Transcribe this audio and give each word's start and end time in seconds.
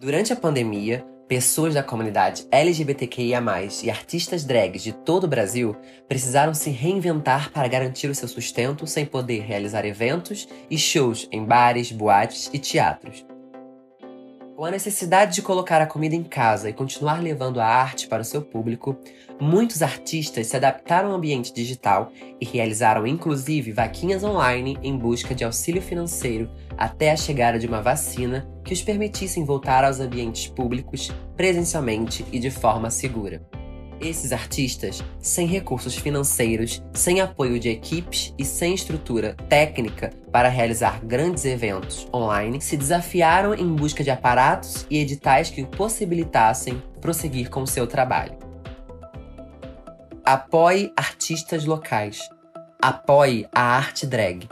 Durante 0.00 0.32
a 0.32 0.36
pandemia, 0.36 1.04
pessoas 1.26 1.74
da 1.74 1.82
comunidade 1.82 2.46
LGBTQIA, 2.52 3.42
e 3.82 3.90
artistas 3.90 4.44
drags 4.44 4.80
de 4.80 4.92
todo 4.92 5.24
o 5.24 5.28
Brasil 5.28 5.74
precisaram 6.06 6.54
se 6.54 6.70
reinventar 6.70 7.50
para 7.50 7.66
garantir 7.66 8.08
o 8.08 8.14
seu 8.14 8.28
sustento 8.28 8.86
sem 8.86 9.04
poder 9.04 9.40
realizar 9.40 9.84
eventos 9.84 10.48
e 10.70 10.78
shows 10.78 11.26
em 11.32 11.44
bares, 11.44 11.90
boates 11.90 12.48
e 12.52 12.60
teatros. 12.60 13.26
Com 14.58 14.64
a 14.64 14.72
necessidade 14.72 15.36
de 15.36 15.42
colocar 15.42 15.80
a 15.80 15.86
comida 15.86 16.16
em 16.16 16.24
casa 16.24 16.68
e 16.68 16.72
continuar 16.72 17.22
levando 17.22 17.60
a 17.60 17.64
arte 17.64 18.08
para 18.08 18.22
o 18.22 18.24
seu 18.24 18.42
público, 18.42 18.98
muitos 19.40 19.82
artistas 19.82 20.48
se 20.48 20.56
adaptaram 20.56 21.10
ao 21.10 21.14
ambiente 21.14 21.54
digital 21.54 22.10
e 22.40 22.44
realizaram 22.44 23.06
inclusive 23.06 23.70
vaquinhas 23.70 24.24
online 24.24 24.76
em 24.82 24.98
busca 24.98 25.32
de 25.32 25.44
auxílio 25.44 25.80
financeiro 25.80 26.50
até 26.76 27.12
a 27.12 27.16
chegada 27.16 27.56
de 27.56 27.68
uma 27.68 27.80
vacina 27.80 28.50
que 28.64 28.72
os 28.72 28.82
permitissem 28.82 29.44
voltar 29.44 29.84
aos 29.84 30.00
ambientes 30.00 30.48
públicos 30.48 31.12
presencialmente 31.36 32.26
e 32.32 32.40
de 32.40 32.50
forma 32.50 32.90
segura. 32.90 33.40
Esses 34.00 34.32
artistas, 34.32 35.02
sem 35.18 35.46
recursos 35.46 35.96
financeiros, 35.96 36.82
sem 36.92 37.20
apoio 37.20 37.58
de 37.58 37.68
equipes 37.68 38.32
e 38.38 38.44
sem 38.44 38.74
estrutura 38.74 39.34
técnica 39.48 40.10
para 40.30 40.48
realizar 40.48 41.04
grandes 41.04 41.44
eventos 41.44 42.06
online, 42.14 42.60
se 42.60 42.76
desafiaram 42.76 43.54
em 43.54 43.74
busca 43.74 44.04
de 44.04 44.10
aparatos 44.10 44.86
e 44.88 44.98
editais 44.98 45.50
que 45.50 45.66
possibilitassem 45.66 46.82
prosseguir 47.00 47.50
com 47.50 47.66
seu 47.66 47.86
trabalho. 47.86 48.38
Apoie 50.24 50.92
artistas 50.96 51.64
locais. 51.64 52.20
Apoie 52.80 53.48
a 53.52 53.62
arte 53.62 54.06
drag. 54.06 54.46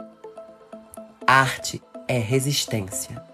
Arte 1.25 1.81
é 2.07 2.17
resistência. 2.17 3.26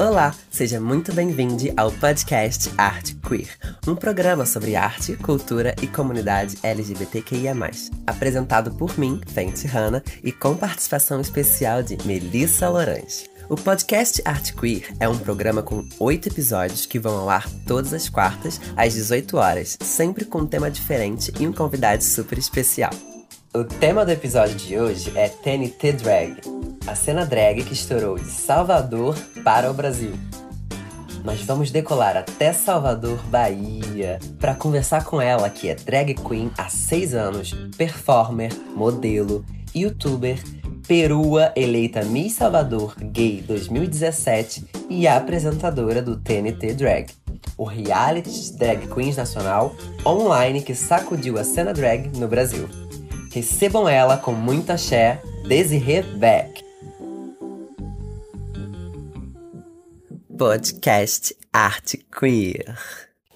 Olá, 0.00 0.34
seja 0.50 0.80
muito 0.80 1.12
bem-vindo 1.12 1.64
ao 1.76 1.92
podcast 1.92 2.72
Arte 2.78 3.14
Queer, 3.16 3.50
um 3.86 3.94
programa 3.94 4.46
sobre 4.46 4.74
arte, 4.74 5.14
cultura 5.14 5.76
e 5.82 5.86
comunidade 5.86 6.56
LGBTQIA+, 6.62 7.54
apresentado 8.06 8.70
por 8.70 8.98
mim, 8.98 9.20
Fenty 9.26 9.66
Hanna, 9.66 10.02
e 10.24 10.32
com 10.32 10.56
participação 10.56 11.20
especial 11.20 11.82
de 11.82 11.98
Melissa 12.06 12.70
Lorange. 12.70 13.28
O 13.50 13.56
podcast 13.56 14.22
Arte 14.24 14.54
Queer 14.54 14.90
é 14.98 15.06
um 15.06 15.18
programa 15.18 15.62
com 15.62 15.86
oito 15.98 16.30
episódios 16.30 16.86
que 16.86 16.98
vão 16.98 17.18
ao 17.18 17.28
ar 17.28 17.46
todas 17.66 17.92
as 17.92 18.08
quartas, 18.08 18.58
às 18.74 18.94
18 18.94 19.36
horas, 19.36 19.76
sempre 19.82 20.24
com 20.24 20.38
um 20.38 20.46
tema 20.46 20.70
diferente 20.70 21.30
e 21.38 21.46
um 21.46 21.52
convidado 21.52 22.02
super 22.02 22.38
especial. 22.38 22.92
O 23.52 23.64
tema 23.64 24.06
do 24.06 24.12
episódio 24.12 24.56
de 24.56 24.78
hoje 24.78 25.12
é 25.14 25.28
TNT 25.28 25.92
Drag, 25.92 26.40
a 26.86 26.94
cena 26.94 27.26
drag 27.26 27.62
que 27.62 27.72
estourou 27.72 28.18
de 28.18 28.30
Salvador 28.30 29.16
para 29.44 29.70
o 29.70 29.74
Brasil. 29.74 30.12
Nós 31.22 31.42
vamos 31.42 31.70
decolar 31.70 32.16
até 32.16 32.52
Salvador, 32.52 33.18
Bahia, 33.26 34.18
para 34.38 34.54
conversar 34.54 35.04
com 35.04 35.20
ela, 35.20 35.50
que 35.50 35.68
é 35.68 35.74
drag 35.74 36.14
queen 36.14 36.50
há 36.56 36.68
seis 36.68 37.14
anos, 37.14 37.52
performer, 37.76 38.50
modelo, 38.74 39.44
youtuber, 39.74 40.42
perua 40.88 41.52
eleita 41.54 42.02
Miss 42.04 42.34
Salvador 42.34 42.96
Gay 42.98 43.42
2017 43.42 44.64
e 44.88 45.06
apresentadora 45.06 46.02
do 46.02 46.16
TNT 46.16 46.74
Drag, 46.74 47.06
o 47.56 47.64
reality 47.64 48.52
drag 48.56 48.88
queens 48.88 49.16
nacional 49.16 49.76
online 50.04 50.62
que 50.62 50.74
sacudiu 50.74 51.38
a 51.38 51.44
cena 51.44 51.72
drag 51.72 52.18
no 52.18 52.26
Brasil. 52.26 52.68
Recebam 53.32 53.88
ela 53.88 54.16
com 54.16 54.32
muita 54.32 54.72
axé, 54.72 55.20
Desiree 55.46 56.02
Beck. 56.02 56.69
Podcast 60.40 61.36
Arte 61.52 61.98
Queer. 62.18 62.74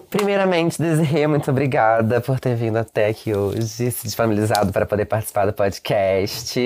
Primeiramente, 0.09 0.81
Desirê, 0.81 1.27
muito 1.27 1.51
obrigada 1.51 2.19
por 2.19 2.39
ter 2.39 2.55
vindo 2.55 2.77
até 2.77 3.09
aqui 3.09 3.31
hoje, 3.31 3.91
se 3.91 4.07
disponibilizado 4.07 4.73
para 4.73 4.87
poder 4.87 5.05
participar 5.05 5.45
do 5.45 5.53
podcast. 5.53 6.59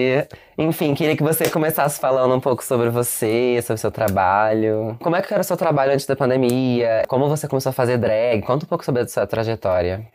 Enfim, 0.57 0.95
queria 0.95 1.17
que 1.17 1.23
você 1.23 1.49
começasse 1.49 1.99
falando 1.99 2.33
um 2.33 2.39
pouco 2.39 2.63
sobre 2.63 2.89
você, 2.89 3.61
sobre 3.63 3.81
seu 3.81 3.91
trabalho. 3.91 4.95
Como 5.01 5.13
é 5.13 5.21
que 5.21 5.33
era 5.33 5.41
o 5.41 5.43
seu 5.43 5.57
trabalho 5.57 5.91
antes 5.91 6.05
da 6.05 6.15
pandemia? 6.15 7.03
Como 7.09 7.27
você 7.27 7.45
começou 7.45 7.71
a 7.71 7.73
fazer 7.73 7.97
drag? 7.97 8.41
Conta 8.43 8.63
um 8.63 8.69
pouco 8.69 8.85
sobre 8.85 9.01
a 9.01 9.07
sua 9.09 9.27
trajetória. 9.27 10.07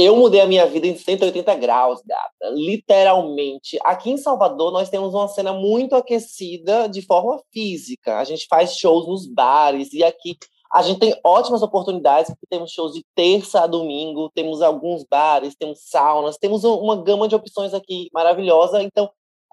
Eu 0.00 0.14
mudei 0.14 0.40
a 0.40 0.46
minha 0.46 0.64
vida 0.64 0.86
em 0.86 0.96
180 0.96 1.56
graus, 1.56 2.00
gata. 2.06 2.50
Literalmente. 2.54 3.76
Aqui 3.82 4.10
em 4.12 4.16
Salvador, 4.16 4.70
nós 4.70 4.88
temos 4.88 5.12
uma 5.12 5.26
cena 5.26 5.52
muito 5.52 5.96
aquecida 5.96 6.88
de 6.88 7.02
forma 7.02 7.42
física. 7.52 8.16
A 8.16 8.22
gente 8.22 8.46
faz 8.48 8.76
shows 8.76 9.08
nos 9.08 9.26
bares 9.26 9.92
e 9.92 10.04
aqui 10.04 10.38
a 10.72 10.82
gente 10.82 11.00
tem 11.00 11.18
ótimas 11.24 11.62
oportunidades, 11.62 12.30
porque 12.30 12.46
temos 12.48 12.70
shows 12.70 12.92
de 12.92 13.04
terça 13.12 13.62
a 13.62 13.66
domingo, 13.66 14.30
temos 14.32 14.62
alguns 14.62 15.02
bares, 15.02 15.56
temos 15.58 15.80
saunas, 15.82 16.38
temos 16.38 16.62
uma 16.62 16.94
gama 17.02 17.26
de 17.26 17.34
opções 17.34 17.74
aqui 17.74 18.08
maravilhosa. 18.14 18.80
Então, 18.80 19.10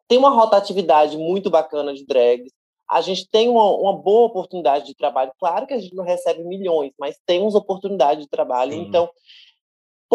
tem 0.07 0.19
uma 0.19 0.29
rotatividade 0.29 1.17
muito 1.17 1.49
bacana 1.49 1.91
de 1.91 2.05
drags. 2.05 2.51
A 2.87 3.01
gente 3.01 3.27
tem 3.31 3.49
uma, 3.49 3.67
uma 3.71 3.97
boa 3.97 4.27
oportunidade 4.27 4.85
de 4.85 4.93
trabalho. 4.93 5.31
Claro 5.39 5.65
que 5.65 5.73
a 5.73 5.79
gente 5.79 5.95
não 5.95 6.03
recebe 6.03 6.43
milhões, 6.43 6.91
mas 6.99 7.17
temos 7.25 7.55
oportunidade 7.55 8.21
de 8.21 8.29
trabalho. 8.29 8.73
Uhum. 8.73 8.83
Então, 8.83 9.09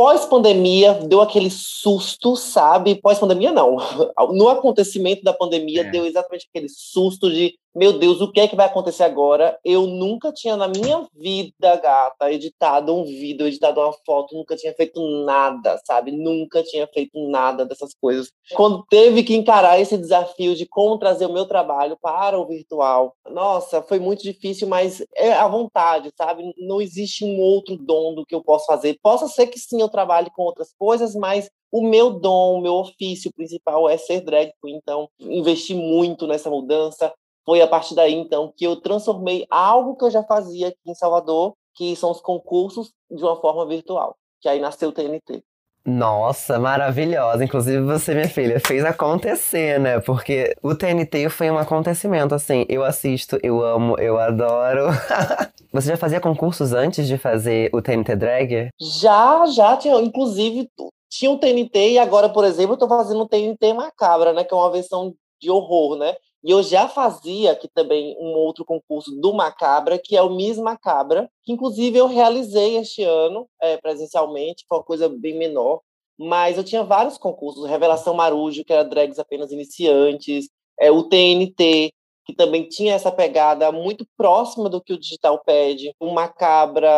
Pós-pandemia, 0.00 0.94
deu 0.94 1.20
aquele 1.20 1.50
susto, 1.50 2.34
sabe? 2.34 2.94
Pós-pandemia, 2.94 3.52
não. 3.52 3.76
No 4.32 4.48
acontecimento 4.48 5.22
da 5.22 5.30
pandemia, 5.30 5.82
é. 5.82 5.90
deu 5.90 6.06
exatamente 6.06 6.48
aquele 6.48 6.70
susto 6.70 7.30
de 7.30 7.52
meu 7.74 7.98
Deus, 7.98 8.20
o 8.20 8.30
que 8.30 8.40
é 8.40 8.48
que 8.48 8.56
vai 8.56 8.66
acontecer 8.66 9.04
agora? 9.04 9.58
Eu 9.64 9.86
nunca 9.86 10.32
tinha 10.32 10.56
na 10.56 10.66
minha 10.66 11.06
vida, 11.14 11.76
gata, 11.76 12.32
editado 12.32 12.94
um 12.94 13.04
vídeo, 13.04 13.46
editado 13.46 13.80
uma 13.80 13.92
foto, 14.04 14.34
nunca 14.34 14.56
tinha 14.56 14.74
feito 14.74 15.00
nada, 15.24 15.80
sabe? 15.86 16.10
Nunca 16.10 16.62
tinha 16.62 16.86
feito 16.86 17.12
nada 17.30 17.64
dessas 17.64 17.94
coisas. 17.94 18.30
Quando 18.54 18.84
teve 18.90 19.22
que 19.22 19.34
encarar 19.34 19.80
esse 19.80 19.96
desafio 19.96 20.56
de 20.56 20.66
como 20.66 20.98
trazer 20.98 21.26
o 21.26 21.32
meu 21.32 21.46
trabalho 21.46 21.96
para 22.00 22.38
o 22.38 22.46
virtual, 22.46 23.14
nossa, 23.28 23.82
foi 23.82 24.00
muito 24.00 24.22
difícil, 24.22 24.66
mas 24.66 25.04
é 25.14 25.32
à 25.32 25.46
vontade, 25.46 26.10
sabe? 26.16 26.52
Não 26.58 26.80
existe 26.80 27.24
um 27.24 27.38
outro 27.40 27.76
dom 27.76 28.14
do 28.14 28.26
que 28.26 28.34
eu 28.34 28.42
posso 28.42 28.66
fazer. 28.66 28.98
Possa 29.02 29.28
ser 29.28 29.46
que 29.46 29.58
sim 29.58 29.80
eu 29.80 29.88
trabalhe 29.88 30.30
com 30.30 30.42
outras 30.42 30.74
coisas, 30.76 31.14
mas 31.14 31.48
o 31.72 31.82
meu 31.82 32.10
dom, 32.10 32.58
o 32.58 32.60
meu 32.60 32.74
ofício 32.74 33.32
principal 33.32 33.88
é 33.88 33.96
ser 33.96 34.22
drag 34.22 34.52
queen, 34.60 34.76
então 34.76 35.08
investi 35.20 35.72
muito 35.72 36.26
nessa 36.26 36.50
mudança, 36.50 37.12
foi 37.50 37.60
a 37.60 37.66
partir 37.66 37.96
daí, 37.96 38.14
então, 38.14 38.52
que 38.56 38.64
eu 38.64 38.76
transformei 38.76 39.44
algo 39.50 39.96
que 39.96 40.04
eu 40.04 40.10
já 40.12 40.22
fazia 40.22 40.68
aqui 40.68 40.78
em 40.86 40.94
Salvador, 40.94 41.54
que 41.74 41.96
são 41.96 42.12
os 42.12 42.20
concursos, 42.20 42.92
de 43.10 43.24
uma 43.24 43.40
forma 43.40 43.66
virtual. 43.66 44.14
Que 44.40 44.48
aí 44.48 44.60
nasceu 44.60 44.90
o 44.90 44.92
TNT. 44.92 45.42
Nossa, 45.84 46.60
maravilhosa. 46.60 47.42
Inclusive, 47.42 47.82
você, 47.82 48.14
minha 48.14 48.28
filha, 48.28 48.60
fez 48.64 48.84
acontecer, 48.84 49.80
né? 49.80 49.98
Porque 49.98 50.54
o 50.62 50.76
TNT 50.76 51.28
foi 51.28 51.50
um 51.50 51.58
acontecimento, 51.58 52.36
assim. 52.36 52.64
Eu 52.68 52.84
assisto, 52.84 53.36
eu 53.42 53.60
amo, 53.60 53.98
eu 53.98 54.16
adoro. 54.16 54.86
você 55.74 55.88
já 55.88 55.96
fazia 55.96 56.20
concursos 56.20 56.72
antes 56.72 57.08
de 57.08 57.18
fazer 57.18 57.68
o 57.74 57.82
TNT 57.82 58.14
Drag? 58.14 58.68
Já, 58.80 59.44
já. 59.46 59.76
Tinha, 59.76 60.00
inclusive, 60.00 60.70
tinha 61.10 61.32
o 61.32 61.38
TNT 61.38 61.94
e 61.94 61.98
agora, 61.98 62.28
por 62.28 62.44
exemplo, 62.44 62.74
eu 62.74 62.78
tô 62.78 62.86
fazendo 62.86 63.22
o 63.22 63.28
TNT 63.28 63.72
Macabra, 63.72 64.32
né? 64.32 64.44
Que 64.44 64.54
é 64.54 64.56
uma 64.56 64.70
versão 64.70 65.12
de 65.40 65.50
horror, 65.50 65.96
né? 65.96 66.14
E 66.42 66.50
eu 66.50 66.62
já 66.62 66.88
fazia 66.88 67.52
aqui 67.52 67.68
também 67.68 68.16
um 68.18 68.32
outro 68.32 68.64
concurso 68.64 69.10
do 69.20 69.34
Macabra, 69.34 69.98
que 69.98 70.16
é 70.16 70.22
o 70.22 70.30
Miss 70.30 70.56
Macabra, 70.56 71.30
que 71.42 71.52
inclusive 71.52 71.98
eu 71.98 72.06
realizei 72.06 72.78
este 72.78 73.02
ano 73.02 73.46
é, 73.60 73.76
presencialmente, 73.76 74.64
foi 74.68 74.78
uma 74.78 74.84
coisa 74.84 75.08
bem 75.08 75.36
menor. 75.36 75.80
Mas 76.18 76.56
eu 76.56 76.64
tinha 76.64 76.84
vários 76.84 77.16
concursos, 77.16 77.68
Revelação 77.68 78.14
Marujo, 78.14 78.64
que 78.64 78.72
era 78.72 78.84
drags 78.84 79.18
apenas 79.18 79.52
iniciantes, 79.52 80.48
é, 80.78 80.90
o 80.90 81.02
TNT, 81.02 81.92
que 82.30 82.36
também 82.36 82.68
tinha 82.68 82.94
essa 82.94 83.10
pegada 83.10 83.70
muito 83.72 84.06
próxima 84.16 84.68
do 84.68 84.80
que 84.80 84.92
o 84.92 84.98
digital 84.98 85.42
pede, 85.44 85.94
uma 86.00 86.28
cabra, 86.28 86.90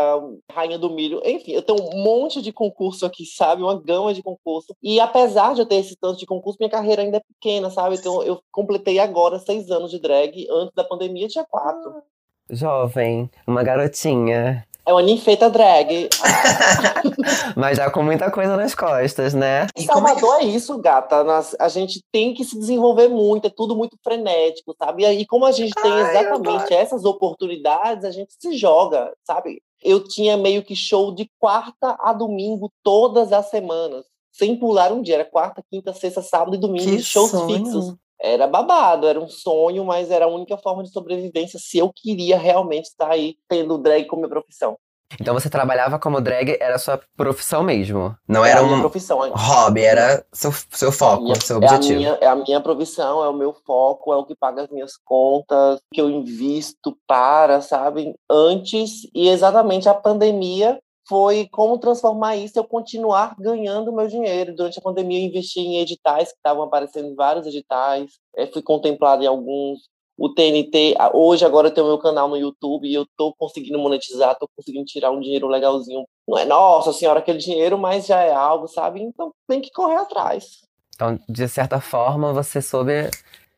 rainha 0.51 0.79
do 0.79 0.91
milho, 0.91 1.21
enfim, 1.25 1.53
eu 1.53 1.63
tenho 1.63 1.83
um 1.83 2.03
monte 2.03 2.43
de 2.43 2.53
concurso 2.53 3.07
aqui, 3.07 3.25
sabe, 3.25 3.63
uma 3.63 3.81
gama 3.81 4.13
de 4.13 4.23
concurso. 4.23 4.75
E 4.83 5.01
apesar 5.01 5.55
de 5.55 5.61
eu 5.61 5.67
ter 5.67 5.77
esse 5.77 5.97
tanto 5.97 6.19
de 6.19 6.27
concurso, 6.27 6.59
minha 6.61 6.71
carreira 6.71 7.03
ainda 7.03 7.17
é 7.17 7.21
pequena, 7.21 7.71
sabe? 7.71 7.97
Então 7.97 8.23
eu 8.23 8.41
completei 8.51 8.99
agora 8.99 9.39
seis 9.39 9.71
anos 9.71 9.91
de 9.91 9.99
drag, 9.99 10.47
antes 10.51 10.75
da 10.75 10.85
pandemia 10.85 11.29
tinha 11.29 11.45
quatro. 11.45 12.03
Jovem, 12.51 13.31
uma 13.47 13.63
garotinha. 13.63 14.67
É 14.85 14.93
uma 14.93 15.03
ninfeta 15.03 15.49
drag. 15.49 16.09
Mas 17.57 17.77
já 17.77 17.91
com 17.91 18.03
muita 18.03 18.31
coisa 18.31 18.57
nas 18.57 18.75
costas, 18.75 19.33
né? 19.33 19.69
E 19.77 19.85
Salvador 19.85 20.37
é, 20.37 20.39
que... 20.41 20.45
é 20.47 20.49
isso, 20.49 20.77
gata. 20.79 21.23
Nós, 21.23 21.55
a 21.59 21.69
gente 21.69 22.03
tem 22.11 22.35
que 22.35 22.45
se 22.45 22.59
desenvolver 22.59 23.09
muito, 23.09 23.47
é 23.47 23.51
tudo 23.51 23.77
muito 23.77 23.97
frenético, 24.03 24.75
sabe? 24.77 25.03
E 25.03 25.07
aí, 25.07 25.27
como 25.27 25.47
a 25.47 25.53
gente 25.53 25.73
tem 25.75 25.93
exatamente 26.01 26.75
Ai, 26.75 26.81
essas 26.81 27.05
oportunidades, 27.05 28.05
a 28.05 28.11
gente 28.11 28.35
se 28.37 28.57
joga, 28.57 29.13
sabe? 29.25 29.63
Eu 29.81 30.03
tinha 30.03 30.37
meio 30.37 30.65
que 30.65 30.75
show 30.75 31.15
de 31.15 31.31
quarta 31.39 31.97
a 32.01 32.13
domingo, 32.13 32.71
todas 32.83 33.33
as 33.33 33.51
semanas. 33.51 34.05
sem 34.33 34.57
pular 34.57 34.93
um 34.93 35.03
dia. 35.03 35.17
Era 35.17 35.25
quarta, 35.25 35.63
quinta, 35.71 35.93
sexta, 35.93 36.23
sábado 36.23 36.57
e 36.57 36.59
domingo, 36.59 36.91
Que 36.91 37.03
shows 37.03 37.31
sonho. 37.31 37.57
fixos. 37.57 37.95
Era 38.23 38.47
babado, 38.47 39.07
era 39.09 39.19
um 39.21 39.29
sonho, 39.29 39.85
mas 39.85 40.11
era 40.11 40.27
a 40.27 40.29
única 40.29 40.57
forma 40.57 40.83
de 40.85 40.91
sobrevivência 40.91 41.59
se 41.59 41.79
eu 41.79 41.93
queria 41.93 42.39
realmente 42.39 42.85
estar 42.87 43.11
aí 43.11 43.37
tendo 43.49 43.77
drag 43.79 44.05
como 44.07 44.23
minha 44.23 44.31
profissão. 44.31 44.77
Então 45.21 45.35
você 45.35 45.51
trabalhava 45.51 45.99
como 45.99 46.23
drag, 46.23 46.57
era 46.59 46.79
sua 46.79 46.99
profissão 47.17 47.63
mesmo. 47.63 48.17
Não 48.27 48.47
É 48.47 48.51
era 48.53 48.61
a 48.61 48.63
minha 48.63 48.77
um 48.77 48.81
profissão. 48.81 49.19
hobby, 49.35 49.83
era 49.83 50.25
seu, 50.33 50.51
seu 50.71 50.91
foco, 50.91 51.25
Minha- 51.25 51.35
seu 51.35 51.57
é, 51.57 51.67
a 51.67 51.73
objetivo. 51.75 51.99
minha, 51.99 52.19
é 52.21 52.27
a 52.27 52.35
minha 52.37 52.61
profissão, 52.63 53.23
é 53.23 53.29
o 53.29 53.33
meu 53.35 53.53
foco, 53.53 54.13
é 54.13 54.17
o 54.17 54.25
que 54.25 54.35
paga 54.35 54.63
as 54.63 54.69
minhas 54.71 54.93
contas, 55.05 55.81
que 55.93 56.01
eu 56.01 56.09
invisto 56.09 56.97
para, 57.07 57.61
sabe? 57.61 58.15
Antes, 58.31 59.07
e 59.15 59.29
exatamente 59.29 59.87
a 59.89 59.93
pandemia 59.95 60.79
foi 61.09 61.49
como 61.51 61.79
transformar 61.79 62.37
isso, 62.37 62.59
eu 62.59 62.65
continuar 62.65 63.35
ganhando 63.39 63.93
meu 63.93 64.07
dinheiro. 64.07 64.55
Durante 64.55 64.79
a 64.79 64.83
pandemia, 64.83 65.21
eu 65.21 65.29
investi 65.29 65.61
em 65.61 65.79
editais, 65.79 66.31
que 66.31 66.37
estavam 66.37 66.63
aparecendo 66.63 67.09
em 67.09 67.15
vários 67.15 67.47
editais, 67.47 68.13
eh, 68.37 68.47
fui 68.47 68.63
contemplado 68.63 69.23
em 69.23 69.27
alguns. 69.27 69.91
O 70.17 70.29
TNT, 70.29 70.95
hoje 71.15 71.45
agora 71.45 71.69
eu 71.69 71.75
tenho 71.75 71.87
meu 71.87 71.99
canal 71.99 72.29
no 72.29 72.37
YouTube 72.37 72.87
e 72.87 72.95
eu 72.95 73.07
tô 73.17 73.35
conseguindo 73.35 73.79
monetizar, 73.79 74.39
tô 74.39 74.47
conseguindo 74.55 74.85
tirar 74.85 75.11
um 75.11 75.21
dinheiro 75.21 75.49
legalzinho. 75.49 76.05
Não 76.29 76.39
é, 76.39 76.45
nossa 76.45 76.93
senhora, 76.93 77.19
aquele 77.19 77.39
dinheiro, 77.39 77.79
mas 77.79 78.07
já 78.07 78.21
é 78.21 78.33
algo, 78.33 78.69
sabe? 78.69 79.01
Então 79.01 79.33
tem 79.49 79.61
que 79.61 79.71
correr 79.73 79.97
atrás. 79.97 80.61
Então, 80.95 81.19
de 81.29 81.49
certa 81.49 81.81
forma, 81.81 82.33
você 82.33 82.63
soube 82.63 83.11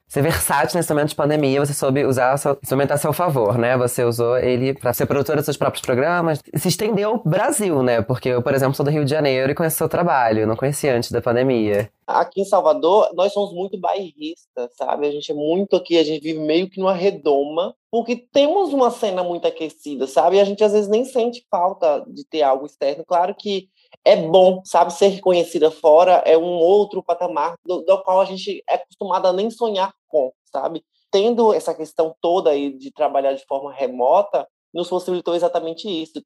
ser 0.07 0.23
versátil 0.23 0.77
nesse 0.77 0.91
momento 0.91 1.09
de 1.09 1.15
pandemia, 1.15 1.65
você 1.65 1.75
soube 1.75 2.05
usar 2.05 2.35
o 2.35 2.39
seu 2.39 2.59
instrumento 2.63 2.93
a 2.93 2.97
seu 2.97 3.13
favor, 3.13 3.59
né? 3.59 3.77
Você 3.77 4.05
usou 4.05 4.37
ele 4.37 4.75
para 4.75 4.93
ser 4.93 5.07
produtora 5.07 5.37
dos 5.37 5.45
seus 5.45 5.57
próprios 5.57 5.85
programas. 5.85 6.41
Se 6.55 6.69
estendeu 6.69 7.11
ao 7.11 7.23
Brasil, 7.23 7.83
né? 7.83 8.03
Porque 8.03 8.29
eu, 8.29 8.43
por 8.43 8.55
exemplo, 8.55 8.75
sou 8.75 8.85
do 8.85 8.91
Rio 8.91 9.05
de 9.05 9.11
Janeiro 9.11 9.51
e 9.51 9.55
conheço 9.55 9.77
seu 9.77 9.89
trabalho, 9.89 10.47
não 10.47 10.57
conhecia 10.57 10.95
antes 10.95 11.11
da 11.11 11.21
pandemia. 11.21 11.91
Aqui 12.07 12.43
em 12.43 12.45
Salvador, 12.45 13.11
nós 13.15 13.33
somos 13.33 13.53
muito 13.55 13.81
bairristas, 13.81 14.71
sabe? 14.77 15.07
A 15.07 15.11
gente 15.11 15.33
é 15.33 15.35
muito 15.35 15.75
aqui, 15.75 15.99
a 15.99 16.05
gente 16.05 16.23
vive 16.23 16.39
meio 16.39 16.69
que 16.69 16.79
numa 16.79 16.93
redoma, 16.93 17.75
porque 17.91 18.15
temos 18.15 18.73
uma 18.73 18.91
cena 18.91 19.25
muito 19.25 19.49
aquecida, 19.49 20.07
sabe? 20.07 20.37
E 20.37 20.41
a 20.41 20.45
gente 20.45 20.63
às 20.63 20.73
vezes 20.73 20.89
nem 20.89 21.05
sente 21.05 21.47
falta 21.51 22.05
de 22.07 22.25
ter 22.27 22.43
algo 22.43 22.67
externo. 22.67 23.05
Claro 23.07 23.35
que 23.35 23.69
é 24.05 24.17
bom, 24.17 24.61
sabe? 24.65 24.93
Ser 24.93 25.09
reconhecida 25.09 25.71
fora 25.71 26.23
é 26.27 26.37
um 26.37 26.59
outro 26.59 27.03
patamar 27.03 27.55
do, 27.65 27.81
do 27.83 28.03
qual 28.03 28.21
a 28.21 28.25
gente 28.25 28.63
é 28.69 28.75
acostumado 28.75 29.27
a 29.27 29.33
nem 29.33 29.51
sonhar 29.51 29.93
com, 30.07 30.33
sabe? 30.53 30.85
Tendo 31.11 31.55
essa 31.55 31.75
questão 31.75 32.15
toda 32.21 32.51
aí 32.51 32.77
de 32.77 32.93
trabalhar 32.93 33.33
de 33.33 33.45
forma 33.47 33.73
remota, 33.73 34.47
nos 34.75 34.89
possibilitou 34.89 35.35
exatamente 35.35 35.89
isso. 35.89 36.23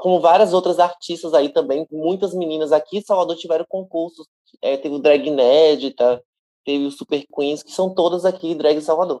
Como 0.00 0.20
várias 0.20 0.54
outras 0.54 0.78
artistas 0.78 1.34
aí 1.34 1.48
também, 1.48 1.86
muitas 1.90 2.32
meninas 2.32 2.72
aqui 2.72 2.98
em 2.98 3.02
Salvador 3.02 3.36
tiveram 3.36 3.66
concursos. 3.68 4.26
É, 4.62 4.76
teve 4.76 4.94
o 4.94 5.00
Drag 5.00 5.26
Inédita, 5.26 6.22
teve 6.64 6.86
o 6.86 6.90
Super 6.90 7.24
Queens, 7.34 7.62
que 7.62 7.72
são 7.72 7.92
todas 7.92 8.24
aqui 8.24 8.54
drag 8.54 8.76
em 8.76 8.80
Salvador. 8.80 9.20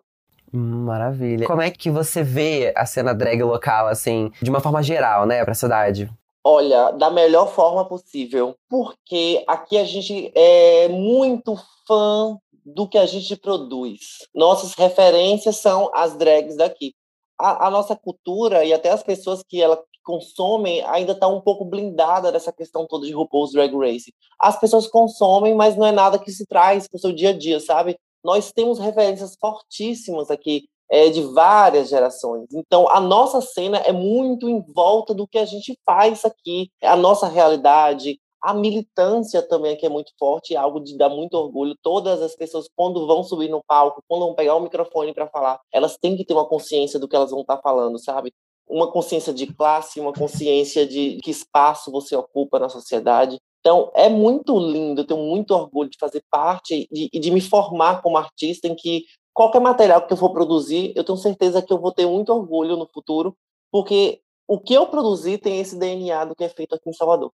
Maravilha. 0.52 1.46
Como 1.46 1.60
é 1.60 1.70
que 1.70 1.90
você 1.90 2.22
vê 2.22 2.72
a 2.76 2.86
cena 2.86 3.12
drag 3.12 3.42
local, 3.42 3.88
assim, 3.88 4.30
de 4.40 4.48
uma 4.48 4.60
forma 4.60 4.82
geral, 4.82 5.26
né, 5.26 5.44
pra 5.44 5.54
cidade? 5.54 6.08
Olha, 6.50 6.92
da 6.92 7.10
melhor 7.10 7.52
forma 7.52 7.84
possível, 7.84 8.56
porque 8.70 9.44
aqui 9.46 9.76
a 9.76 9.84
gente 9.84 10.32
é 10.34 10.88
muito 10.88 11.54
fã 11.86 12.38
do 12.64 12.88
que 12.88 12.96
a 12.96 13.04
gente 13.04 13.36
produz. 13.36 14.26
Nossas 14.34 14.72
referências 14.72 15.56
são 15.56 15.90
as 15.92 16.16
drags 16.16 16.56
daqui. 16.56 16.94
A, 17.38 17.66
a 17.66 17.70
nossa 17.70 17.94
cultura 17.94 18.64
e 18.64 18.72
até 18.72 18.88
as 18.88 19.02
pessoas 19.02 19.42
que 19.46 19.60
ela 19.60 19.78
consomem 20.02 20.82
ainda 20.86 21.12
está 21.12 21.28
um 21.28 21.42
pouco 21.42 21.66
blindada 21.66 22.32
dessa 22.32 22.50
questão 22.50 22.86
toda 22.86 23.04
de 23.04 23.12
RuPaul's 23.12 23.52
Drag 23.52 23.76
Race. 23.76 24.10
As 24.40 24.58
pessoas 24.58 24.86
consomem, 24.86 25.54
mas 25.54 25.76
não 25.76 25.84
é 25.84 25.92
nada 25.92 26.18
que 26.18 26.32
se 26.32 26.46
traz 26.46 26.88
para 26.88 26.96
o 26.96 26.98
seu 26.98 27.12
dia 27.12 27.28
a 27.28 27.36
dia, 27.36 27.60
sabe? 27.60 27.98
Nós 28.24 28.52
temos 28.52 28.78
referências 28.78 29.36
fortíssimas 29.38 30.30
aqui 30.30 30.66
é, 30.90 31.10
de 31.10 31.22
várias 31.22 31.88
gerações. 31.88 32.46
Então, 32.52 32.88
a 32.88 33.00
nossa 33.00 33.40
cena 33.40 33.78
é 33.78 33.92
muito 33.92 34.48
em 34.48 34.60
volta 34.60 35.14
do 35.14 35.26
que 35.26 35.38
a 35.38 35.44
gente 35.44 35.78
faz 35.84 36.24
aqui, 36.24 36.70
a 36.82 36.96
nossa 36.96 37.28
realidade, 37.28 38.18
a 38.42 38.54
militância 38.54 39.42
também 39.42 39.76
que 39.76 39.84
é 39.84 39.88
muito 39.88 40.12
forte, 40.18 40.54
é 40.54 40.56
algo 40.56 40.80
de 40.80 40.96
dar 40.96 41.08
muito 41.08 41.34
orgulho. 41.34 41.76
Todas 41.82 42.22
as 42.22 42.36
pessoas, 42.36 42.68
quando 42.74 43.06
vão 43.06 43.22
subir 43.22 43.48
no 43.48 43.62
palco, 43.66 44.02
quando 44.08 44.26
vão 44.26 44.34
pegar 44.34 44.54
o 44.54 44.60
microfone 44.60 45.12
para 45.12 45.26
falar, 45.26 45.60
elas 45.72 45.96
têm 45.96 46.16
que 46.16 46.24
ter 46.24 46.34
uma 46.34 46.46
consciência 46.46 46.98
do 46.98 47.08
que 47.08 47.16
elas 47.16 47.30
vão 47.30 47.40
estar 47.40 47.58
falando, 47.58 47.98
sabe? 47.98 48.32
Uma 48.68 48.90
consciência 48.90 49.32
de 49.32 49.46
classe, 49.46 50.00
uma 50.00 50.12
consciência 50.12 50.86
de 50.86 51.18
que 51.22 51.30
espaço 51.30 51.90
você 51.90 52.14
ocupa 52.14 52.58
na 52.58 52.68
sociedade. 52.68 53.38
Então, 53.60 53.90
é 53.94 54.08
muito 54.08 54.56
lindo, 54.58 55.00
eu 55.00 55.06
tenho 55.06 55.20
muito 55.20 55.52
orgulho 55.52 55.90
de 55.90 55.98
fazer 55.98 56.22
parte 56.30 56.86
e 56.90 57.08
de, 57.10 57.18
de 57.18 57.30
me 57.30 57.40
formar 57.40 58.02
como 58.02 58.16
artista 58.16 58.68
em 58.68 58.74
que 58.74 59.04
qualquer 59.38 59.60
material 59.60 60.04
que 60.04 60.12
eu 60.12 60.16
for 60.16 60.30
produzir, 60.30 60.92
eu 60.96 61.04
tenho 61.04 61.16
certeza 61.16 61.62
que 61.62 61.72
eu 61.72 61.78
vou 61.78 61.92
ter 61.92 62.04
muito 62.04 62.32
orgulho 62.32 62.76
no 62.76 62.88
futuro, 62.88 63.36
porque 63.70 64.20
o 64.48 64.58
que 64.58 64.74
eu 64.74 64.88
produzi 64.88 65.38
tem 65.38 65.60
esse 65.60 65.78
DNA 65.78 66.24
do 66.24 66.34
que 66.34 66.42
é 66.42 66.48
feito 66.48 66.74
aqui 66.74 66.90
em 66.90 66.92
Salvador. 66.92 67.30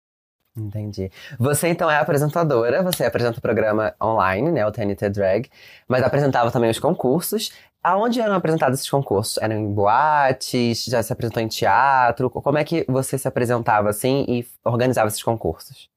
Entendi. 0.56 1.11
Você 1.41 1.67
então 1.67 1.91
é 1.91 1.97
apresentadora, 1.97 2.85
você 2.85 3.05
apresenta 3.05 3.41
o 3.41 3.43
programa 3.43 3.93
online, 4.00 4.53
né, 4.53 4.65
o 4.65 4.71
TNT 4.71 5.11
Drag, 5.11 5.50
mas 5.89 6.05
apresentava 6.05 6.53
também 6.53 6.71
os 6.71 6.79
concursos. 6.79 7.50
Aonde 7.83 8.21
eram 8.21 8.35
apresentados 8.35 8.79
esses 8.79 8.91
concursos? 8.91 9.37
Eram 9.39 9.56
em 9.56 9.73
boates? 9.73 10.85
Já 10.85 11.03
se 11.03 11.12
apresentou 11.12 11.43
em 11.43 11.49
teatro? 11.49 12.31
Como 12.31 12.59
é 12.59 12.62
que 12.62 12.85
você 12.89 13.19
se 13.19 13.27
apresentava 13.27 13.91
assim 13.91 14.25
e 14.29 14.47
organizava 14.65 15.09
esses 15.09 15.23
concursos? 15.23 15.91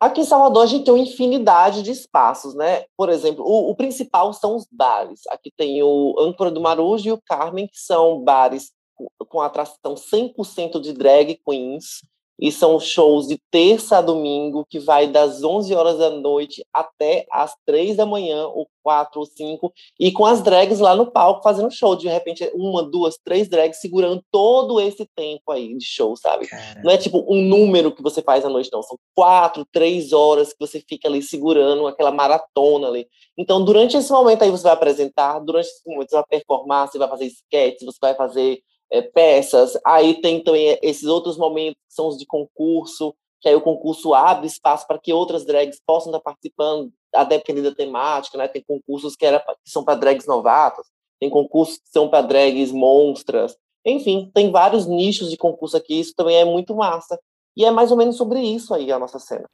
Aqui 0.00 0.22
em 0.22 0.24
Salvador 0.24 0.62
a 0.62 0.66
gente 0.66 0.86
tem 0.86 0.94
uma 0.94 1.02
infinidade 1.02 1.82
de 1.82 1.90
espaços, 1.90 2.54
né? 2.54 2.84
Por 2.96 3.10
exemplo, 3.10 3.44
o, 3.44 3.70
o 3.70 3.76
principal 3.76 4.32
são 4.32 4.56
os 4.56 4.66
bares. 4.72 5.20
Aqui 5.28 5.52
tem 5.54 5.82
o 5.82 6.16
Âncora 6.18 6.50
do 6.50 6.60
Marujo 6.60 7.06
e 7.06 7.12
o 7.12 7.20
Carmen, 7.20 7.68
que 7.68 7.78
são 7.78 8.18
bares 8.22 8.72
com, 8.94 9.08
com 9.26 9.40
atração 9.42 9.94
100% 9.94 10.80
de 10.80 10.94
drag 10.94 11.38
queens. 11.46 12.02
E 12.40 12.50
são 12.50 12.80
shows 12.80 13.28
de 13.28 13.38
terça 13.50 13.98
a 13.98 14.00
domingo, 14.00 14.64
que 14.68 14.78
vai 14.78 15.06
das 15.06 15.44
11 15.44 15.74
horas 15.74 15.98
da 15.98 16.08
noite 16.08 16.64
até 16.72 17.26
as 17.30 17.54
3 17.66 17.96
da 17.96 18.06
manhã, 18.06 18.46
ou 18.46 18.66
4 18.82 19.20
ou 19.20 19.26
5, 19.26 19.72
e 19.98 20.10
com 20.10 20.24
as 20.24 20.42
drags 20.42 20.80
lá 20.80 20.96
no 20.96 21.10
palco 21.10 21.42
fazendo 21.42 21.70
show. 21.70 21.94
De 21.94 22.08
repente, 22.08 22.50
uma, 22.54 22.82
duas, 22.82 23.18
três 23.22 23.48
drags 23.48 23.80
segurando 23.80 24.24
todo 24.32 24.80
esse 24.80 25.06
tempo 25.14 25.52
aí 25.52 25.76
de 25.76 25.84
show, 25.84 26.16
sabe? 26.16 26.48
Não 26.82 26.90
é 26.90 26.96
tipo 26.96 27.24
um 27.28 27.42
número 27.42 27.94
que 27.94 28.02
você 28.02 28.22
faz 28.22 28.44
à 28.44 28.48
noite, 28.48 28.70
não. 28.72 28.82
São 28.82 28.96
quatro, 29.14 29.66
três 29.70 30.12
horas 30.12 30.52
que 30.52 30.58
você 30.58 30.82
fica 30.88 31.08
ali 31.08 31.22
segurando 31.22 31.86
aquela 31.86 32.10
maratona 32.10 32.88
ali. 32.88 33.06
Então, 33.36 33.62
durante 33.62 33.96
esse 33.96 34.10
momento 34.10 34.42
aí 34.42 34.50
você 34.50 34.62
vai 34.62 34.72
apresentar, 34.72 35.38
durante 35.40 35.66
esse 35.66 35.82
momento 35.86 36.08
você 36.08 36.16
vai 36.16 36.24
performar, 36.28 36.88
você 36.88 36.98
vai 36.98 37.08
fazer 37.08 37.26
sketches, 37.26 37.84
você 37.84 37.98
vai 38.00 38.14
fazer 38.14 38.60
é, 38.90 39.02
peças. 39.02 39.78
Aí 39.84 40.20
tem 40.20 40.42
também 40.42 40.78
esses 40.82 41.04
outros 41.04 41.36
momentos 41.36 41.80
que 41.88 41.94
são 41.94 42.08
os 42.08 42.18
de 42.18 42.26
concurso, 42.26 43.14
que 43.40 43.48
aí 43.48 43.54
o 43.54 43.60
concurso 43.60 44.14
abre 44.14 44.46
espaço 44.46 44.86
para 44.86 44.98
que 44.98 45.12
outras 45.12 45.44
drags 45.44 45.80
possam 45.86 46.10
estar 46.10 46.20
participando, 46.20 46.92
a 47.14 47.24
depender 47.24 47.62
da 47.62 47.74
temática, 47.74 48.36
né? 48.36 48.46
Tem 48.46 48.62
concursos 48.62 49.16
que, 49.16 49.24
era, 49.24 49.40
que 49.40 49.70
são 49.70 49.82
para 49.82 49.98
drags 49.98 50.26
novatas, 50.26 50.86
tem 51.18 51.30
concursos 51.30 51.78
que 51.78 51.90
são 51.90 52.08
para 52.08 52.26
drags 52.26 52.70
monstras. 52.70 53.56
Enfim, 53.84 54.30
tem 54.34 54.50
vários 54.50 54.86
nichos 54.86 55.30
de 55.30 55.36
concurso 55.36 55.76
aqui, 55.76 55.98
isso 55.98 56.14
também 56.14 56.36
é 56.36 56.44
muito 56.44 56.74
massa. 56.74 57.18
E 57.56 57.64
é 57.64 57.70
mais 57.70 57.90
ou 57.90 57.96
menos 57.96 58.16
sobre 58.16 58.40
isso 58.40 58.74
aí 58.74 58.92
a 58.92 58.98
nossa 58.98 59.18
cena. 59.18 59.48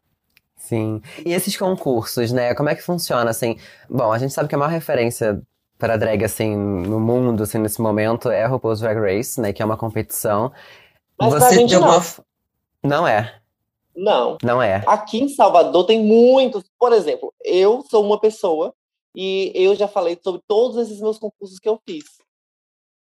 Sim. 0.57 1.01
E 1.25 1.33
esses 1.33 1.57
concursos, 1.57 2.33
né? 2.33 2.55
Como 2.55 2.69
é 2.69 2.75
que 2.75 2.83
funciona, 2.83 3.31
assim? 3.31 3.57
Bom, 3.89 4.11
a 4.11 4.19
gente 4.19 4.33
sabe 4.33 4.49
que 4.49 4.55
a 4.55 4.59
maior 4.59 4.71
referência 4.71 5.41
para 5.79 5.97
drag, 5.97 6.25
assim, 6.25 6.57
no 6.57 6.99
mundo, 6.99 7.43
assim, 7.43 7.59
nesse 7.59 7.81
momento 7.81 8.31
é 8.31 8.45
a 8.45 8.49
RuPaul's 8.49 8.81
Drag 8.81 8.99
Race, 8.99 9.41
né? 9.41 9.53
Que 9.53 9.63
é 9.63 9.65
uma 9.65 9.77
competição. 9.77 10.53
Mas 11.19 11.35
pra 11.35 11.53
gente 11.53 11.75
não. 11.75 12.03
Não 12.83 13.09
é, 13.09 13.41
Não. 13.95 14.39
não 14.43 14.63
é. 14.63 14.85
Aqui 14.87 15.19
em 15.19 15.29
Salvador 15.29 15.85
tem 15.85 16.03
muitos. 16.03 16.63
Por 16.79 16.93
exemplo, 16.93 17.33
eu 17.45 17.83
sou 17.91 18.05
uma 18.05 18.21
pessoa 18.21 18.73
e 19.15 19.51
eu 19.55 19.75
já 19.75 19.89
falei 19.89 20.19
sobre 20.23 20.43
todos 20.47 20.77
esses 20.77 21.01
meus 21.01 21.19
concursos 21.19 21.59
que 21.59 21.69
eu 21.69 21.81
fiz. 21.87 22.05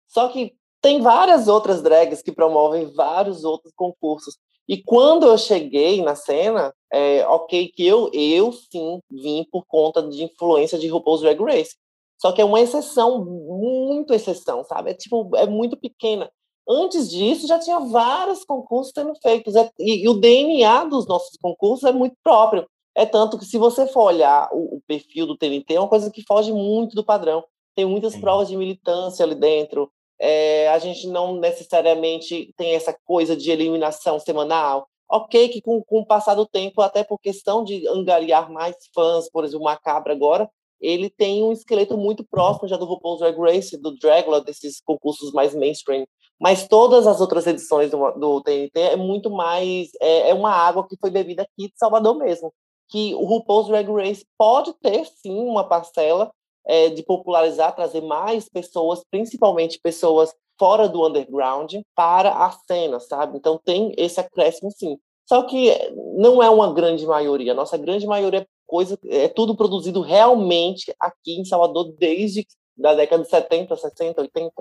Só 0.08 0.28
que 0.28 0.54
tem 0.80 1.00
várias 1.00 1.46
outras 1.46 1.82
drags 1.82 2.22
que 2.22 2.32
promovem 2.32 2.92
vários 2.94 3.44
outros 3.44 3.72
concursos. 3.76 4.36
E 4.68 4.82
quando 4.82 5.26
eu 5.26 5.38
cheguei 5.38 6.02
na 6.02 6.16
cena, 6.16 6.74
é, 6.92 7.24
ok, 7.26 7.68
que 7.68 7.86
eu, 7.86 8.10
eu 8.12 8.52
sim 8.52 9.00
vim 9.10 9.46
por 9.50 9.64
conta 9.66 10.02
de 10.02 10.24
influência 10.24 10.78
de 10.78 10.88
RuPaul's 10.88 11.20
Drag 11.20 11.40
Race. 11.40 11.76
Só 12.18 12.32
que 12.32 12.40
é 12.40 12.44
uma 12.44 12.60
exceção, 12.60 13.24
muito 13.24 14.12
exceção, 14.14 14.64
sabe? 14.64 14.90
É 14.90 14.94
tipo, 14.94 15.30
é 15.36 15.46
muito 15.46 15.76
pequena. 15.76 16.30
Antes 16.68 17.10
disso, 17.10 17.46
já 17.46 17.58
tinha 17.58 17.78
vários 17.78 18.44
concursos 18.44 18.92
sendo 18.94 19.14
feitos. 19.22 19.54
É- 19.54 19.70
E, 19.78 20.04
e 20.04 20.08
o 20.08 20.14
DNA 20.14 20.84
dos 20.84 21.06
nossos 21.06 21.36
concursos 21.40 21.84
é 21.84 21.92
muito 21.92 22.16
próprio. 22.24 22.66
É 22.94 23.04
tanto 23.06 23.38
que, 23.38 23.44
se 23.44 23.58
você 23.58 23.86
for 23.86 24.04
olhar 24.04 24.48
o, 24.52 24.76
o 24.76 24.82
perfil 24.86 25.26
do 25.26 25.36
TNT, 25.36 25.74
é 25.74 25.80
uma 25.80 25.88
coisa 25.88 26.10
que 26.10 26.24
foge 26.26 26.52
muito 26.52 26.94
do 26.96 27.04
padrão. 27.04 27.44
Tem 27.74 27.84
muitas 27.84 28.14
Sim. 28.14 28.20
provas 28.20 28.48
de 28.48 28.56
militância 28.56 29.24
ali 29.24 29.34
dentro. 29.34 29.90
É, 30.18 30.68
a 30.70 30.78
gente 30.78 31.06
não 31.06 31.36
necessariamente 31.36 32.52
tem 32.56 32.74
essa 32.74 32.96
coisa 33.04 33.36
de 33.36 33.50
eliminação 33.50 34.18
semanal. 34.18 34.88
Ok, 35.08 35.48
que 35.50 35.60
com, 35.60 35.82
com 35.84 36.00
o 36.00 36.06
passar 36.06 36.34
do 36.34 36.46
tempo, 36.46 36.80
até 36.80 37.04
por 37.04 37.18
questão 37.20 37.62
de 37.62 37.86
angariar 37.86 38.50
mais 38.50 38.74
fãs, 38.94 39.30
por 39.30 39.44
exemplo, 39.44 39.64
Macabra 39.64 40.12
agora, 40.12 40.50
ele 40.80 41.08
tem 41.10 41.42
um 41.42 41.52
esqueleto 41.52 41.96
muito 41.96 42.24
próximo 42.24 42.68
já 42.68 42.76
do 42.76 42.84
RuPaul's 42.84 43.20
Drag 43.20 43.38
Race, 43.38 43.76
do 43.76 43.96
Dragula, 43.96 44.40
desses 44.40 44.80
concursos 44.80 45.32
mais 45.32 45.54
mainstream. 45.54 46.06
Mas 46.38 46.68
todas 46.68 47.06
as 47.06 47.20
outras 47.20 47.46
edições 47.46 47.90
do, 47.90 48.10
do 48.12 48.40
TNT 48.42 48.78
é 48.78 48.96
muito 48.96 49.30
mais. 49.30 49.88
É, 50.00 50.30
é, 50.30 50.34
uma 50.34 50.50
água 50.50 50.86
que 50.86 50.96
foi 51.00 51.10
bebida 51.10 51.42
aqui 51.42 51.68
de 51.68 51.74
Salvador 51.76 52.16
mesmo. 52.16 52.52
Que 52.88 53.14
o 53.14 53.24
RuPaul's 53.24 53.68
Drag 53.68 53.90
Race 53.90 54.24
pode 54.38 54.72
ter, 54.74 55.06
sim, 55.06 55.38
uma 55.38 55.64
parcela 55.64 56.30
é, 56.66 56.90
de 56.90 57.02
popularizar, 57.02 57.74
trazer 57.74 58.02
mais 58.02 58.48
pessoas, 58.48 59.02
principalmente 59.10 59.80
pessoas 59.82 60.34
fora 60.58 60.88
do 60.88 61.06
underground, 61.06 61.74
para 61.94 62.30
a 62.30 62.50
cena, 62.50 63.00
sabe? 63.00 63.36
Então 63.36 63.60
tem 63.62 63.92
esse 63.96 64.20
acréscimo, 64.20 64.70
sim. 64.70 64.98
Só 65.28 65.42
que 65.42 65.72
não 66.16 66.42
é 66.42 66.48
uma 66.48 66.72
grande 66.72 67.04
maioria. 67.06 67.54
Nossa 67.54 67.76
grande 67.76 68.06
maioria 68.06 68.46
coisa 68.66 68.98
é 69.06 69.28
tudo 69.28 69.56
produzido 69.56 70.00
realmente 70.00 70.94
aqui 71.00 71.40
em 71.40 71.44
Salvador 71.44 71.94
desde 71.98 72.46
da 72.76 72.94
década 72.94 73.22
de 73.22 73.30
70, 73.30 73.76
60, 73.76 74.20
80. 74.20 74.52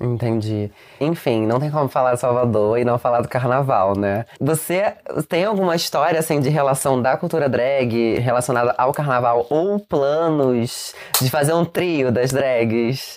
Entendi. 0.00 0.70
Enfim, 1.00 1.44
não 1.44 1.58
tem 1.58 1.70
como 1.70 1.88
falar 1.88 2.14
de 2.14 2.20
Salvador 2.20 2.78
e 2.78 2.84
não 2.84 2.98
falar 2.98 3.20
do 3.20 3.28
carnaval, 3.28 3.98
né? 3.98 4.26
Você 4.40 4.96
tem 5.28 5.44
alguma 5.44 5.74
história, 5.74 6.20
assim, 6.20 6.40
de 6.40 6.48
relação 6.48 7.02
da 7.02 7.16
cultura 7.16 7.48
drag 7.48 8.18
relacionada 8.20 8.74
ao 8.78 8.92
carnaval 8.92 9.46
ou 9.50 9.80
planos 9.80 10.94
de 11.20 11.28
fazer 11.28 11.52
um 11.52 11.64
trio 11.64 12.12
das 12.12 12.30
drags? 12.30 13.14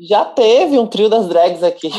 Já 0.00 0.24
teve 0.24 0.78
um 0.78 0.86
trio 0.86 1.10
das 1.10 1.28
drags 1.28 1.62
aqui. 1.62 1.90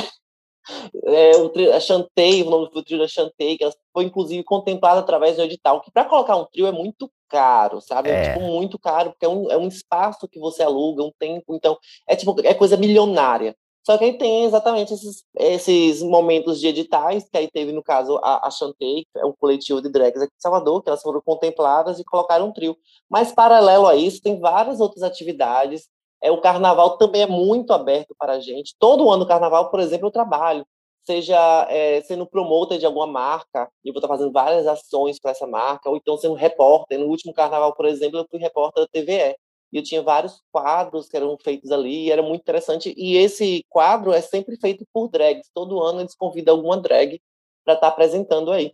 É, 1.05 1.37
o 1.37 1.49
trio, 1.49 1.73
a 1.73 1.79
Chantei, 1.79 2.43
o 2.43 2.49
nome 2.49 2.69
do 2.69 2.83
trio 2.83 2.99
da 2.99 3.07
Chantei, 3.07 3.57
que 3.57 3.69
foi 3.93 4.05
inclusive 4.05 4.43
contemplado 4.43 4.99
através 4.99 5.35
do 5.35 5.43
edital, 5.43 5.81
que 5.81 5.91
para 5.91 6.05
colocar 6.05 6.35
um 6.35 6.45
trio 6.45 6.67
é 6.67 6.71
muito 6.71 7.09
caro, 7.27 7.79
sabe? 7.81 8.09
É, 8.09 8.13
é 8.13 8.33
tipo 8.33 8.45
muito 8.45 8.77
caro, 8.79 9.11
porque 9.11 9.25
é 9.25 9.29
um, 9.29 9.51
é 9.51 9.57
um 9.57 9.67
espaço 9.67 10.27
que 10.27 10.39
você 10.39 10.63
aluga, 10.63 11.03
um 11.03 11.11
tempo, 11.19 11.55
então 11.55 11.77
é 12.07 12.15
tipo, 12.15 12.35
é 12.43 12.53
coisa 12.53 12.75
milionária. 12.77 13.55
Só 13.89 13.97
que 13.97 14.03
aí 14.03 14.17
tem 14.17 14.45
exatamente 14.45 14.93
esses, 14.93 15.23
esses 15.35 16.03
momentos 16.03 16.59
de 16.59 16.67
editais, 16.67 17.27
que 17.27 17.37
aí 17.37 17.49
teve, 17.49 17.71
no 17.71 17.81
caso, 17.81 18.19
a, 18.21 18.47
a 18.47 18.51
Chantei, 18.51 19.05
que 19.11 19.19
é 19.19 19.25
um 19.25 19.33
coletivo 19.33 19.81
de 19.81 19.89
drags 19.89 20.21
aqui 20.21 20.35
de 20.35 20.41
Salvador, 20.41 20.83
que 20.83 20.89
elas 20.89 21.01
foram 21.01 21.21
contempladas 21.21 21.97
e 21.97 22.03
colocaram 22.03 22.49
um 22.49 22.53
trio. 22.53 22.77
Mas, 23.09 23.31
paralelo 23.31 23.87
a 23.87 23.95
isso, 23.95 24.21
tem 24.21 24.39
várias 24.39 24.79
outras 24.79 25.01
atividades. 25.01 25.87
É, 26.21 26.31
o 26.31 26.41
carnaval 26.41 26.97
também 26.97 27.21
é 27.23 27.27
muito 27.27 27.71
aberto 27.73 28.15
para 28.17 28.33
a 28.33 28.39
gente. 28.39 28.75
Todo 28.79 29.09
ano, 29.09 29.25
carnaval, 29.27 29.69
por 29.71 29.79
exemplo, 29.79 30.07
eu 30.07 30.11
trabalho. 30.11 30.65
Seja 31.05 31.65
é, 31.69 32.01
sendo 32.01 32.27
promotor 32.27 32.77
de 32.77 32.85
alguma 32.85 33.07
marca, 33.07 33.69
e 33.83 33.89
eu 33.89 33.93
vou 33.93 33.99
estar 33.99 34.07
fazendo 34.07 34.31
várias 34.31 34.67
ações 34.67 35.19
para 35.19 35.31
essa 35.31 35.47
marca, 35.47 35.89
ou 35.89 35.97
então 35.97 36.17
sendo 36.17 36.35
repórter. 36.35 36.99
No 36.99 37.07
último 37.07 37.33
carnaval, 37.33 37.73
por 37.73 37.85
exemplo, 37.85 38.19
eu 38.19 38.27
fui 38.29 38.39
repórter 38.39 38.83
da 38.83 38.89
TVE 38.91 39.35
e 39.71 39.77
eu 39.77 39.83
tinha 39.83 40.01
vários 40.01 40.41
quadros 40.51 41.07
que 41.07 41.15
eram 41.17 41.37
feitos 41.43 41.71
ali, 41.71 42.05
e 42.07 42.11
era 42.11 42.21
muito 42.21 42.41
interessante. 42.41 42.93
E 42.97 43.17
esse 43.17 43.63
quadro 43.69 44.11
é 44.11 44.21
sempre 44.21 44.57
feito 44.57 44.85
por 44.93 45.09
drags. 45.09 45.49
Todo 45.53 45.81
ano 45.81 46.01
eles 46.01 46.15
convidam 46.15 46.55
alguma 46.55 46.77
drag 46.77 47.21
para 47.65 47.75
estar 47.75 47.87
apresentando 47.87 48.51
aí. 48.51 48.73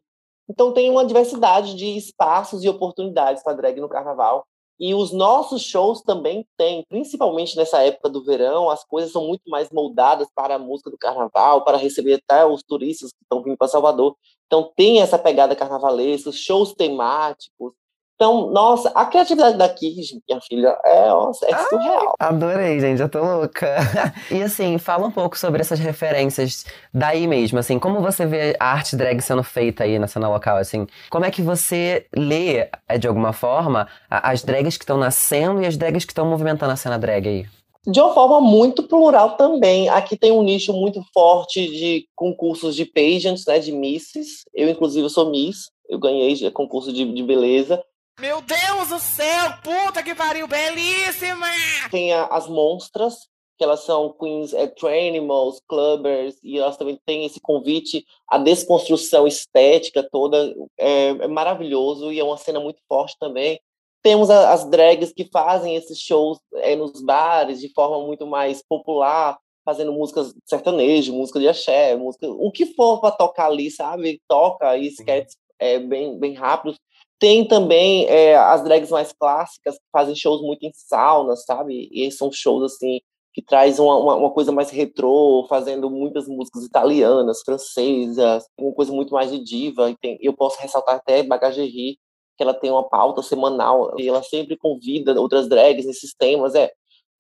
Então 0.50 0.74
tem 0.74 0.90
uma 0.90 1.06
diversidade 1.06 1.76
de 1.76 1.98
espaços 1.98 2.64
e 2.64 2.70
oportunidades 2.70 3.44
para 3.44 3.54
drag 3.54 3.80
no 3.80 3.90
carnaval. 3.90 4.46
E 4.80 4.94
os 4.94 5.14
nossos 5.14 5.62
shows 5.62 6.02
também 6.02 6.46
têm, 6.58 6.86
principalmente 6.90 7.56
nessa 7.56 7.82
época 7.82 8.10
do 8.10 8.24
verão, 8.24 8.70
as 8.70 8.84
coisas 8.84 9.12
são 9.12 9.26
muito 9.26 9.50
mais 9.50 9.70
moldadas 9.72 10.28
para 10.36 10.56
a 10.56 10.60
música 10.60 10.90
do 10.90 10.98
carnaval, 10.98 11.64
para 11.64 11.78
receber 11.78 12.16
até 12.16 12.46
os 12.46 12.62
turistas 12.62 13.12
que 13.12 13.24
estão 13.24 13.42
vindo 13.42 13.58
para 13.58 13.68
Salvador. 13.68 14.16
Então 14.46 14.72
tem 14.76 15.02
essa 15.02 15.18
pegada 15.18 15.56
carnavalesca, 15.56 16.32
shows 16.32 16.74
temáticos, 16.74 17.74
então, 18.16 18.50
nossa, 18.50 18.90
a 18.96 19.06
criatividade 19.06 19.58
daqui, 19.58 19.94
minha 20.28 20.40
filha, 20.40 20.78
é, 20.86 21.10
nossa, 21.10 21.46
é 21.46 21.58
surreal. 21.66 22.14
Adorei, 22.18 22.80
gente, 22.80 22.98
já 22.98 23.10
tô 23.10 23.22
louca. 23.22 23.76
e 24.32 24.42
assim, 24.42 24.78
fala 24.78 25.06
um 25.06 25.12
pouco 25.12 25.38
sobre 25.38 25.60
essas 25.60 25.80
referências 25.80 26.66
daí 26.94 27.28
mesmo, 27.28 27.60
assim, 27.60 27.78
como 27.78 28.00
você 28.00 28.26
vê 28.26 28.56
a 28.58 28.72
arte 28.72 28.96
drag 28.96 29.20
sendo 29.22 29.44
feita 29.44 29.84
aí 29.84 30.00
na 30.00 30.08
cena 30.08 30.30
local, 30.30 30.56
assim, 30.56 30.88
como 31.10 31.26
é 31.26 31.32
que 31.32 31.42
você 31.42 32.06
lê, 32.16 32.70
é, 32.88 32.98
de 32.98 33.06
alguma 33.06 33.34
forma, 33.34 33.86
as 34.10 34.44
drags 34.44 34.78
que 34.78 34.86
estão 34.86 34.98
nascendo 34.98 35.62
e 35.62 35.66
as 35.66 35.76
drags 35.76 36.06
que 36.06 36.14
estão 36.14 36.26
movimentando 36.26 36.72
a 36.72 36.78
cena 36.78 36.98
drag 36.98 37.28
aí? 37.28 37.46
De 37.86 38.00
uma 38.00 38.14
forma 38.14 38.40
muito 38.40 38.82
plural 38.84 39.36
também. 39.36 39.90
Aqui 39.90 40.18
tem 40.18 40.32
um 40.32 40.42
nicho 40.42 40.74
muito 40.74 41.04
forte 41.14 41.68
de 41.68 42.08
concursos 42.16 42.76
de 42.76 42.86
pageants, 42.86 43.46
né, 43.46 43.60
de 43.60 43.72
misses. 43.72 44.44
Eu, 44.56 44.70
inclusive, 44.70 45.08
sou 45.10 45.30
miss. 45.30 45.70
Eu 45.88 46.00
ganhei 46.00 46.50
concurso 46.50 46.92
de, 46.92 47.06
de 47.06 47.22
beleza. 47.22 47.84
Meu 48.18 48.42
Deus 48.42 48.88
do 48.88 48.98
céu, 48.98 49.58
puta 49.62 50.02
que 50.02 50.16
pariu, 50.16 50.48
belíssima! 50.48 51.48
Tem 51.92 52.14
a, 52.14 52.24
as 52.28 52.48
monstras, 52.48 53.28
que 53.58 53.64
elas 53.64 53.82
são 53.82 54.14
queens, 54.18 54.54
é, 54.54 54.68
trainimals, 54.68 55.60
clubbers, 55.68 56.38
e 56.42 56.58
elas 56.58 56.78
também 56.78 56.98
têm 57.06 57.26
esse 57.26 57.42
convite 57.42 58.06
à 58.30 58.38
desconstrução 58.38 59.28
estética 59.28 60.08
toda, 60.10 60.56
é, 60.80 61.10
é 61.10 61.28
maravilhoso, 61.28 62.10
e 62.10 62.18
é 62.18 62.24
uma 62.24 62.38
cena 62.38 62.58
muito 62.58 62.80
forte 62.88 63.18
também. 63.20 63.60
Temos 64.02 64.30
a, 64.30 64.54
as 64.54 64.64
drags 64.70 65.12
que 65.12 65.30
fazem 65.30 65.76
esses 65.76 66.00
shows 66.00 66.40
é, 66.54 66.74
nos 66.74 67.02
bares 67.02 67.60
de 67.60 67.68
forma 67.74 68.06
muito 68.06 68.26
mais 68.26 68.64
popular, 68.66 69.38
fazendo 69.66 69.92
músicas 69.92 70.34
sertanejo, 70.46 71.12
música 71.12 71.40
de 71.40 71.50
axé, 71.50 71.98
música, 71.98 72.30
o 72.30 72.50
que 72.50 72.66
for 72.68 73.02
para 73.02 73.12
tocar 73.12 73.48
ali, 73.48 73.70
sabe? 73.70 74.22
Toca 74.26 74.78
e 74.78 74.88
sketches 74.88 75.36
é, 75.60 75.80
bem, 75.80 76.18
bem 76.18 76.34
rápidos. 76.34 76.78
Tem 77.26 77.44
também 77.44 78.06
é, 78.06 78.38
as 78.38 78.64
drags 78.64 78.92
mais 78.92 79.12
clássicas 79.12 79.74
que 79.80 79.86
fazem 79.92 80.14
shows 80.14 80.44
muito 80.44 80.64
em 80.64 80.72
sauna, 80.76 81.36
sabe? 81.36 81.90
E 81.92 82.12
são 82.12 82.32
shows 82.32 82.72
assim 82.72 83.00
que 83.34 83.42
traz 83.42 83.80
uma, 83.80 83.98
uma, 83.98 84.16
uma, 84.16 84.32
coisa 84.32 84.52
mais 84.52 84.70
retrô, 84.70 85.44
fazendo 85.50 85.90
muitas 85.90 86.28
músicas 86.28 86.64
italianas, 86.64 87.42
francesas, 87.42 88.46
uma 88.56 88.72
coisa 88.74 88.94
muito 88.94 89.12
mais 89.12 89.32
de 89.32 89.40
diva. 89.44 89.90
E 89.90 89.98
tem, 89.98 90.20
eu 90.22 90.34
posso 90.34 90.62
ressaltar 90.62 90.98
até 90.98 91.24
Bagagerie, 91.24 91.98
que 92.38 92.44
ela 92.44 92.54
tem 92.54 92.70
uma 92.70 92.88
pauta 92.88 93.24
semanal 93.24 94.00
e 94.00 94.08
ela 94.08 94.22
sempre 94.22 94.56
convida 94.56 95.20
outras 95.20 95.50
drags 95.50 95.88
nesses 95.88 96.14
temas. 96.14 96.54
É, 96.54 96.72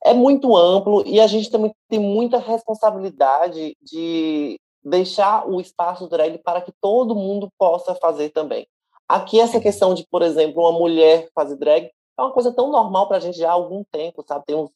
é 0.03 0.13
muito 0.13 0.55
amplo 0.55 1.01
e 1.07 1.19
a 1.19 1.25
gente 1.25 1.49
também 1.49 1.73
tem 1.89 1.97
muita 1.97 2.37
responsabilidade 2.37 3.75
de 3.81 4.59
deixar 4.83 5.49
o 5.49 5.59
espaço 5.59 6.07
drag 6.07 6.37
para 6.43 6.61
que 6.61 6.71
todo 6.79 7.15
mundo 7.15 7.49
possa 7.57 7.95
fazer 7.95 8.29
também. 8.29 8.67
Aqui, 9.07 9.39
essa 9.39 9.59
questão 9.59 9.93
de, 9.93 10.05
por 10.09 10.21
exemplo, 10.21 10.61
uma 10.61 10.71
mulher 10.71 11.29
fazer 11.33 11.55
drag 11.57 11.91
é 12.17 12.21
uma 12.21 12.31
coisa 12.31 12.53
tão 12.53 12.71
normal 12.71 13.07
para 13.07 13.17
a 13.17 13.19
gente 13.19 13.37
já 13.37 13.49
há 13.49 13.53
algum 13.53 13.83
tempo, 13.91 14.23
sabe? 14.27 14.45
Tem 14.45 14.55
uns, 14.55 14.71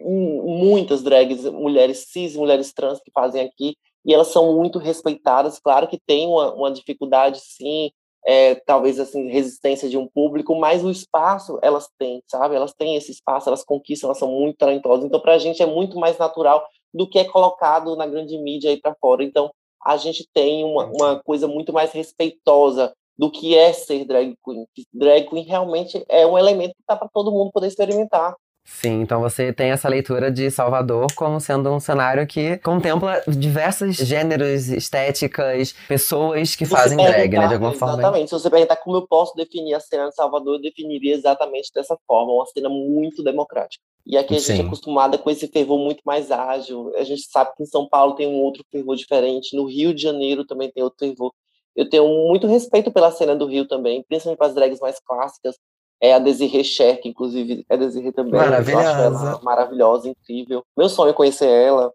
muitas 0.00 1.02
drags, 1.02 1.44
mulheres 1.44 2.06
cis, 2.10 2.36
mulheres 2.36 2.72
trans 2.72 3.00
que 3.00 3.10
fazem 3.12 3.42
aqui, 3.42 3.76
e 4.04 4.12
elas 4.12 4.28
são 4.28 4.54
muito 4.54 4.78
respeitadas. 4.78 5.58
Claro 5.60 5.88
que 5.88 5.98
tem 6.06 6.26
uma, 6.26 6.52
uma 6.52 6.70
dificuldade, 6.72 7.40
sim, 7.40 7.90
é, 8.26 8.54
talvez 8.54 9.00
assim 9.00 9.30
resistência 9.30 9.88
de 9.88 9.96
um 9.96 10.06
público, 10.06 10.54
mas 10.54 10.84
o 10.84 10.90
espaço 10.90 11.58
elas 11.62 11.88
têm, 11.98 12.22
sabe? 12.26 12.54
Elas 12.54 12.72
têm 12.72 12.96
esse 12.96 13.10
espaço, 13.10 13.48
elas 13.48 13.64
conquistam, 13.64 14.08
elas 14.08 14.18
são 14.18 14.30
muito 14.30 14.58
talentosas. 14.58 15.04
Então, 15.04 15.20
para 15.20 15.34
a 15.34 15.38
gente 15.38 15.62
é 15.62 15.66
muito 15.66 15.98
mais 15.98 16.18
natural 16.18 16.66
do 16.92 17.08
que 17.08 17.18
é 17.18 17.24
colocado 17.24 17.96
na 17.96 18.06
grande 18.06 18.36
mídia 18.38 18.70
aí 18.70 18.80
para 18.80 18.94
fora. 19.00 19.24
Então, 19.24 19.50
a 19.84 19.96
gente 19.96 20.28
tem 20.32 20.64
uma, 20.64 20.86
uma 20.86 21.22
coisa 21.22 21.48
muito 21.48 21.72
mais 21.72 21.92
respeitosa 21.92 22.92
do 23.18 23.30
que 23.30 23.56
é 23.56 23.72
ser 23.72 24.04
drag 24.04 24.34
queen. 24.44 24.66
Drag 24.92 25.28
queen 25.28 25.44
realmente 25.44 26.04
é 26.08 26.26
um 26.26 26.38
elemento 26.38 26.74
que 26.74 26.82
está 26.82 26.96
para 26.96 27.08
todo 27.08 27.30
mundo 27.30 27.50
poder 27.52 27.68
experimentar. 27.68 28.34
Sim, 28.64 29.00
então 29.00 29.20
você 29.20 29.52
tem 29.52 29.70
essa 29.70 29.88
leitura 29.88 30.30
de 30.30 30.48
Salvador 30.48 31.08
como 31.16 31.40
sendo 31.40 31.68
um 31.70 31.80
cenário 31.80 32.24
que 32.26 32.58
contempla 32.58 33.20
diversos 33.26 33.96
gêneros, 33.96 34.68
estéticas, 34.68 35.74
pessoas 35.88 36.54
que 36.54 36.64
fazem 36.64 36.96
drag, 36.96 37.36
né, 37.36 37.48
de 37.48 37.54
alguma 37.54 37.72
exatamente, 37.72 37.78
forma. 37.78 37.94
Exatamente. 37.94 38.28
Se 38.28 38.34
você 38.34 38.48
perguntar 38.48 38.76
como 38.76 38.96
eu 38.96 39.06
posso 39.06 39.34
definir 39.34 39.74
a 39.74 39.80
cena 39.80 40.08
de 40.08 40.14
Salvador, 40.14 40.56
eu 40.56 40.62
definiria 40.62 41.14
exatamente 41.14 41.72
dessa 41.74 41.98
forma, 42.06 42.32
uma 42.32 42.46
cena 42.46 42.68
muito 42.68 43.22
democrática. 43.24 43.82
E 44.06 44.16
aqui 44.16 44.34
a 44.34 44.38
gente 44.38 44.56
Sim. 44.56 44.62
é 44.62 44.66
acostumada 44.66 45.18
com 45.18 45.30
esse 45.30 45.48
fervor 45.48 45.78
muito 45.78 46.02
mais 46.04 46.30
ágil. 46.30 46.92
A 46.96 47.04
gente 47.04 47.22
sabe 47.22 47.52
que 47.56 47.64
em 47.64 47.66
São 47.66 47.88
Paulo 47.88 48.14
tem 48.14 48.28
um 48.28 48.40
outro 48.40 48.64
fervor 48.70 48.96
diferente, 48.96 49.56
no 49.56 49.64
Rio 49.64 49.92
de 49.92 50.02
Janeiro 50.02 50.44
também 50.44 50.70
tem 50.70 50.82
outro 50.82 50.98
fervor 51.00 51.32
eu 51.74 51.88
tenho 51.88 52.06
muito 52.28 52.46
respeito 52.46 52.90
pela 52.92 53.10
cena 53.10 53.34
do 53.34 53.46
Rio 53.46 53.66
também, 53.66 54.02
principalmente 54.02 54.38
para 54.38 54.46
as 54.48 54.54
drags 54.54 54.80
mais 54.80 55.00
clássicas. 55.00 55.56
É 56.00 56.14
a 56.14 56.18
Desiree 56.18 56.64
Cher, 56.64 57.00
que 57.00 57.08
inclusive 57.08 57.64
é 57.68 57.76
Desiree 57.76 58.12
também. 58.12 58.32
Maravilhosa. 58.32 59.40
maravilhosa, 59.42 60.08
incrível. 60.08 60.64
Meu 60.76 60.88
sonho 60.88 61.10
é 61.10 61.14
conhecer 61.14 61.48
ela. 61.48 61.92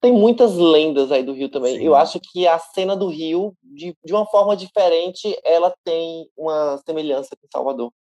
Tem 0.00 0.12
muitas 0.12 0.56
lendas 0.56 1.12
aí 1.12 1.22
do 1.22 1.32
Rio 1.32 1.48
também. 1.48 1.76
Sim. 1.78 1.84
Eu 1.84 1.94
acho 1.94 2.18
que 2.20 2.48
a 2.48 2.58
cena 2.58 2.96
do 2.96 3.06
Rio, 3.06 3.54
de, 3.62 3.96
de 4.04 4.12
uma 4.12 4.26
forma 4.26 4.56
diferente, 4.56 5.38
ela 5.44 5.72
tem 5.84 6.28
uma 6.36 6.76
semelhança 6.84 7.36
com 7.40 7.46
Salvador. 7.52 7.92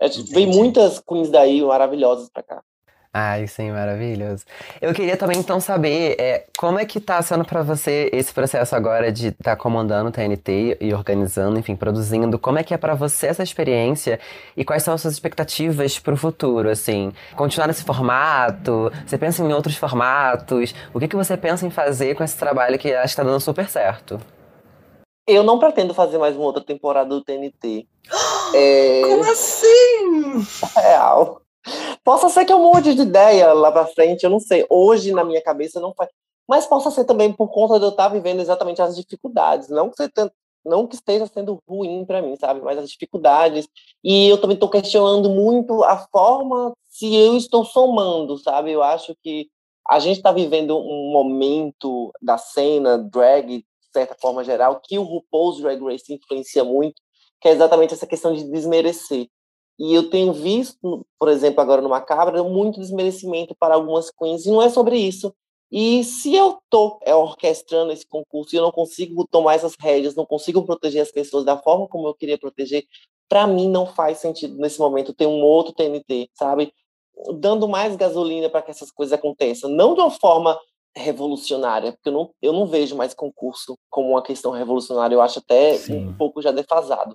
É, 0.00 0.08
vem 0.08 0.46
muitas 0.46 0.98
queens 0.98 1.30
daí 1.30 1.62
maravilhosas 1.62 2.28
para 2.28 2.42
cá. 2.42 2.62
Ai, 3.12 3.46
sim, 3.46 3.70
maravilhoso. 3.70 4.44
Eu 4.80 4.92
queria 4.92 5.16
também 5.16 5.38
então 5.38 5.58
saber 5.60 6.14
é, 6.18 6.44
como 6.58 6.78
é 6.78 6.84
que 6.84 7.00
tá 7.00 7.20
sendo 7.22 7.42
para 7.42 7.62
você 7.62 8.10
esse 8.12 8.32
processo 8.32 8.76
agora 8.76 9.10
de 9.10 9.28
estar 9.28 9.56
tá 9.56 9.56
comandando 9.56 10.10
o 10.10 10.12
TNT 10.12 10.76
e 10.78 10.92
organizando, 10.92 11.58
enfim, 11.58 11.74
produzindo. 11.74 12.38
Como 12.38 12.58
é 12.58 12.62
que 12.62 12.74
é 12.74 12.76
para 12.76 12.94
você 12.94 13.28
essa 13.28 13.42
experiência 13.42 14.20
e 14.54 14.64
quais 14.64 14.82
são 14.82 14.92
as 14.92 15.00
suas 15.00 15.14
expectativas 15.14 15.98
para 15.98 16.12
o 16.12 16.16
futuro, 16.16 16.68
assim? 16.68 17.10
Continuar 17.34 17.66
nesse 17.66 17.82
formato? 17.82 18.92
Você 19.06 19.16
pensa 19.16 19.42
em 19.42 19.52
outros 19.54 19.76
formatos? 19.76 20.74
O 20.92 21.00
que, 21.00 21.08
que 21.08 21.16
você 21.16 21.36
pensa 21.36 21.66
em 21.66 21.70
fazer 21.70 22.14
com 22.14 22.22
esse 22.22 22.36
trabalho 22.36 22.78
que 22.78 22.92
acho 22.92 23.02
que 23.02 23.08
está 23.08 23.22
dando 23.22 23.40
super 23.40 23.68
certo? 23.70 24.20
Eu 25.26 25.42
não 25.42 25.58
pretendo 25.58 25.94
fazer 25.94 26.18
mais 26.18 26.36
uma 26.36 26.44
outra 26.44 26.62
temporada 26.62 27.08
do 27.08 27.24
TNT. 27.24 27.86
é... 28.54 29.02
Como 29.02 29.24
assim? 29.24 30.46
Real. 30.76 31.42
Possa 32.08 32.30
ser 32.30 32.46
que 32.46 32.52
eu 32.54 32.58
mude 32.58 32.94
de 32.94 33.02
ideia 33.02 33.52
lá 33.52 33.70
pra 33.70 33.84
frente, 33.84 34.24
eu 34.24 34.30
não 34.30 34.40
sei. 34.40 34.64
Hoje, 34.70 35.12
na 35.12 35.22
minha 35.22 35.42
cabeça, 35.42 35.78
não 35.78 35.92
faz. 35.92 36.08
Mas 36.48 36.64
possa 36.64 36.90
ser 36.90 37.04
também 37.04 37.30
por 37.30 37.48
conta 37.48 37.78
de 37.78 37.84
eu 37.84 37.90
estar 37.90 38.08
vivendo 38.08 38.40
exatamente 38.40 38.80
as 38.80 38.96
dificuldades. 38.96 39.68
Não 39.68 39.90
que, 39.90 40.10
não 40.64 40.86
que 40.86 40.94
esteja 40.94 41.26
sendo 41.26 41.62
ruim 41.68 42.06
para 42.06 42.22
mim, 42.22 42.34
sabe? 42.36 42.62
Mas 42.62 42.78
as 42.78 42.88
dificuldades. 42.88 43.68
E 44.02 44.26
eu 44.26 44.40
também 44.40 44.54
estou 44.54 44.70
questionando 44.70 45.28
muito 45.28 45.84
a 45.84 45.98
forma 45.98 46.72
se 46.88 47.14
eu 47.14 47.36
estou 47.36 47.62
somando, 47.62 48.38
sabe? 48.38 48.72
Eu 48.72 48.82
acho 48.82 49.14
que 49.22 49.46
a 49.86 49.98
gente 49.98 50.16
está 50.16 50.32
vivendo 50.32 50.78
um 50.78 51.12
momento 51.12 52.10
da 52.22 52.38
cena 52.38 52.96
drag, 52.96 53.58
de 53.58 53.66
certa 53.92 54.16
forma 54.18 54.42
geral, 54.42 54.80
que 54.82 54.98
o 54.98 55.02
RuPaul's 55.02 55.60
Drag 55.60 55.78
Race 55.84 56.10
influencia 56.10 56.64
muito, 56.64 57.02
que 57.38 57.48
é 57.48 57.52
exatamente 57.52 57.92
essa 57.92 58.06
questão 58.06 58.32
de 58.32 58.50
desmerecer. 58.50 59.28
E 59.78 59.94
eu 59.94 60.10
tenho 60.10 60.32
visto, 60.32 61.06
por 61.18 61.28
exemplo, 61.28 61.60
agora 61.60 61.80
no 61.80 61.88
Macabra, 61.88 62.42
muito 62.42 62.80
desmerecimento 62.80 63.54
para 63.54 63.74
algumas 63.74 64.10
queens, 64.10 64.44
e 64.44 64.50
não 64.50 64.60
é 64.60 64.68
sobre 64.68 64.98
isso. 64.98 65.32
E 65.70 66.02
se 66.02 66.34
eu 66.34 66.58
estou 66.62 66.98
é, 67.02 67.14
orquestrando 67.14 67.92
esse 67.92 68.06
concurso 68.06 68.54
e 68.54 68.58
eu 68.58 68.62
não 68.62 68.72
consigo 68.72 69.26
tomar 69.30 69.54
essas 69.54 69.74
rédeas, 69.78 70.14
não 70.14 70.24
consigo 70.24 70.64
proteger 70.64 71.02
as 71.02 71.12
pessoas 71.12 71.44
da 71.44 71.58
forma 71.58 71.86
como 71.86 72.08
eu 72.08 72.14
queria 72.14 72.38
proteger, 72.38 72.84
para 73.28 73.46
mim 73.46 73.68
não 73.68 73.86
faz 73.86 74.18
sentido 74.18 74.56
nesse 74.56 74.78
momento 74.78 75.12
ter 75.12 75.26
um 75.26 75.42
outro 75.42 75.74
TNT, 75.74 76.30
sabe? 76.34 76.72
Dando 77.38 77.68
mais 77.68 77.96
gasolina 77.96 78.48
para 78.48 78.62
que 78.62 78.70
essas 78.70 78.90
coisas 78.90 79.12
aconteçam. 79.12 79.68
Não 79.68 79.94
de 79.94 80.00
uma 80.00 80.10
forma 80.10 80.58
revolucionária, 80.96 81.92
porque 81.92 82.08
eu 82.08 82.12
não, 82.12 82.30
eu 82.40 82.52
não 82.52 82.66
vejo 82.66 82.96
mais 82.96 83.12
concurso 83.12 83.76
como 83.90 84.10
uma 84.10 84.22
questão 84.22 84.50
revolucionária, 84.50 85.14
eu 85.14 85.20
acho 85.20 85.38
até 85.38 85.74
Sim. 85.76 86.08
um 86.08 86.16
pouco 86.16 86.40
já 86.40 86.50
defasado. 86.50 87.14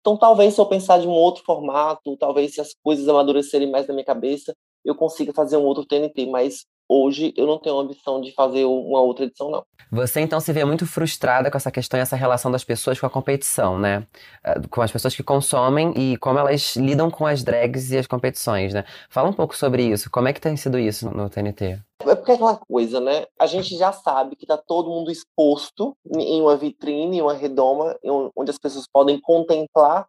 Então, 0.00 0.16
talvez 0.16 0.54
se 0.54 0.60
eu 0.60 0.66
pensar 0.66 0.98
de 0.98 1.06
um 1.06 1.12
outro 1.12 1.44
formato, 1.44 2.16
talvez 2.16 2.54
se 2.54 2.60
as 2.60 2.74
coisas 2.82 3.08
amadurecerem 3.08 3.70
mais 3.70 3.86
na 3.86 3.94
minha 3.94 4.04
cabeça, 4.04 4.54
eu 4.84 4.94
consiga 4.94 5.32
fazer 5.32 5.56
um 5.56 5.64
outro 5.64 5.84
TNT, 5.84 6.26
mas 6.26 6.64
hoje 6.90 7.32
eu 7.36 7.46
não 7.46 7.58
tenho 7.58 7.78
a 7.78 7.82
ambição 7.82 8.20
de 8.20 8.32
fazer 8.32 8.64
uma 8.64 9.00
outra 9.00 9.24
edição, 9.24 9.48
não. 9.48 9.64
Você 9.92 10.20
então 10.20 10.40
se 10.40 10.52
vê 10.52 10.64
muito 10.64 10.86
frustrada 10.86 11.50
com 11.50 11.56
essa 11.56 11.70
questão 11.70 11.98
e 11.98 12.02
essa 12.02 12.16
relação 12.16 12.50
das 12.50 12.64
pessoas 12.64 12.98
com 12.98 13.06
a 13.06 13.10
competição, 13.10 13.78
né? 13.78 14.06
Eh, 14.44 14.60
com 14.68 14.82
as 14.82 14.90
pessoas 14.90 15.14
que 15.14 15.22
consomem 15.22 15.92
e 15.96 16.16
como 16.16 16.38
elas 16.38 16.76
lidam 16.76 17.10
com 17.10 17.26
as 17.26 17.42
drags 17.44 17.90
e 17.90 17.98
as 17.98 18.06
competições, 18.06 18.74
né? 18.74 18.84
Fala 19.08 19.28
um 19.28 19.32
pouco 19.32 19.56
sobre 19.56 19.84
isso. 19.84 20.10
Como 20.10 20.28
é 20.28 20.32
que 20.32 20.40
tem 20.40 20.56
sido 20.56 20.78
isso 20.78 21.10
no 21.10 21.30
TNT? 21.30 21.80
É 22.06 22.14
porque 22.14 22.32
é 22.32 22.34
aquela 22.34 22.56
coisa, 22.56 23.00
né? 23.00 23.26
A 23.38 23.46
gente 23.46 23.76
já 23.76 23.92
sabe 23.92 24.36
que 24.36 24.46
tá 24.46 24.56
todo 24.56 24.90
mundo 24.90 25.10
exposto 25.10 25.96
em 26.16 26.40
uma 26.40 26.56
vitrine, 26.56 27.18
em 27.18 27.22
uma 27.22 27.34
redoma, 27.34 27.96
onde 28.34 28.50
as 28.50 28.58
pessoas 28.58 28.86
podem 28.90 29.20
contemplar, 29.20 30.06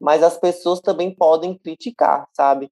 mas 0.00 0.22
as 0.22 0.36
pessoas 0.36 0.80
também 0.80 1.14
podem 1.14 1.56
criticar, 1.56 2.26
sabe? 2.32 2.70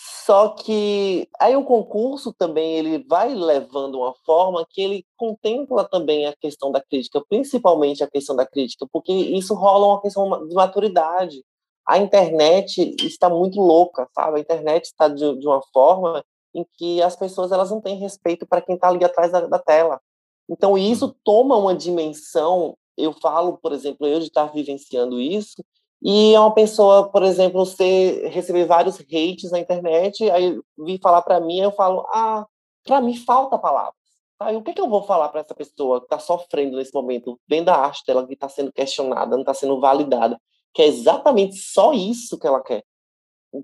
Só 0.00 0.50
que 0.50 1.28
aí 1.40 1.56
o 1.56 1.64
concurso 1.64 2.32
também 2.32 2.76
ele 2.76 3.04
vai 3.08 3.34
levando 3.34 3.96
uma 3.96 4.14
forma 4.24 4.64
que 4.70 4.80
ele 4.80 5.04
contempla 5.16 5.88
também 5.88 6.24
a 6.24 6.36
questão 6.36 6.70
da 6.70 6.80
crítica, 6.80 7.20
principalmente 7.28 8.04
a 8.04 8.08
questão 8.08 8.36
da 8.36 8.46
crítica, 8.46 8.86
porque 8.92 9.12
isso 9.12 9.54
rola 9.54 9.88
uma 9.88 10.00
questão 10.00 10.46
de 10.46 10.54
maturidade. 10.54 11.42
A 11.84 11.98
internet 11.98 12.94
está 13.04 13.28
muito 13.28 13.60
louca, 13.60 14.08
sabe? 14.14 14.38
A 14.38 14.40
internet 14.40 14.84
está 14.84 15.08
de, 15.08 15.36
de 15.36 15.46
uma 15.48 15.60
forma 15.72 16.24
em 16.54 16.64
que 16.74 17.02
as 17.02 17.16
pessoas 17.16 17.50
elas 17.50 17.72
não 17.72 17.80
têm 17.80 17.98
respeito 17.98 18.46
para 18.46 18.62
quem 18.62 18.76
está 18.76 18.90
ali 18.90 19.04
atrás 19.04 19.32
da, 19.32 19.48
da, 19.48 19.58
tela. 19.58 20.00
Então 20.48 20.78
isso 20.78 21.16
toma 21.24 21.56
uma 21.56 21.74
dimensão. 21.74 22.76
Eu 22.96 23.12
falo, 23.14 23.58
por 23.58 23.72
exemplo, 23.72 24.06
eu 24.06 24.20
de 24.20 24.26
estar 24.26 24.46
vivenciando 24.52 25.20
isso 25.20 25.56
e 26.02 26.34
é 26.34 26.40
uma 26.40 26.54
pessoa, 26.54 27.08
por 27.10 27.22
exemplo, 27.22 27.64
você 27.64 28.28
receber 28.28 28.64
vários 28.66 29.00
hates 29.00 29.50
na 29.50 29.58
internet, 29.58 30.28
aí 30.30 30.58
vir 30.78 31.00
falar 31.00 31.22
para 31.22 31.40
mim, 31.40 31.60
eu 31.60 31.72
falo, 31.72 32.06
ah, 32.12 32.46
para 32.84 33.00
mim 33.00 33.16
falta 33.16 33.58
palavras. 33.58 33.94
Tá? 34.38 34.52
E 34.52 34.56
o 34.56 34.62
que, 34.62 34.72
que 34.72 34.80
eu 34.80 34.88
vou 34.88 35.02
falar 35.02 35.28
para 35.28 35.40
essa 35.40 35.54
pessoa 35.54 36.00
que 36.00 36.06
está 36.06 36.18
sofrendo 36.18 36.76
nesse 36.76 36.94
momento, 36.94 37.38
vendo 37.48 37.68
a 37.70 37.74
arte 37.74 38.04
dela 38.06 38.26
que 38.26 38.34
está 38.34 38.48
sendo 38.48 38.72
questionada, 38.72 39.32
não 39.32 39.40
está 39.40 39.54
sendo 39.54 39.80
validada, 39.80 40.40
que 40.72 40.82
é 40.82 40.86
exatamente 40.86 41.56
só 41.56 41.92
isso 41.92 42.38
que 42.38 42.46
ela 42.46 42.62
quer 42.62 42.84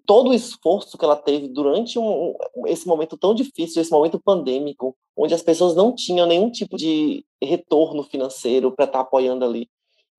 todo 0.06 0.30
o 0.30 0.34
esforço 0.34 0.96
que 0.96 1.04
ela 1.04 1.16
teve 1.16 1.48
durante 1.48 1.98
um, 1.98 2.34
esse 2.66 2.86
momento 2.86 3.16
tão 3.16 3.34
difícil, 3.34 3.80
esse 3.80 3.90
momento 3.90 4.20
pandêmico, 4.20 4.96
onde 5.16 5.34
as 5.34 5.42
pessoas 5.42 5.74
não 5.74 5.94
tinham 5.94 6.26
nenhum 6.26 6.50
tipo 6.50 6.76
de 6.76 7.24
retorno 7.42 8.02
financeiro 8.02 8.72
para 8.72 8.86
estar 8.86 8.98
tá 8.98 9.04
apoiando 9.04 9.44
ali. 9.44 9.68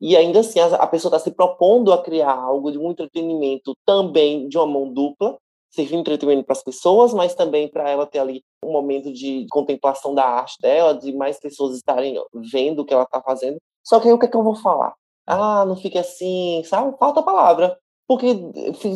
E 0.02 0.16
ainda 0.16 0.42
assim, 0.42 0.60
a, 0.60 0.88
pessoa 0.88 1.10
está 1.10 1.20
se 1.20 1.36
propondo 1.36 1.94
a 1.94 2.02
criar 2.02 2.34
algo 2.34 2.72
de 2.72 2.78
um 2.78 2.92
entretenimento 2.92 3.74
também 3.86 4.48
de 4.48 4.58
uma 4.58 4.68
mão 4.68 4.92
dupla, 4.92 5.38
servir 5.70 5.96
entretenimento 5.96 6.46
para 6.46 6.54
as 6.54 6.64
pessoas, 6.64 7.14
mas 7.14 7.34
também 7.34 7.68
para 7.68 7.90
ela 7.90 8.06
ter 8.06 8.20
ali 8.20 8.44
um 8.64 8.72
momento 8.72 9.12
de 9.12 9.46
contemplação 9.50 10.14
da 10.14 10.26
arte 10.26 10.58
dela, 10.62 10.94
de 10.94 11.14
mais 11.14 11.40
pessoas 11.40 11.76
estarem 11.76 12.22
vendo 12.52 12.80
o 12.80 12.86
que 12.86 12.94
ela 12.94 13.04
está 13.04 13.22
fazendo. 13.22 13.58
Só 13.84 14.00
que 14.00 14.08
aí 14.08 14.14
o 14.14 14.20
que, 14.20 14.26
é 14.26 14.30
que 14.30 14.38
eu 14.38 14.44
vou 14.44 14.56
falar? 14.56 14.94
Ah, 15.26 15.66
não 15.66 15.76
fique 15.76 15.98
assim, 15.98 16.62
sabe? 16.66 16.98
Falta 16.98 17.22
a 17.22 17.24
palavra 17.24 17.78
porque 18.08 18.28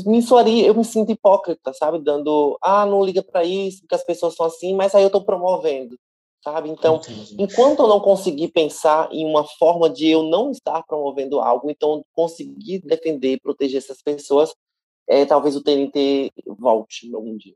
me 0.05 0.21
soaria, 0.21 0.67
eu 0.67 0.75
me 0.75 0.85
sinto 0.85 1.11
hipócrita, 1.11 1.73
sabe? 1.73 1.99
Dando, 1.99 2.57
ah, 2.61 2.85
não 2.85 3.03
liga 3.03 3.23
para 3.23 3.43
isso, 3.43 3.81
porque 3.81 3.95
as 3.95 4.03
pessoas 4.03 4.35
são 4.35 4.45
assim, 4.45 4.75
mas 4.75 4.93
aí 4.93 5.03
eu 5.03 5.07
estou 5.07 5.23
promovendo, 5.23 5.97
sabe? 6.43 6.69
Então, 6.69 7.01
enquanto 7.37 7.79
eu 7.79 7.87
não 7.87 7.99
conseguir 7.99 8.49
pensar 8.49 9.09
em 9.11 9.25
uma 9.25 9.43
forma 9.43 9.89
de 9.89 10.07
eu 10.07 10.23
não 10.23 10.51
estar 10.51 10.83
promovendo 10.83 11.39
algo, 11.39 11.69
então 11.69 12.03
conseguir 12.13 12.79
defender, 12.79 13.39
proteger 13.41 13.77
essas 13.77 14.01
pessoas, 14.01 14.53
é, 15.07 15.25
talvez 15.25 15.55
o 15.55 15.63
TNT 15.63 16.31
volte 16.57 17.13
algum 17.13 17.35
dia. 17.35 17.55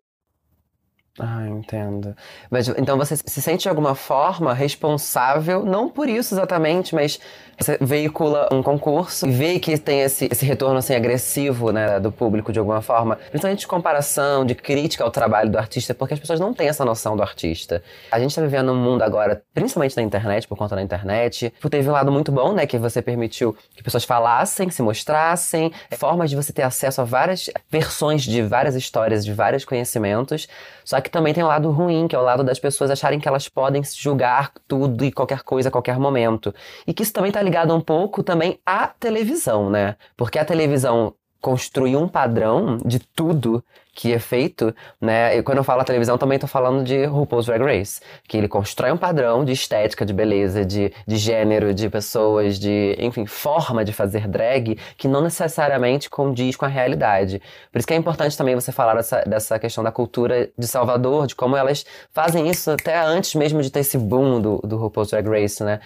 Ah, 1.19 1.47
entendo. 1.47 2.15
Mas 2.49 2.67
então 2.69 2.97
você 2.97 3.15
se 3.15 3.39
sente 3.39 3.63
de 3.63 3.69
alguma 3.69 3.93
forma 3.93 4.51
responsável, 4.51 5.63
não 5.63 5.87
por 5.87 6.09
isso 6.09 6.33
exatamente, 6.33 6.95
mas 6.95 7.19
você 7.55 7.77
veicula 7.79 8.49
um 8.51 8.63
concurso 8.63 9.27
e 9.27 9.31
vê 9.31 9.59
que 9.59 9.77
tem 9.77 10.01
esse, 10.01 10.27
esse 10.31 10.43
retorno 10.43 10.77
assim 10.77 10.95
agressivo, 10.95 11.71
né, 11.71 11.99
do 11.99 12.11
público 12.11 12.51
de 12.51 12.57
alguma 12.57 12.81
forma, 12.81 13.15
principalmente 13.29 13.59
de 13.59 13.67
comparação, 13.67 14.43
de 14.43 14.55
crítica 14.55 15.03
ao 15.03 15.11
trabalho 15.11 15.51
do 15.51 15.57
artista, 15.59 15.93
porque 15.93 16.15
as 16.15 16.19
pessoas 16.19 16.39
não 16.39 16.51
têm 16.51 16.67
essa 16.67 16.83
noção 16.83 17.15
do 17.15 17.21
artista. 17.21 17.83
A 18.11 18.19
gente 18.19 18.31
está 18.31 18.41
vivendo 18.41 18.71
um 18.71 18.75
mundo 18.75 19.03
agora, 19.03 19.43
principalmente 19.53 19.95
na 19.95 20.01
internet, 20.01 20.47
por 20.47 20.57
conta 20.57 20.75
da 20.75 20.81
internet, 20.81 21.53
teve 21.69 21.89
um 21.89 21.93
lado 21.93 22.11
muito 22.11 22.31
bom, 22.31 22.53
né, 22.53 22.65
que 22.65 22.79
você 22.79 23.03
permitiu 23.03 23.55
que 23.75 23.83
pessoas 23.83 24.03
falassem, 24.03 24.71
se 24.71 24.81
mostrassem, 24.81 25.71
formas 25.95 26.31
de 26.31 26.35
você 26.35 26.51
ter 26.51 26.63
acesso 26.63 27.01
a 27.01 27.03
várias 27.03 27.51
versões 27.69 28.23
de 28.23 28.41
várias 28.41 28.73
histórias, 28.73 29.23
de 29.23 29.31
vários 29.31 29.63
conhecimentos. 29.63 30.47
Só 30.85 30.99
que 31.01 31.09
também 31.09 31.33
tem 31.33 31.43
o 31.43 31.47
lado 31.47 31.69
ruim, 31.71 32.07
que 32.07 32.15
é 32.15 32.19
o 32.19 32.23
lado 32.23 32.43
das 32.43 32.59
pessoas 32.59 32.91
acharem 32.91 33.19
que 33.19 33.27
elas 33.27 33.47
podem 33.49 33.83
julgar 33.83 34.51
tudo 34.67 35.03
e 35.05 35.11
qualquer 35.11 35.43
coisa 35.43 35.69
a 35.69 35.71
qualquer 35.71 35.99
momento. 35.99 36.53
E 36.85 36.93
que 36.93 37.03
isso 37.03 37.13
também 37.13 37.29
está 37.29 37.41
ligado 37.41 37.73
um 37.73 37.81
pouco 37.81 38.23
também 38.23 38.59
à 38.65 38.87
televisão, 38.87 39.69
né? 39.69 39.95
Porque 40.15 40.39
a 40.39 40.45
televisão 40.45 41.13
construir 41.41 41.97
um 41.97 42.07
padrão 42.07 42.77
de 42.85 42.99
tudo 42.99 43.63
que 43.93 44.11
é 44.11 44.19
feito, 44.19 44.75
né? 44.99 45.37
E 45.37 45.43
quando 45.43 45.59
eu 45.59 45.63
falo 45.63 45.83
televisão, 45.83 46.17
também 46.17 46.39
tô 46.39 46.47
falando 46.47 46.83
de 46.83 47.05
RuPaul's 47.05 47.45
Drag 47.45 47.61
Race, 47.63 48.01
que 48.27 48.35
ele 48.35 48.47
constrói 48.47 48.91
um 48.91 48.97
padrão 48.97 49.45
de 49.45 49.51
estética, 49.51 50.03
de 50.05 50.11
beleza, 50.11 50.65
de, 50.65 50.91
de 51.07 51.17
gênero, 51.17 51.73
de 51.73 51.89
pessoas, 51.89 52.57
de, 52.57 52.95
enfim, 52.99 53.27
forma 53.27 53.85
de 53.85 53.93
fazer 53.93 54.27
drag, 54.27 54.79
que 54.97 55.07
não 55.07 55.21
necessariamente 55.21 56.09
condiz 56.09 56.55
com 56.55 56.65
a 56.65 56.67
realidade. 56.67 57.39
Por 57.71 57.77
isso 57.77 57.87
que 57.87 57.93
é 57.93 57.97
importante 57.97 58.35
também 58.35 58.55
você 58.55 58.71
falar 58.71 58.95
dessa, 58.95 59.21
dessa 59.21 59.59
questão 59.59 59.83
da 59.83 59.91
cultura 59.91 60.51
de 60.57 60.67
Salvador, 60.67 61.27
de 61.27 61.35
como 61.35 61.55
elas 61.55 61.85
fazem 62.11 62.49
isso 62.49 62.71
até 62.71 62.99
antes 62.99 63.35
mesmo 63.35 63.61
de 63.61 63.71
ter 63.71 63.81
esse 63.81 63.97
boom 63.97 64.41
do, 64.41 64.57
do 64.63 64.75
RuPaul's 64.77 65.11
Drag 65.11 65.27
Race, 65.29 65.63
né? 65.63 65.79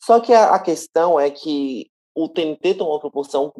Só 0.00 0.20
que 0.20 0.32
a, 0.32 0.54
a 0.54 0.58
questão 0.60 1.18
é 1.18 1.28
que 1.28 1.90
o 2.14 2.28
TNT 2.28 2.74
tomou 2.74 2.94
uma 2.94 3.00
proporção 3.00 3.52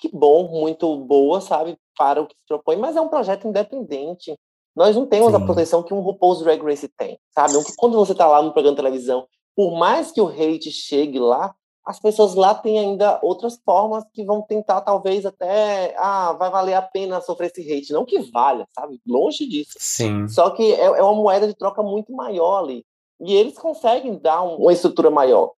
que 0.00 0.08
bom, 0.12 0.48
muito 0.48 0.96
boa, 0.96 1.40
sabe, 1.40 1.76
para 1.96 2.22
o 2.22 2.26
que 2.26 2.34
se 2.34 2.46
propõe, 2.48 2.76
mas 2.76 2.96
é 2.96 3.00
um 3.00 3.08
projeto 3.08 3.46
independente. 3.46 4.34
Nós 4.74 4.96
não 4.96 5.06
temos 5.06 5.30
Sim. 5.30 5.36
a 5.36 5.44
proteção 5.44 5.82
que 5.82 5.92
um 5.92 6.00
RuPaul's 6.00 6.40
Drag 6.40 6.62
Race 6.62 6.88
tem, 6.96 7.18
sabe? 7.34 7.52
Quando 7.76 7.96
você 7.96 8.12
está 8.12 8.26
lá 8.26 8.40
no 8.40 8.52
programa 8.52 8.76
de 8.76 8.82
televisão, 8.82 9.26
por 9.54 9.76
mais 9.76 10.10
que 10.10 10.20
o 10.20 10.28
hate 10.28 10.70
chegue 10.70 11.18
lá, 11.18 11.54
as 11.84 11.98
pessoas 11.98 12.34
lá 12.34 12.54
têm 12.54 12.78
ainda 12.78 13.18
outras 13.22 13.58
formas 13.64 14.04
que 14.12 14.24
vão 14.24 14.42
tentar, 14.42 14.80
talvez, 14.82 15.26
até, 15.26 15.94
ah, 15.98 16.32
vai 16.34 16.50
valer 16.50 16.74
a 16.74 16.82
pena 16.82 17.20
sofrer 17.20 17.50
esse 17.50 17.60
hate. 17.72 17.92
Não 17.92 18.04
que 18.04 18.18
valha, 18.30 18.66
sabe? 18.74 19.00
Longe 19.06 19.46
disso. 19.46 19.72
Sim. 19.78 20.28
Só 20.28 20.50
que 20.50 20.72
é, 20.72 20.84
é 20.84 21.02
uma 21.02 21.14
moeda 21.14 21.46
de 21.46 21.54
troca 21.54 21.82
muito 21.82 22.12
maior 22.12 22.60
ali. 22.62 22.84
E 23.20 23.34
eles 23.34 23.58
conseguem 23.58 24.18
dar 24.18 24.42
um, 24.42 24.56
uma 24.56 24.72
estrutura 24.72 25.10
maior. 25.10 25.52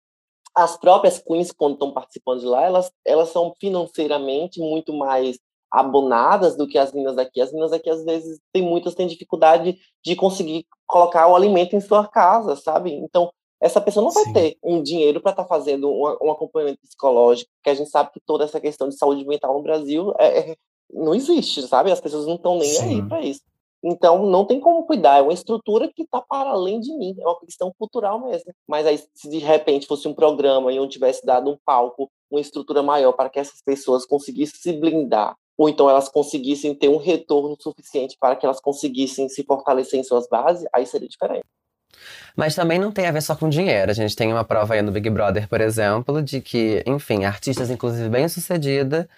As 0.56 0.78
próprias 0.78 1.20
queens, 1.20 1.52
quando 1.52 1.74
estão 1.74 1.92
participando 1.92 2.40
de 2.40 2.46
lá, 2.46 2.64
elas, 2.64 2.92
elas 3.06 3.30
são 3.30 3.54
financeiramente 3.60 4.60
muito 4.60 4.94
mais 4.94 5.40
abonadas 5.72 6.58
do 6.58 6.68
que 6.68 6.78
as 6.78 6.92
meninas 6.92 7.16
daqui. 7.16 7.40
As 7.40 7.52
meninas 7.52 7.72
daqui, 7.72 7.90
às 7.90 8.04
vezes, 8.04 8.40
tem 8.52 8.62
muitas 8.62 8.94
têm 8.94 9.08
dificuldade 9.08 9.78
de 10.04 10.16
conseguir 10.16 10.66
colocar 10.86 11.28
o 11.28 11.36
alimento 11.36 11.76
em 11.76 11.80
sua 11.80 12.06
casa, 12.06 12.58
sabe? 12.58 12.94
Então, 12.94 13.32
essa 13.62 13.80
pessoa 13.80 14.04
não 14.04 14.12
vai 14.12 14.26
Sim. 14.26 14.34
ter 14.34 14.58
um 14.62 14.82
dinheiro 14.82 15.22
para 15.22 15.32
estar 15.32 15.44
tá 15.44 15.48
fazendo 15.48 15.90
um, 15.90 16.18
um, 16.22 16.32
acompanhamento 16.32 16.82
psicológico, 16.82 17.50
porque 17.56 17.70
a 17.70 17.76
gente 17.76 17.90
sabe 17.90 18.12
que 18.12 18.20
toda 18.20 18.44
essa 18.44 18.60
questão 18.60 18.90
de 18.90 18.98
saúde 18.98 19.26
mental 19.26 19.54
no 19.54 19.62
Brasil 19.62 20.14
é, 20.20 20.52
é 20.52 20.56
não 20.92 21.16
existe, 21.16 21.62
sabe? 21.68 21.92
As 21.92 22.02
pessoas 22.02 22.26
não 22.26 22.36
estão 22.36 22.58
nem 22.58 22.70
Sim. 22.70 22.84
aí 22.84 23.08
para 23.08 23.22
isso. 23.22 23.42
Então, 23.84 24.26
não 24.28 24.46
tem 24.46 24.60
como 24.60 24.86
cuidar, 24.86 25.18
é 25.18 25.22
uma 25.22 25.34
estrutura 25.34 25.92
que 25.92 26.04
está 26.04 26.22
para 26.22 26.52
além 26.52 26.80
de 26.80 26.96
mim, 26.96 27.16
é 27.20 27.26
uma 27.26 27.40
questão 27.40 27.74
cultural 27.78 28.20
mesmo. 28.28 28.54
Mas 28.68 28.86
aí, 28.86 29.00
se 29.16 29.30
de 29.30 29.40
repente 29.40 29.88
fosse 29.88 30.08
um 30.08 30.14
programa 30.14 30.72
e 30.72 30.78
eu 30.78 30.88
tivesse 30.88 31.26
dado 31.26 31.50
um 31.50 31.58
palco, 31.66 32.10
uma 32.30 32.40
estrutura 32.40 32.84
maior 32.84 33.14
para 33.14 33.30
que 33.30 33.40
essas 33.40 33.62
pessoas 33.64 34.06
conseguissem 34.06 34.60
se 34.60 34.74
blindar, 34.74 35.36
ou 35.58 35.68
então 35.68 35.90
elas 35.90 36.10
conseguissem 36.10 36.76
ter 36.76 36.90
um 36.90 36.98
retorno 36.98 37.56
suficiente 37.60 38.16
para 38.20 38.36
que 38.36 38.46
elas 38.46 38.60
conseguissem 38.60 39.28
se 39.28 39.44
fortalecer 39.44 40.00
em 40.00 40.04
suas 40.04 40.28
bases, 40.28 40.68
aí 40.74 40.86
seria 40.86 41.10
diferente. 41.10 41.46
Mas 42.36 42.56
também 42.56 42.80
não 42.80 42.92
tem 42.92 43.06
a 43.06 43.12
ver 43.12 43.22
só 43.22 43.36
com 43.36 43.50
dinheiro. 43.50 43.92
A 43.92 43.94
gente 43.94 44.16
tem 44.16 44.32
uma 44.32 44.44
prova 44.44 44.74
aí 44.74 44.82
no 44.82 44.92
Big 44.92 45.10
Brother, 45.10 45.48
por 45.50 45.60
exemplo, 45.60 46.22
de 46.22 46.42
que, 46.42 46.84
enfim, 46.88 47.26
artistas, 47.26 47.70
inclusive 47.70 48.10
bem-sucedida, 48.10 49.10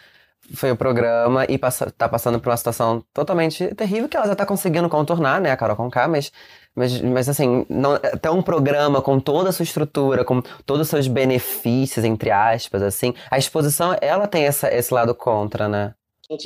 foi 0.54 0.72
o 0.72 0.76
programa 0.76 1.46
e 1.46 1.58
passa, 1.58 1.92
tá 1.92 2.08
passando 2.10 2.40
por 2.40 2.50
uma 2.50 2.58
situação 2.58 3.04
totalmente 3.14 3.74
terrível 3.76 4.10
que 4.10 4.18
ela 4.18 4.28
já 4.28 4.36
tá 4.36 4.46
conseguindo 4.46 4.90
contornar, 4.90 5.40
né, 5.40 5.52
a 5.52 5.58
Carol 5.58 5.76
Conká, 5.76 6.08
mas, 6.08 6.32
mas, 6.76 7.00
mas 7.02 7.30
assim, 7.30 7.66
não, 7.70 7.94
até 7.94 8.30
um 8.30 8.42
programa 8.42 9.02
com 9.02 9.20
toda 9.20 9.50
a 9.50 9.52
sua 9.54 9.64
estrutura, 9.64 10.26
com 10.26 10.42
todos 10.66 10.84
os 10.84 10.90
seus 10.90 11.08
benefícios, 11.08 12.04
entre 12.04 12.32
aspas, 12.32 12.82
assim, 12.82 13.14
a 13.32 13.38
exposição, 13.38 13.96
ela 14.02 14.28
tem 14.28 14.44
essa, 14.46 14.74
esse 14.74 14.94
lado 14.94 15.16
contra, 15.16 15.68
né? 15.68 15.94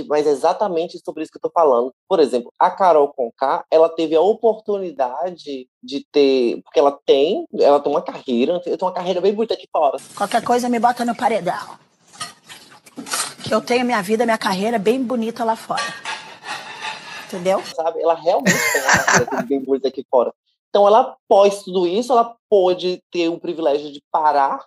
mas 0.09 0.27
é 0.27 0.31
exatamente 0.31 0.99
sobre 1.03 1.23
isso 1.23 1.31
que 1.31 1.37
eu 1.37 1.41
tô 1.41 1.51
falando. 1.53 1.93
Por 2.09 2.19
exemplo, 2.19 2.51
a 2.59 2.69
Carol 2.69 3.07
Conká, 3.13 3.63
ela 3.71 3.87
teve 3.87 4.15
a 4.15 4.21
oportunidade 4.21 5.67
de 5.81 6.05
ter, 6.11 6.61
porque 6.63 6.79
ela 6.79 6.97
tem, 7.05 7.45
ela 7.57 7.79
tem 7.79 7.91
uma 7.91 8.01
carreira, 8.01 8.59
tem 8.59 8.77
uma 8.81 8.91
carreira 8.91 9.21
bem 9.21 9.33
bonita 9.33 9.53
aqui 9.53 9.67
fora. 9.71 9.97
Qualquer 10.15 10.43
coisa 10.43 10.67
me 10.67 10.79
bota 10.79 11.05
no 11.05 11.15
paredão. 11.15 11.77
Que 13.47 13.53
eu 13.53 13.61
tenho 13.61 13.85
minha 13.85 14.01
vida, 14.01 14.25
minha 14.25 14.37
carreira 14.37 14.77
bem 14.77 15.01
bonita 15.01 15.43
lá 15.43 15.55
fora. 15.55 15.81
Entendeu? 17.25 17.61
Sabe, 17.63 18.01
ela 18.01 18.13
realmente 18.13 18.57
tem 18.73 18.81
uma 18.81 19.03
carreira 19.03 19.41
bem 19.43 19.63
bonita 19.63 19.87
aqui 19.87 20.05
fora. 20.09 20.33
Então, 20.69 20.85
ela, 20.85 21.15
após 21.25 21.63
tudo 21.63 21.87
isso, 21.87 22.11
ela 22.11 22.35
pôde 22.49 23.01
ter 23.11 23.29
o 23.29 23.39
privilégio 23.39 23.91
de 23.91 24.03
parar, 24.11 24.65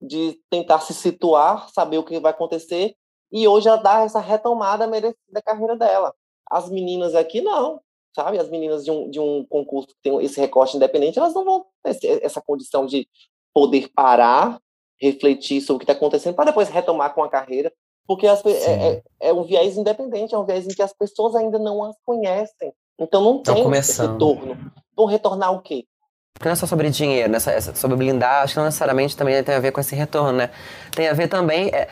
de 0.00 0.38
tentar 0.50 0.80
se 0.80 0.92
situar, 0.92 1.68
saber 1.70 1.98
o 1.98 2.04
que 2.04 2.20
vai 2.20 2.32
acontecer 2.32 2.94
e 3.32 3.48
hoje 3.48 3.66
ela 3.66 3.78
dá 3.78 4.00
essa 4.00 4.20
retomada 4.20 4.86
merecida 4.86 5.16
da 5.30 5.40
carreira 5.40 5.74
dela. 5.74 6.14
As 6.50 6.68
meninas 6.68 7.14
aqui 7.14 7.40
não, 7.40 7.80
sabe? 8.14 8.38
As 8.38 8.50
meninas 8.50 8.84
de 8.84 8.90
um, 8.90 9.08
de 9.08 9.18
um 9.18 9.44
concurso 9.46 9.88
que 9.88 10.02
tem 10.02 10.22
esse 10.22 10.38
recorte 10.38 10.76
independente, 10.76 11.18
elas 11.18 11.32
não 11.32 11.44
vão 11.44 11.66
ter 11.82 12.22
essa 12.22 12.42
condição 12.42 12.84
de 12.84 13.08
poder 13.54 13.88
parar, 13.94 14.60
refletir 15.00 15.62
sobre 15.62 15.76
o 15.76 15.78
que 15.78 15.90
está 15.90 15.94
acontecendo, 15.94 16.34
para 16.34 16.46
depois 16.46 16.68
retomar 16.68 17.14
com 17.14 17.24
a 17.24 17.28
carreira, 17.28 17.72
porque 18.06 18.26
as, 18.26 18.44
é, 18.44 18.50
é, 18.50 19.02
é, 19.20 19.32
um 19.32 19.42
viés 19.42 19.76
independente, 19.76 20.34
é 20.34 20.38
um 20.38 20.44
viés 20.44 20.66
em 20.66 20.70
que 20.70 20.82
as 20.82 20.92
pessoas 20.92 21.34
ainda 21.34 21.58
não 21.58 21.84
as 21.84 21.96
conhecem. 22.04 22.72
Então 22.98 23.22
não 23.22 23.42
tem 23.42 23.68
retorno. 23.68 24.56
Vão 24.96 25.06
retornar 25.06 25.52
o 25.52 25.60
quê? 25.60 25.84
Porque 26.34 26.48
não 26.48 26.52
é 26.52 26.56
só 26.56 26.66
sobre 26.66 26.90
dinheiro, 26.90 27.30
né? 27.30 27.38
sobre 27.40 27.96
blindar, 27.96 28.42
acho 28.42 28.54
que 28.54 28.58
não 28.58 28.66
necessariamente 28.66 29.16
também 29.16 29.42
tem 29.44 29.54
a 29.54 29.60
ver 29.60 29.70
com 29.70 29.80
esse 29.80 29.94
retorno, 29.94 30.32
né? 30.32 30.50
Tem 30.94 31.08
a 31.08 31.12
ver 31.12 31.28
também. 31.28 31.68
É 31.68 31.88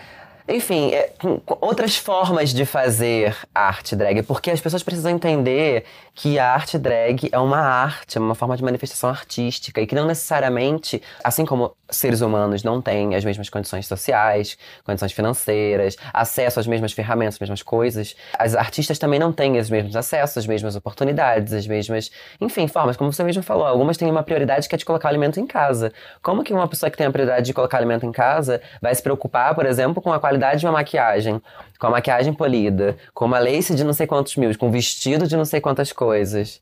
enfim, 0.49 0.93
é, 0.93 1.13
outras 1.61 1.97
formas 1.97 2.51
de 2.51 2.65
fazer 2.65 3.37
arte 3.55 3.95
drag, 3.95 4.23
porque 4.23 4.51
as 4.51 4.61
pessoas 4.61 4.83
precisam 4.83 5.11
entender 5.11 5.85
que 6.15 6.39
a 6.39 6.53
arte 6.53 6.79
drag 6.79 7.29
é 7.31 7.39
uma 7.39 7.59
arte, 7.59 8.19
é 8.19 8.21
uma 8.21 8.35
forma 8.35 8.57
de 8.57 8.65
manifestação 8.65 9.11
artística 9.11 9.81
e 9.81 9.87
que 9.87 9.95
não 9.95 10.07
necessariamente, 10.07 11.01
assim 11.23 11.45
como 11.45 11.75
seres 11.89 12.21
humanos 12.21 12.63
não 12.63 12.81
têm 12.81 13.15
as 13.15 13.25
mesmas 13.25 13.49
condições 13.49 13.87
sociais, 13.87 14.57
condições 14.85 15.13
financeiras, 15.13 15.97
acesso 16.13 16.61
às 16.61 16.67
mesmas 16.67 16.93
ferramentas, 16.93 17.35
às 17.35 17.41
mesmas 17.41 17.63
coisas, 17.63 18.17
as 18.39 18.55
artistas 18.55 18.99
também 18.99 19.19
não 19.19 19.33
têm 19.33 19.59
os 19.59 19.71
mesmos 19.71 19.97
acessos, 19.97 20.39
as 20.39 20.47
mesmas 20.47 20.77
oportunidades, 20.77 21.53
as 21.53 21.67
mesmas, 21.67 22.11
enfim, 22.41 22.67
formas, 22.69 22.97
como 22.97 23.13
você 23.13 23.25
mesmo 23.25 23.43
falou, 23.43 23.67
algumas 23.67 23.97
têm 23.97 24.11
uma 24.11 24.23
prioridade 24.23 24.69
que 24.69 24.75
é 24.75 24.79
de 24.79 24.85
colocar 24.85 25.09
alimento 25.09 25.41
em 25.41 25.47
casa. 25.47 25.93
Como 26.23 26.43
que 26.43 26.53
uma 26.53 26.69
pessoa 26.69 26.91
que 26.91 26.97
tem 26.97 27.07
a 27.07 27.11
prioridade 27.11 27.47
de 27.47 27.55
colocar 27.55 27.79
alimento 27.79 28.05
em 28.05 28.13
casa 28.13 28.61
vai 28.81 28.95
se 28.95 29.03
preocupar, 29.03 29.55
por 29.55 29.67
exemplo, 29.67 30.03
com 30.03 30.13
a 30.13 30.21
qualidade 30.21 30.40
de 30.57 30.67
uma 30.67 30.73
maquiagem, 30.73 31.41
com 31.79 31.87
a 31.87 31.91
maquiagem 31.91 32.33
polida, 32.33 32.97
com 33.15 33.25
uma 33.25 33.39
lace 33.39 33.75
de 33.75 33.85
não 33.85 33.93
sei 33.93 34.07
quantos 34.07 34.37
mil, 34.37 34.57
com 34.59 34.69
um 34.69 34.71
vestido 34.71 35.27
de 35.27 35.37
não 35.37 35.45
sei 35.45 35.61
quantas 35.61 35.93
coisas. 35.93 36.61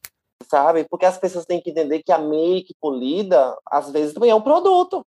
Sabe? 0.48 0.84
Porque 0.84 1.06
as 1.06 1.18
pessoas 1.18 1.44
têm 1.44 1.60
que 1.60 1.70
entender 1.70 2.02
que 2.02 2.12
a 2.12 2.18
make 2.18 2.74
polida, 2.80 3.56
às 3.66 3.90
vezes, 3.90 4.14
também 4.14 4.30
é 4.30 4.34
um 4.34 4.40
produto. 4.40 5.04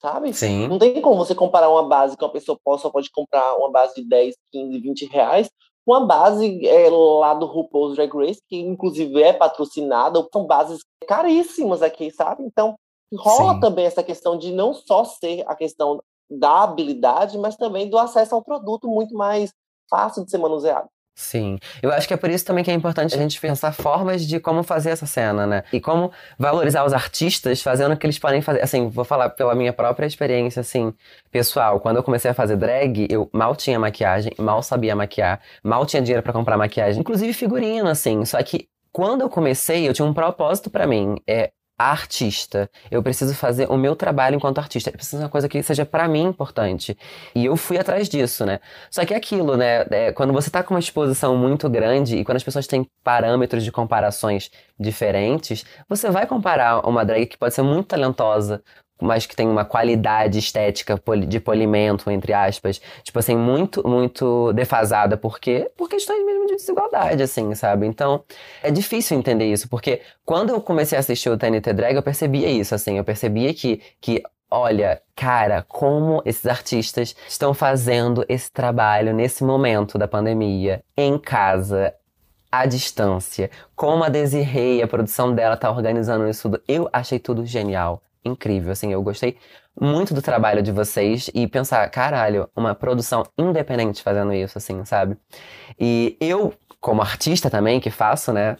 Sabe? 0.00 0.32
Sim. 0.34 0.68
Não 0.68 0.78
tem 0.78 1.00
como 1.00 1.16
você 1.16 1.34
comparar 1.34 1.70
uma 1.70 1.88
base 1.88 2.16
que 2.16 2.24
uma 2.24 2.32
pessoa 2.32 2.58
só 2.78 2.90
pode 2.90 3.10
comprar 3.10 3.56
uma 3.56 3.70
base 3.70 3.94
de 3.94 4.06
10, 4.06 4.34
15, 4.52 4.78
20 4.78 5.06
reais 5.06 5.48
com 5.84 5.92
uma 5.92 6.06
base 6.06 6.66
é, 6.66 6.88
lá 6.90 7.34
do 7.34 7.46
RuPaul's 7.46 7.94
Drag 7.94 8.10
Race, 8.16 8.40
que 8.48 8.56
inclusive 8.56 9.22
é 9.22 9.32
patrocinada, 9.32 10.26
são 10.32 10.46
bases 10.46 10.80
caríssimas 11.06 11.82
aqui, 11.82 12.10
sabe? 12.10 12.42
Então, 12.42 12.74
rola 13.14 13.54
Sim. 13.54 13.60
também 13.60 13.84
essa 13.84 14.02
questão 14.02 14.38
de 14.38 14.52
não 14.52 14.72
só 14.72 15.04
ser 15.04 15.44
a 15.46 15.54
questão 15.54 16.02
da 16.38 16.62
habilidade, 16.62 17.38
mas 17.38 17.56
também 17.56 17.88
do 17.88 17.98
acesso 17.98 18.34
ao 18.34 18.42
produto 18.42 18.88
muito 18.88 19.14
mais 19.14 19.52
fácil 19.88 20.24
de 20.24 20.30
ser 20.30 20.38
manuseado. 20.38 20.88
Sim. 21.16 21.60
Eu 21.80 21.92
acho 21.92 22.08
que 22.08 22.14
é 22.14 22.16
por 22.16 22.28
isso 22.28 22.44
também 22.44 22.64
que 22.64 22.70
é 22.70 22.74
importante 22.74 23.14
a 23.14 23.18
gente 23.18 23.40
pensar 23.40 23.72
formas 23.72 24.26
de 24.26 24.40
como 24.40 24.64
fazer 24.64 24.90
essa 24.90 25.06
cena, 25.06 25.46
né? 25.46 25.62
E 25.72 25.80
como 25.80 26.10
valorizar 26.36 26.84
os 26.84 26.92
artistas 26.92 27.62
fazendo 27.62 27.92
o 27.92 27.96
que 27.96 28.04
eles 28.04 28.18
podem 28.18 28.42
fazer. 28.42 28.60
Assim, 28.62 28.88
vou 28.88 29.04
falar 29.04 29.30
pela 29.30 29.54
minha 29.54 29.72
própria 29.72 30.06
experiência, 30.06 30.60
assim, 30.60 30.92
pessoal. 31.30 31.78
Quando 31.78 31.98
eu 31.98 32.02
comecei 32.02 32.32
a 32.32 32.34
fazer 32.34 32.56
drag, 32.56 33.06
eu 33.08 33.30
mal 33.32 33.54
tinha 33.54 33.78
maquiagem, 33.78 34.32
mal 34.38 34.60
sabia 34.60 34.96
maquiar, 34.96 35.40
mal 35.62 35.86
tinha 35.86 36.02
dinheiro 36.02 36.22
para 36.22 36.32
comprar 36.32 36.56
maquiagem, 36.56 37.00
inclusive 37.00 37.32
figurino, 37.32 37.88
assim. 37.88 38.24
Só 38.24 38.42
que 38.42 38.68
quando 38.90 39.20
eu 39.20 39.30
comecei, 39.30 39.88
eu 39.88 39.94
tinha 39.94 40.06
um 40.06 40.14
propósito 40.14 40.68
para 40.68 40.84
mim. 40.84 41.16
É 41.28 41.52
artista. 41.78 42.70
Eu 42.90 43.02
preciso 43.02 43.34
fazer 43.34 43.70
o 43.70 43.76
meu 43.76 43.96
trabalho 43.96 44.36
enquanto 44.36 44.58
artista. 44.58 44.90
Eu 44.90 44.94
preciso 44.94 45.18
de 45.18 45.24
uma 45.24 45.28
coisa 45.30 45.48
que 45.48 45.62
seja 45.62 45.84
para 45.84 46.06
mim 46.08 46.22
importante. 46.22 46.96
E 47.34 47.44
eu 47.44 47.56
fui 47.56 47.78
atrás 47.78 48.08
disso, 48.08 48.46
né? 48.46 48.60
Só 48.90 49.04
que 49.04 49.12
é 49.12 49.16
aquilo, 49.16 49.56
né? 49.56 49.84
É, 49.90 50.12
quando 50.12 50.32
você 50.32 50.50
tá 50.50 50.62
com 50.62 50.74
uma 50.74 50.80
exposição 50.80 51.36
muito 51.36 51.68
grande 51.68 52.16
e 52.16 52.24
quando 52.24 52.36
as 52.36 52.44
pessoas 52.44 52.66
têm 52.66 52.88
parâmetros 53.02 53.64
de 53.64 53.72
comparações 53.72 54.50
diferentes, 54.78 55.64
você 55.88 56.10
vai 56.10 56.26
comparar 56.26 56.86
uma 56.86 57.04
drag 57.04 57.26
que 57.26 57.38
pode 57.38 57.54
ser 57.54 57.62
muito 57.62 57.86
talentosa 57.88 58.62
mas 59.00 59.26
que 59.26 59.36
tem 59.36 59.48
uma 59.48 59.64
qualidade 59.64 60.38
estética 60.38 61.00
de 61.26 61.40
polimento, 61.40 62.10
entre 62.10 62.32
aspas, 62.32 62.80
tipo 63.02 63.18
assim, 63.18 63.36
muito, 63.36 63.86
muito 63.86 64.52
defasada. 64.52 65.16
Por 65.16 65.38
quê? 65.38 65.70
Por 65.76 65.88
questões 65.88 66.24
mesmo 66.24 66.46
de 66.46 66.56
desigualdade, 66.56 67.22
assim, 67.22 67.54
sabe? 67.54 67.86
Então, 67.86 68.22
é 68.62 68.70
difícil 68.70 69.18
entender 69.18 69.50
isso, 69.50 69.68
porque 69.68 70.00
quando 70.24 70.50
eu 70.50 70.60
comecei 70.60 70.96
a 70.96 71.00
assistir 71.00 71.28
o 71.28 71.36
TNT 71.36 71.72
Drag, 71.72 71.96
eu 71.96 72.02
percebia 72.02 72.48
isso, 72.48 72.74
assim, 72.74 72.98
eu 72.98 73.04
percebia 73.04 73.52
que, 73.52 73.80
que 74.00 74.22
olha, 74.50 75.02
cara, 75.16 75.64
como 75.68 76.22
esses 76.24 76.46
artistas 76.46 77.16
estão 77.28 77.52
fazendo 77.52 78.24
esse 78.28 78.50
trabalho 78.52 79.12
nesse 79.12 79.42
momento 79.42 79.98
da 79.98 80.06
pandemia, 80.06 80.82
em 80.96 81.18
casa, 81.18 81.92
à 82.50 82.66
distância. 82.66 83.50
Como 83.74 84.04
a 84.04 84.08
Desiree, 84.08 84.80
a 84.80 84.86
produção 84.86 85.34
dela, 85.34 85.56
tá 85.56 85.70
organizando 85.70 86.28
isso 86.28 86.42
tudo. 86.42 86.62
Eu 86.68 86.88
achei 86.92 87.18
tudo 87.18 87.44
genial 87.44 88.00
incrível, 88.24 88.72
assim, 88.72 88.92
eu 88.92 89.02
gostei 89.02 89.36
muito 89.80 90.14
do 90.14 90.22
trabalho 90.22 90.62
de 90.62 90.70
vocês 90.70 91.30
e 91.34 91.46
pensar, 91.46 91.88
caralho, 91.90 92.48
uma 92.56 92.74
produção 92.74 93.24
independente 93.36 94.02
fazendo 94.02 94.32
isso, 94.32 94.56
assim, 94.58 94.84
sabe? 94.84 95.16
E 95.78 96.16
eu, 96.20 96.52
como 96.80 97.02
artista 97.02 97.50
também, 97.50 97.80
que 97.80 97.90
faço, 97.90 98.32
né, 98.32 98.56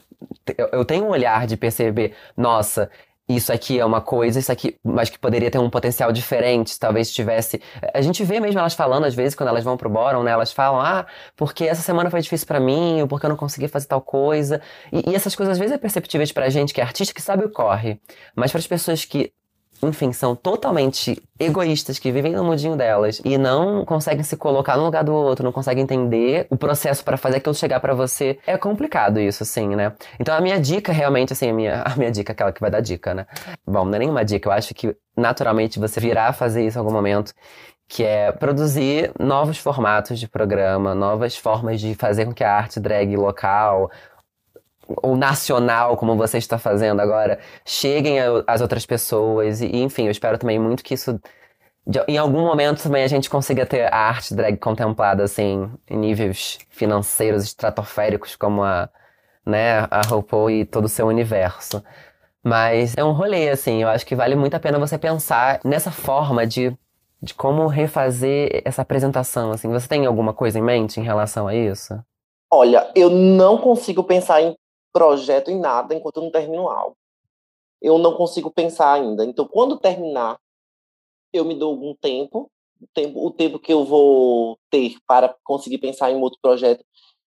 eu, 0.71 0.83
tenho 0.85 1.05
um 1.05 1.09
olhar 1.09 1.47
de 1.47 1.55
perceber, 1.57 2.13
nossa, 2.35 2.89
isso 3.27 3.51
aqui 3.51 3.79
é 3.79 3.85
uma 3.85 4.01
coisa, 4.01 4.37
isso 4.37 4.51
aqui, 4.51 4.77
mas 4.83 5.09
que 5.09 5.17
poderia 5.17 5.49
ter 5.49 5.57
um 5.57 5.69
potencial 5.69 6.11
diferente, 6.11 6.77
talvez 6.79 7.11
tivesse. 7.11 7.59
A 7.91 7.99
gente 7.99 8.23
vê 8.23 8.39
mesmo 8.39 8.59
elas 8.59 8.75
falando, 8.75 9.05
às 9.05 9.15
vezes, 9.15 9.33
quando 9.33 9.49
elas 9.49 9.63
vão 9.63 9.75
pro 9.75 9.89
Boron, 9.89 10.21
né? 10.21 10.31
Elas 10.31 10.51
falam, 10.51 10.79
ah, 10.79 11.07
porque 11.35 11.63
essa 11.63 11.81
semana 11.81 12.11
foi 12.11 12.21
difícil 12.21 12.45
para 12.45 12.59
mim, 12.59 13.01
ou 13.01 13.07
porque 13.07 13.25
eu 13.25 13.29
não 13.29 13.37
consegui 13.37 13.67
fazer 13.67 13.87
tal 13.87 13.99
coisa. 13.99 14.61
E, 14.91 15.09
e 15.09 15.15
essas 15.15 15.35
coisas, 15.35 15.53
às 15.53 15.57
vezes, 15.57 15.73
é 15.73 15.77
perceptíveis 15.77 16.31
pra 16.31 16.49
gente 16.49 16.71
que 16.71 16.79
é 16.79 16.83
artista 16.83 17.15
que 17.15 17.21
sabe 17.21 17.43
o 17.45 17.49
corre. 17.49 17.99
Mas 18.35 18.51
para 18.51 18.59
as 18.59 18.67
pessoas 18.67 19.05
que 19.05 19.33
enfim, 19.81 20.11
são 20.13 20.35
totalmente 20.35 21.21
egoístas, 21.39 21.99
que 21.99 22.11
vivem 22.11 22.33
no 22.33 22.43
mundinho 22.43 22.75
delas 22.75 23.21
e 23.23 23.37
não 23.37 23.83
conseguem 23.85 24.23
se 24.23 24.37
colocar 24.37 24.77
no 24.77 24.85
lugar 24.85 25.03
do 25.03 25.13
outro, 25.13 25.43
não 25.43 25.51
conseguem 25.51 25.83
entender 25.83 26.47
o 26.49 26.57
processo 26.57 27.03
para 27.03 27.17
fazer 27.17 27.37
aquilo 27.37 27.53
chegar 27.53 27.79
para 27.79 27.93
você. 27.93 28.39
É 28.47 28.57
complicado 28.57 29.19
isso, 29.19 29.43
assim, 29.43 29.75
né? 29.75 29.93
Então 30.19 30.35
a 30.35 30.41
minha 30.41 30.59
dica, 30.59 30.91
realmente, 30.91 31.33
assim, 31.33 31.49
a 31.49 31.53
minha, 31.53 31.81
a 31.85 31.95
minha 31.95 32.11
dica, 32.11 32.31
aquela 32.31 32.51
que 32.51 32.61
vai 32.61 32.71
dar 32.71 32.81
dica, 32.81 33.13
né? 33.13 33.25
Bom, 33.65 33.85
não 33.85 33.95
é 33.95 33.99
nenhuma 33.99 34.23
dica, 34.23 34.47
eu 34.47 34.53
acho 34.53 34.73
que 34.73 34.95
naturalmente 35.15 35.79
você 35.79 35.99
virá 35.99 36.31
fazer 36.33 36.65
isso 36.65 36.77
em 36.77 36.79
algum 36.79 36.93
momento 36.93 37.33
que 37.87 38.03
é 38.03 38.31
produzir 38.31 39.11
novos 39.19 39.57
formatos 39.57 40.19
de 40.19 40.27
programa, 40.27 40.95
novas 40.95 41.37
formas 41.37 41.79
de 41.79 41.93
fazer 41.93 42.25
com 42.25 42.33
que 42.33 42.43
a 42.43 42.51
arte 42.51 42.79
drag 42.79 43.15
local 43.15 43.91
ou 44.87 45.15
nacional, 45.15 45.97
como 45.97 46.15
você 46.15 46.37
está 46.37 46.57
fazendo 46.57 46.99
agora, 47.01 47.39
cheguem 47.65 48.17
às 48.47 48.61
outras 48.61 48.85
pessoas. 48.85 49.61
E, 49.61 49.67
enfim, 49.77 50.05
eu 50.05 50.11
espero 50.11 50.37
também 50.37 50.59
muito 50.59 50.83
que 50.83 50.93
isso. 50.93 51.19
De, 51.87 51.99
em 52.07 52.17
algum 52.17 52.41
momento 52.41 52.81
também 52.81 53.03
a 53.03 53.07
gente 53.07 53.29
consiga 53.29 53.65
ter 53.65 53.93
a 53.93 53.97
arte 53.97 54.33
drag 54.33 54.57
contemplada, 54.57 55.23
assim, 55.23 55.69
em 55.89 55.97
níveis 55.97 56.57
financeiros 56.69 57.43
estratosféricos, 57.43 58.35
como 58.35 58.63
a, 58.63 58.89
né, 59.45 59.87
a 59.91 60.01
RuPaul 60.07 60.49
e 60.49 60.65
todo 60.65 60.85
o 60.85 60.89
seu 60.89 61.07
universo. 61.07 61.83
Mas 62.43 62.95
é 62.95 63.03
um 63.03 63.11
rolê, 63.11 63.49
assim, 63.49 63.81
eu 63.81 63.89
acho 63.89 64.05
que 64.05 64.15
vale 64.15 64.35
muito 64.35 64.55
a 64.55 64.59
pena 64.59 64.79
você 64.79 64.97
pensar 64.97 65.59
nessa 65.63 65.91
forma 65.91 66.45
de, 66.45 66.75
de 67.21 67.33
como 67.33 67.65
refazer 67.67 68.61
essa 68.63 68.83
apresentação, 68.83 69.51
assim. 69.51 69.67
Você 69.69 69.87
tem 69.87 70.05
alguma 70.05 70.33
coisa 70.33 70.59
em 70.59 70.61
mente 70.61 70.99
em 70.99 71.03
relação 71.03 71.47
a 71.47 71.55
isso? 71.55 71.99
Olha, 72.51 72.89
eu 72.95 73.09
não 73.09 73.57
consigo 73.57 74.03
pensar 74.03 74.41
em 74.41 74.55
projeto 74.95 75.51
em 75.51 75.59
nada 75.59 75.93
enquanto 75.93 76.17
eu 76.17 76.23
não 76.23 76.31
termino 76.31 76.69
algo. 76.69 76.95
Eu 77.81 77.97
não 77.97 78.15
consigo 78.15 78.49
pensar 78.49 78.93
ainda. 78.93 79.25
Então, 79.25 79.45
quando 79.45 79.77
terminar, 79.77 80.39
eu 81.33 81.43
me 81.43 81.53
dou 81.53 81.71
algum 81.71 81.93
tempo, 81.93 82.49
o 82.81 82.87
tempo, 82.93 83.25
o 83.25 83.29
tempo 83.29 83.59
que 83.59 83.73
eu 83.73 83.83
vou 83.83 84.57
ter 84.69 84.95
para 85.05 85.35
conseguir 85.43 85.79
pensar 85.79 86.11
em 86.11 86.21
outro 86.21 86.39
projeto. 86.41 86.81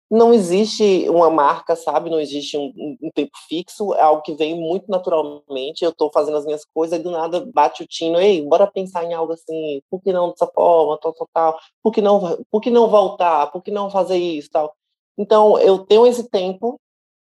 Não 0.09 0.33
existe 0.33 1.07
uma 1.07 1.29
marca, 1.29 1.75
sabe? 1.75 2.09
Não 2.09 2.19
existe 2.19 2.57
um, 2.57 2.97
um 2.99 3.11
tempo 3.13 3.31
fixo. 3.47 3.93
É 3.93 4.01
algo 4.01 4.23
que 4.23 4.33
vem 4.33 4.59
muito 4.59 4.89
naturalmente. 4.89 5.85
Eu 5.85 5.91
estou 5.91 6.11
fazendo 6.11 6.37
as 6.37 6.45
minhas 6.45 6.65
coisas 6.65 6.99
e 6.99 7.03
do 7.03 7.11
nada 7.11 7.45
bate 7.53 7.83
o 7.83 7.87
tino. 7.87 8.19
Ei, 8.19 8.41
bora 8.41 8.65
pensar 8.65 9.05
em 9.05 9.13
algo 9.13 9.33
assim. 9.33 9.81
Por 9.89 10.01
que 10.01 10.11
não 10.11 10.31
dessa 10.31 10.47
forma, 10.47 10.97
tal, 10.99 11.13
tal, 11.13 11.29
tal? 11.31 11.59
Por 11.83 11.93
que 11.93 12.01
não, 12.01 12.43
por 12.49 12.59
que 12.59 12.71
não 12.71 12.89
voltar? 12.89 13.51
Por 13.51 13.61
que 13.61 13.69
não 13.69 13.89
fazer 13.91 14.17
isso, 14.17 14.49
tal? 14.49 14.75
Então, 15.17 15.59
eu 15.59 15.85
tenho 15.85 16.07
esse 16.07 16.27
tempo 16.27 16.80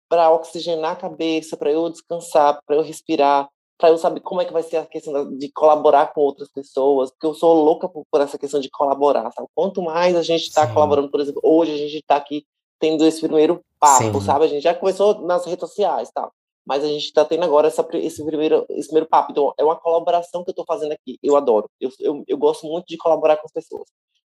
para 0.08 0.30
oxigenar 0.30 0.92
a 0.92 0.96
cabeça, 0.96 1.56
para 1.56 1.70
eu 1.70 1.88
descansar, 1.90 2.60
para 2.66 2.76
eu 2.76 2.82
respirar, 2.82 3.48
para 3.78 3.90
eu 3.90 3.98
saber 3.98 4.20
como 4.20 4.40
é 4.40 4.44
que 4.44 4.52
vai 4.52 4.62
ser 4.62 4.78
a 4.78 4.86
questão 4.86 5.36
de 5.36 5.50
colaborar 5.52 6.12
com 6.12 6.20
outras 6.20 6.48
pessoas, 6.50 7.10
porque 7.10 7.26
eu 7.26 7.34
sou 7.34 7.54
louca 7.54 7.88
por, 7.88 8.04
por 8.10 8.20
essa 8.20 8.36
questão 8.36 8.58
de 8.60 8.68
colaborar, 8.70 9.30
sabe? 9.32 9.48
Quanto 9.54 9.80
mais 9.82 10.16
a 10.16 10.22
gente 10.22 10.42
está 10.42 10.66
colaborando, 10.72 11.10
por 11.10 11.20
exemplo, 11.20 11.40
hoje 11.44 11.72
a 11.72 11.76
gente 11.76 11.98
está 11.98 12.16
aqui 12.16 12.44
tendo 12.80 13.04
esse 13.06 13.20
primeiro 13.20 13.60
papo, 13.78 14.20
Sim. 14.20 14.20
sabe? 14.20 14.44
A 14.44 14.48
gente 14.48 14.62
já 14.62 14.74
começou 14.74 15.20
nas 15.20 15.44
redes 15.44 15.60
sociais, 15.60 16.10
tal, 16.12 16.32
mas 16.66 16.84
a 16.84 16.88
gente 16.88 17.04
está 17.04 17.24
tendo 17.24 17.44
agora 17.44 17.68
essa, 17.68 17.86
esse, 17.94 18.24
primeiro, 18.24 18.66
esse 18.68 18.88
primeiro 18.88 19.08
papo. 19.08 19.30
Então, 19.30 19.54
é 19.56 19.64
uma 19.64 19.74
colaboração 19.74 20.44
que 20.44 20.50
eu 20.50 20.52
estou 20.52 20.66
fazendo 20.66 20.92
aqui. 20.92 21.18
Eu 21.22 21.34
adoro. 21.34 21.70
Eu, 21.80 21.90
eu, 21.98 22.24
eu 22.26 22.36
gosto 22.36 22.66
muito 22.66 22.86
de 22.86 22.98
colaborar 22.98 23.38
com 23.38 23.46
as 23.46 23.52
pessoas. 23.52 23.88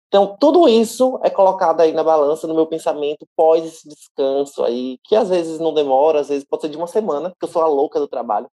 Então, 0.09 0.35
tudo 0.39 0.67
isso 0.67 1.19
é 1.23 1.29
colocado 1.29 1.81
aí 1.81 1.93
na 1.93 2.03
balança 2.03 2.47
no 2.47 2.55
meu 2.55 2.65
pensamento 2.65 3.27
pós 3.35 3.63
esse 3.63 3.87
descanso 3.87 4.63
aí, 4.63 4.97
que 5.03 5.15
às 5.15 5.29
vezes 5.29 5.59
não 5.59 5.71
demora, 5.71 6.19
às 6.19 6.29
vezes 6.29 6.43
pode 6.43 6.63
ser 6.63 6.69
de 6.69 6.77
uma 6.77 6.87
semana, 6.87 7.29
porque 7.29 7.45
eu 7.45 7.49
sou 7.49 7.61
a 7.61 7.67
louca 7.67 7.99
do 7.99 8.07
trabalho. 8.07 8.49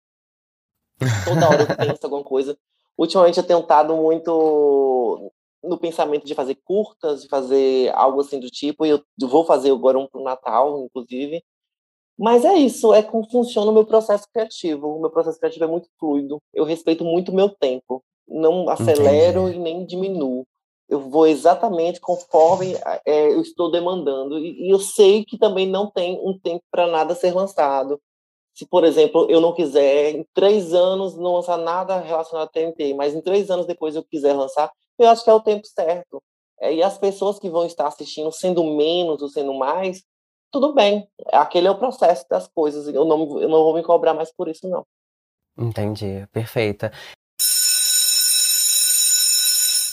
Toda 1.25 1.49
hora 1.49 1.63
eu 1.63 1.75
penso 1.75 1.99
alguma 2.03 2.23
coisa. 2.23 2.57
Ultimamente 2.97 3.37
eu 3.37 3.45
tenho 3.45 3.59
estado 3.59 3.93
muito 3.97 5.29
no 5.61 5.77
pensamento 5.77 6.25
de 6.25 6.33
fazer 6.33 6.55
curtas, 6.63 7.23
de 7.23 7.27
fazer 7.27 7.93
algo 7.95 8.21
assim 8.21 8.39
do 8.39 8.49
tipo, 8.49 8.85
e 8.85 8.89
eu 8.91 9.03
vou 9.19 9.43
fazer 9.43 9.71
agora 9.71 9.99
um 9.99 10.07
para 10.07 10.21
o 10.21 10.23
Natal, 10.23 10.85
inclusive. 10.85 11.43
Mas 12.17 12.45
é 12.45 12.53
isso, 12.53 12.93
é 12.93 13.03
como 13.03 13.29
funciona 13.29 13.71
o 13.71 13.73
meu 13.73 13.85
processo 13.85 14.25
criativo. 14.31 14.87
O 14.87 15.01
meu 15.01 15.09
processo 15.09 15.37
criativo 15.37 15.65
é 15.65 15.67
muito 15.67 15.89
fluido. 15.99 16.37
Eu 16.53 16.63
respeito 16.63 17.03
muito 17.03 17.29
o 17.29 17.35
meu 17.35 17.49
tempo. 17.49 18.01
Não 18.25 18.69
acelero 18.69 19.49
Entendi. 19.49 19.57
e 19.57 19.61
nem 19.61 19.85
diminuo 19.85 20.45
eu 20.91 20.99
vou 21.09 21.25
exatamente 21.25 22.01
conforme 22.01 22.75
é, 23.05 23.31
eu 23.31 23.41
estou 23.41 23.71
demandando. 23.71 24.37
E, 24.37 24.67
e, 24.67 24.69
eu 24.69 24.77
sei 24.77 25.23
que 25.23 25.37
também 25.37 25.65
não 25.65 25.89
tem 25.89 26.19
um 26.21 26.37
tempo 26.37 26.65
para 26.69 26.85
nada 26.85 27.15
ser 27.15 27.33
lançado. 27.33 27.99
Se, 28.53 28.67
por 28.67 28.83
exemplo, 28.83 29.25
eu 29.29 29.39
não 29.39 29.53
quiser, 29.53 30.13
em 30.13 30.27
três 30.33 30.73
anos, 30.73 31.15
não 31.15 31.35
lançar 31.35 31.57
nada 31.57 31.97
relacionado 31.97 32.43
a 32.43 32.51
TNT, 32.51 32.93
mas 32.93 33.15
em 33.15 33.21
três 33.21 33.49
anos 33.49 33.65
depois 33.65 33.95
eu 33.95 34.03
quiser 34.03 34.33
lançar, 34.33 34.69
eu 34.99 35.07
acho 35.07 35.23
que 35.23 35.29
é 35.29 35.33
o 35.33 35.39
tempo 35.39 35.65
certo. 35.65 36.21
É, 36.59 36.73
e 36.73 36.83
as 36.83 36.97
pessoas 36.97 37.39
que 37.39 37.49
vão 37.49 37.65
estar 37.65 37.87
assistindo, 37.87 38.29
sendo 38.29 38.61
menos 38.75 39.21
ou 39.21 39.29
sendo 39.29 39.53
mais, 39.53 40.03
tudo 40.51 40.73
bem. 40.73 41.07
Aquele 41.31 41.67
é 41.67 41.71
o 41.71 41.79
processo 41.79 42.25
das 42.29 42.49
coisas. 42.49 42.93
Eu 42.93 43.05
não, 43.05 43.39
eu 43.39 43.47
não 43.47 43.63
vou 43.63 43.73
me 43.73 43.81
cobrar 43.81 44.13
mais 44.13 44.29
por 44.35 44.49
isso, 44.49 44.67
não. 44.67 44.85
Entendi, 45.57 46.27
perfeita. 46.33 46.91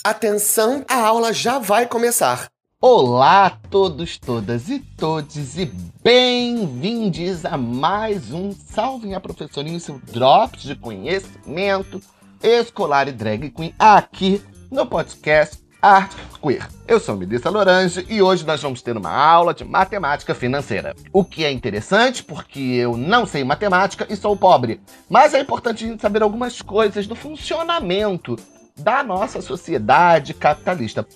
Atenção, 0.04 0.84
a 0.88 0.96
aula 0.96 1.32
já 1.32 1.58
vai 1.58 1.86
começar. 1.86 2.48
Olá 2.80 3.46
a 3.46 3.50
todos, 3.50 4.16
todas 4.16 4.68
e 4.68 4.78
todes 4.78 5.56
e 5.56 5.66
bem-vindos 6.02 7.44
a 7.44 7.56
mais 7.56 8.32
um 8.32 8.52
Salve 8.52 9.12
a 9.12 9.20
Professorinho, 9.20 9.80
seu 9.80 10.00
Drops 10.12 10.62
de 10.62 10.76
conhecimento 10.76 12.00
escolar 12.40 13.08
e 13.08 13.12
drag 13.12 13.50
queen 13.50 13.74
aqui 13.76 14.40
no 14.70 14.86
podcast 14.86 15.58
Art 15.82 16.12
Queer. 16.40 16.68
Eu 16.86 17.00
sou 17.00 17.16
Melissa 17.16 17.50
Lorange 17.50 18.06
e 18.08 18.22
hoje 18.22 18.46
nós 18.46 18.62
vamos 18.62 18.80
ter 18.80 18.96
uma 18.96 19.10
aula 19.10 19.52
de 19.52 19.64
matemática 19.64 20.34
financeira. 20.34 20.94
O 21.12 21.24
que 21.24 21.44
é 21.44 21.50
interessante 21.50 22.22
porque 22.22 22.60
eu 22.60 22.96
não 22.96 23.26
sei 23.26 23.42
matemática 23.42 24.06
e 24.08 24.16
sou 24.16 24.36
pobre, 24.36 24.80
mas 25.10 25.34
é 25.34 25.40
importante 25.40 25.84
a 25.84 25.88
gente 25.88 26.00
saber 26.00 26.22
algumas 26.22 26.62
coisas 26.62 27.06
do 27.06 27.16
funcionamento 27.16 28.36
da 28.78 29.02
nossa 29.02 29.40
sociedade 29.40 30.34
capitalista. 30.34 31.06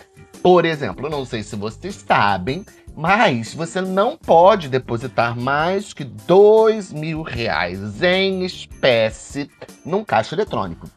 Por 0.42 0.64
exemplo, 0.64 1.08
não 1.08 1.24
sei 1.24 1.42
se 1.42 1.54
vocês 1.54 1.94
sabem, 1.94 2.64
mas 2.96 3.54
você 3.54 3.80
não 3.80 4.16
pode 4.16 4.68
depositar 4.68 5.38
mais 5.38 5.92
que 5.92 6.04
dois 6.04 6.92
mil 6.92 7.22
reais 7.22 8.02
em 8.02 8.44
espécie 8.44 9.48
num 9.84 10.04
caixa 10.04 10.34
eletrônico. 10.34 10.88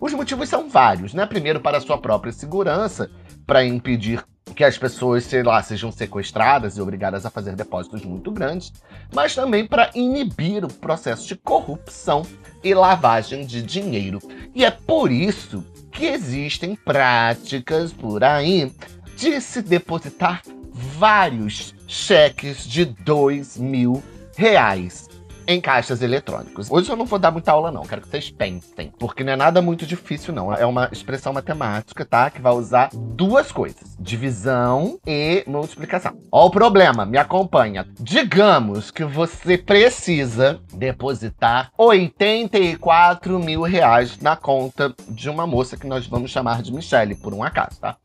Os 0.00 0.12
motivos 0.12 0.48
são 0.48 0.68
vários, 0.68 1.14
né? 1.14 1.26
Primeiro, 1.26 1.60
para 1.60 1.80
sua 1.80 1.98
própria 1.98 2.32
segurança, 2.32 3.10
para 3.46 3.64
impedir 3.64 4.24
que 4.54 4.64
as 4.64 4.78
pessoas, 4.78 5.24
sei 5.24 5.42
lá, 5.42 5.62
sejam 5.62 5.92
sequestradas 5.92 6.76
e 6.76 6.80
obrigadas 6.80 7.26
a 7.26 7.30
fazer 7.30 7.54
depósitos 7.54 8.02
muito 8.02 8.30
grandes, 8.30 8.72
mas 9.14 9.34
também 9.34 9.66
para 9.66 9.90
inibir 9.94 10.64
o 10.64 10.72
processo 10.72 11.26
de 11.28 11.36
corrupção 11.36 12.22
e 12.64 12.72
lavagem 12.72 13.44
de 13.44 13.62
dinheiro. 13.62 14.18
E 14.54 14.64
é 14.64 14.70
por 14.70 15.12
isso 15.12 15.64
que 15.96 16.04
existem 16.04 16.76
práticas 16.76 17.90
por 17.90 18.22
aí 18.22 18.70
de 19.16 19.40
se 19.40 19.62
depositar 19.62 20.42
vários 20.70 21.74
cheques 21.88 22.66
de 22.66 22.84
dois 22.84 23.56
mil 23.56 24.02
reais 24.36 25.08
em 25.46 25.60
caixas 25.60 26.02
eletrônicos. 26.02 26.70
Hoje 26.70 26.90
eu 26.90 26.96
não 26.96 27.06
vou 27.06 27.18
dar 27.18 27.30
muita 27.30 27.52
aula, 27.52 27.70
não. 27.70 27.82
Quero 27.82 28.02
que 28.02 28.08
vocês 28.08 28.30
pensem. 28.30 28.92
Porque 28.98 29.22
não 29.22 29.32
é 29.32 29.36
nada 29.36 29.62
muito 29.62 29.86
difícil, 29.86 30.34
não. 30.34 30.52
É 30.52 30.66
uma 30.66 30.88
expressão 30.92 31.32
matemática, 31.32 32.04
tá? 32.04 32.30
Que 32.30 32.40
vai 32.40 32.52
usar 32.52 32.90
duas 32.92 33.52
coisas: 33.52 33.96
divisão 33.98 34.98
e 35.06 35.44
multiplicação. 35.46 36.18
Ó, 36.30 36.46
o 36.46 36.50
problema, 36.50 37.06
me 37.06 37.18
acompanha. 37.18 37.86
Digamos 38.00 38.90
que 38.90 39.04
você 39.04 39.56
precisa 39.56 40.60
depositar 40.72 41.70
84 41.76 43.38
mil 43.38 43.62
reais 43.62 44.18
na 44.20 44.36
conta 44.36 44.94
de 45.08 45.30
uma 45.30 45.46
moça 45.46 45.76
que 45.76 45.86
nós 45.86 46.06
vamos 46.06 46.30
chamar 46.30 46.62
de 46.62 46.72
Michelle, 46.72 47.14
por 47.14 47.32
um 47.32 47.42
acaso, 47.42 47.80
tá? 47.80 47.96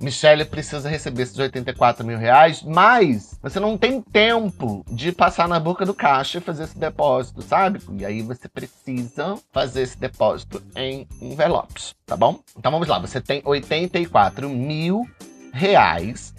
Michelle 0.00 0.44
precisa 0.44 0.88
receber 0.88 1.22
esses 1.22 1.38
84 1.38 2.06
mil 2.06 2.18
reais, 2.18 2.62
mas 2.62 3.38
você 3.42 3.58
não 3.58 3.76
tem 3.76 4.00
tempo 4.00 4.84
de 4.90 5.10
passar 5.10 5.48
na 5.48 5.58
boca 5.58 5.84
do 5.84 5.92
caixa 5.92 6.38
e 6.38 6.40
fazer 6.40 6.64
esse 6.64 6.78
depósito, 6.78 7.42
sabe? 7.42 7.80
E 7.98 8.04
aí 8.04 8.22
você 8.22 8.48
precisa 8.48 9.36
fazer 9.52 9.82
esse 9.82 9.98
depósito 9.98 10.62
em 10.76 11.06
envelopes, 11.20 11.94
tá 12.06 12.16
bom? 12.16 12.40
Então 12.56 12.70
vamos 12.70 12.86
lá, 12.86 12.98
você 12.98 13.20
tem 13.20 13.42
84 13.44 14.48
mil 14.48 15.04
reais 15.52 16.34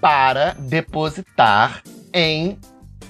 para 0.00 0.52
depositar 0.54 1.82
em 2.14 2.58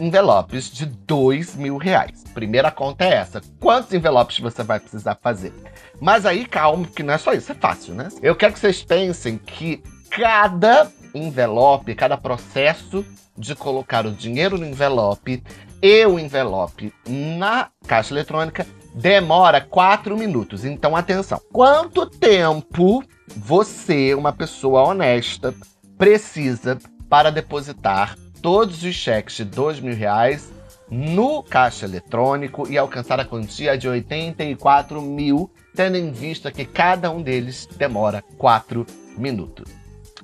envelopes 0.00 0.70
de 0.70 0.86
dois 0.86 1.54
mil 1.54 1.76
reais. 1.76 2.24
Primeira 2.34 2.70
conta 2.70 3.04
é 3.04 3.14
essa. 3.14 3.40
Quantos 3.60 3.92
envelopes 3.92 4.38
você 4.40 4.62
vai 4.62 4.80
precisar 4.80 5.16
fazer? 5.20 5.52
Mas 6.00 6.26
aí, 6.26 6.46
calma, 6.46 6.86
que 6.86 7.02
não 7.02 7.14
é 7.14 7.18
só 7.18 7.32
isso, 7.32 7.52
é 7.52 7.54
fácil, 7.54 7.94
né? 7.94 8.08
Eu 8.20 8.34
quero 8.34 8.52
que 8.54 8.58
vocês 8.58 8.82
pensem 8.82 9.38
que 9.38 9.82
cada 10.16 10.90
envelope, 11.14 11.94
cada 11.94 12.16
processo 12.16 13.04
de 13.36 13.54
colocar 13.54 14.06
o 14.06 14.12
dinheiro 14.12 14.58
no 14.58 14.66
envelope 14.66 15.42
e 15.80 16.06
o 16.06 16.18
envelope 16.18 16.92
na 17.06 17.70
caixa 17.86 18.12
eletrônica 18.12 18.66
demora 18.94 19.60
4 19.60 20.16
minutos. 20.16 20.64
Então, 20.64 20.94
atenção. 20.94 21.40
Quanto 21.50 22.06
tempo 22.06 23.02
você, 23.34 24.14
uma 24.14 24.32
pessoa 24.32 24.82
honesta, 24.82 25.54
precisa 25.96 26.78
para 27.08 27.30
depositar 27.30 28.16
todos 28.42 28.82
os 28.82 28.94
cheques 28.94 29.36
de 29.36 29.44
dois 29.44 29.80
mil 29.80 29.94
reais 29.94 30.52
no 30.90 31.42
caixa 31.42 31.86
eletrônico 31.86 32.68
e 32.70 32.76
alcançar 32.76 33.18
a 33.18 33.24
quantia 33.24 33.78
de 33.78 33.88
84 33.88 35.00
mil, 35.00 35.50
tendo 35.74 35.96
em 35.96 36.12
vista 36.12 36.52
que 36.52 36.66
cada 36.66 37.10
um 37.10 37.22
deles 37.22 37.66
demora 37.78 38.22
4 38.36 38.84
minutos. 39.16 39.81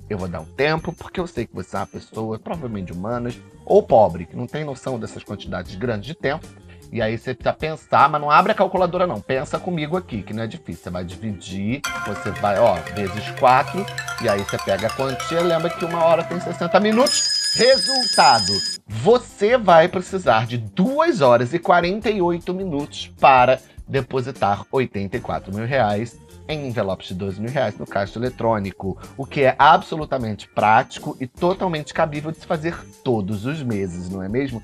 Eu 0.08 0.16
vou 0.16 0.26
dar 0.26 0.40
um 0.40 0.44
tempo, 0.44 0.92
porque 0.92 1.20
eu 1.20 1.26
sei 1.26 1.46
que 1.46 1.54
você 1.54 1.76
é 1.76 1.80
uma 1.80 1.86
pessoa 1.86 2.38
provavelmente 2.38 2.92
humanas 2.92 3.38
ou 3.64 3.82
pobre, 3.82 4.24
que 4.24 4.36
não 4.36 4.46
tem 4.46 4.64
noção 4.64 4.98
dessas 4.98 5.22
quantidades 5.22 5.74
grandes 5.74 6.06
de 6.06 6.14
tempo. 6.14 6.46
E 6.90 7.02
aí 7.02 7.18
você 7.18 7.34
precisa 7.34 7.54
pensar, 7.54 8.08
mas 8.08 8.18
não 8.18 8.30
abre 8.30 8.52
a 8.52 8.54
calculadora 8.54 9.06
não. 9.06 9.20
Pensa 9.20 9.58
comigo 9.58 9.96
aqui, 9.96 10.22
que 10.22 10.32
não 10.32 10.44
é 10.44 10.46
difícil. 10.46 10.84
Você 10.84 10.90
vai 10.90 11.04
dividir, 11.04 11.82
você 12.06 12.30
vai, 12.30 12.58
ó, 12.58 12.76
vezes 12.94 13.30
4, 13.38 13.84
e 14.22 14.28
aí 14.28 14.42
você 14.42 14.56
pega 14.56 14.86
a 14.86 14.90
quantia, 14.90 15.42
lembra 15.42 15.68
que 15.68 15.84
uma 15.84 16.02
hora 16.02 16.24
tem 16.24 16.40
60 16.40 16.80
minutos. 16.80 17.54
Resultado: 17.56 18.52
você 18.86 19.58
vai 19.58 19.88
precisar 19.88 20.46
de 20.46 20.56
2 20.56 21.20
horas 21.20 21.52
e 21.52 21.58
48 21.58 22.54
minutos 22.54 23.12
para 23.20 23.60
depositar 23.86 24.64
84 24.70 25.54
mil 25.54 25.66
reais 25.66 26.18
em 26.48 26.66
envelopes 26.66 27.08
de 27.08 27.14
12 27.14 27.40
mil 27.40 27.50
reais 27.50 27.76
no 27.78 27.86
caixa 27.86 28.18
eletrônico, 28.18 28.96
o 29.16 29.26
que 29.26 29.42
é 29.42 29.54
absolutamente 29.58 30.48
prático 30.48 31.16
e 31.20 31.26
totalmente 31.26 31.92
cabível 31.92 32.30
de 32.30 32.38
se 32.38 32.46
fazer 32.46 32.74
todos 33.04 33.44
os 33.44 33.62
meses, 33.62 34.08
não 34.08 34.22
é 34.22 34.28
mesmo? 34.28 34.62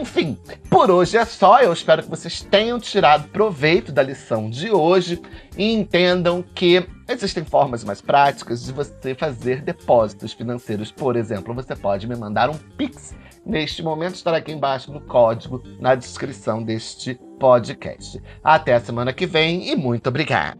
Enfim, 0.00 0.38
por 0.70 0.90
hoje 0.90 1.16
é 1.16 1.24
só. 1.24 1.60
Eu 1.60 1.72
espero 1.72 2.02
que 2.02 2.10
vocês 2.10 2.40
tenham 2.42 2.80
tirado 2.80 3.28
proveito 3.28 3.92
da 3.92 4.02
lição 4.02 4.48
de 4.48 4.70
hoje 4.70 5.20
e 5.56 5.72
entendam 5.72 6.42
que 6.42 6.86
existem 7.08 7.44
formas 7.44 7.82
mais 7.82 8.00
práticas 8.00 8.64
de 8.64 8.72
você 8.72 9.14
fazer 9.14 9.62
depósitos 9.62 10.32
financeiros. 10.32 10.92
Por 10.92 11.16
exemplo, 11.16 11.54
você 11.54 11.74
pode 11.74 12.06
me 12.06 12.14
mandar 12.14 12.50
um 12.50 12.58
Pix 12.76 13.14
neste 13.48 13.82
momento 13.82 14.14
estará 14.14 14.36
aqui 14.36 14.52
embaixo 14.52 14.92
no 14.92 15.00
código 15.00 15.62
na 15.80 15.94
descrição 15.94 16.62
deste 16.62 17.14
podcast. 17.40 18.22
Até 18.44 18.74
a 18.74 18.80
semana 18.80 19.12
que 19.12 19.26
vem 19.26 19.70
e 19.70 19.74
muito 19.74 20.08
obrigada. 20.08 20.58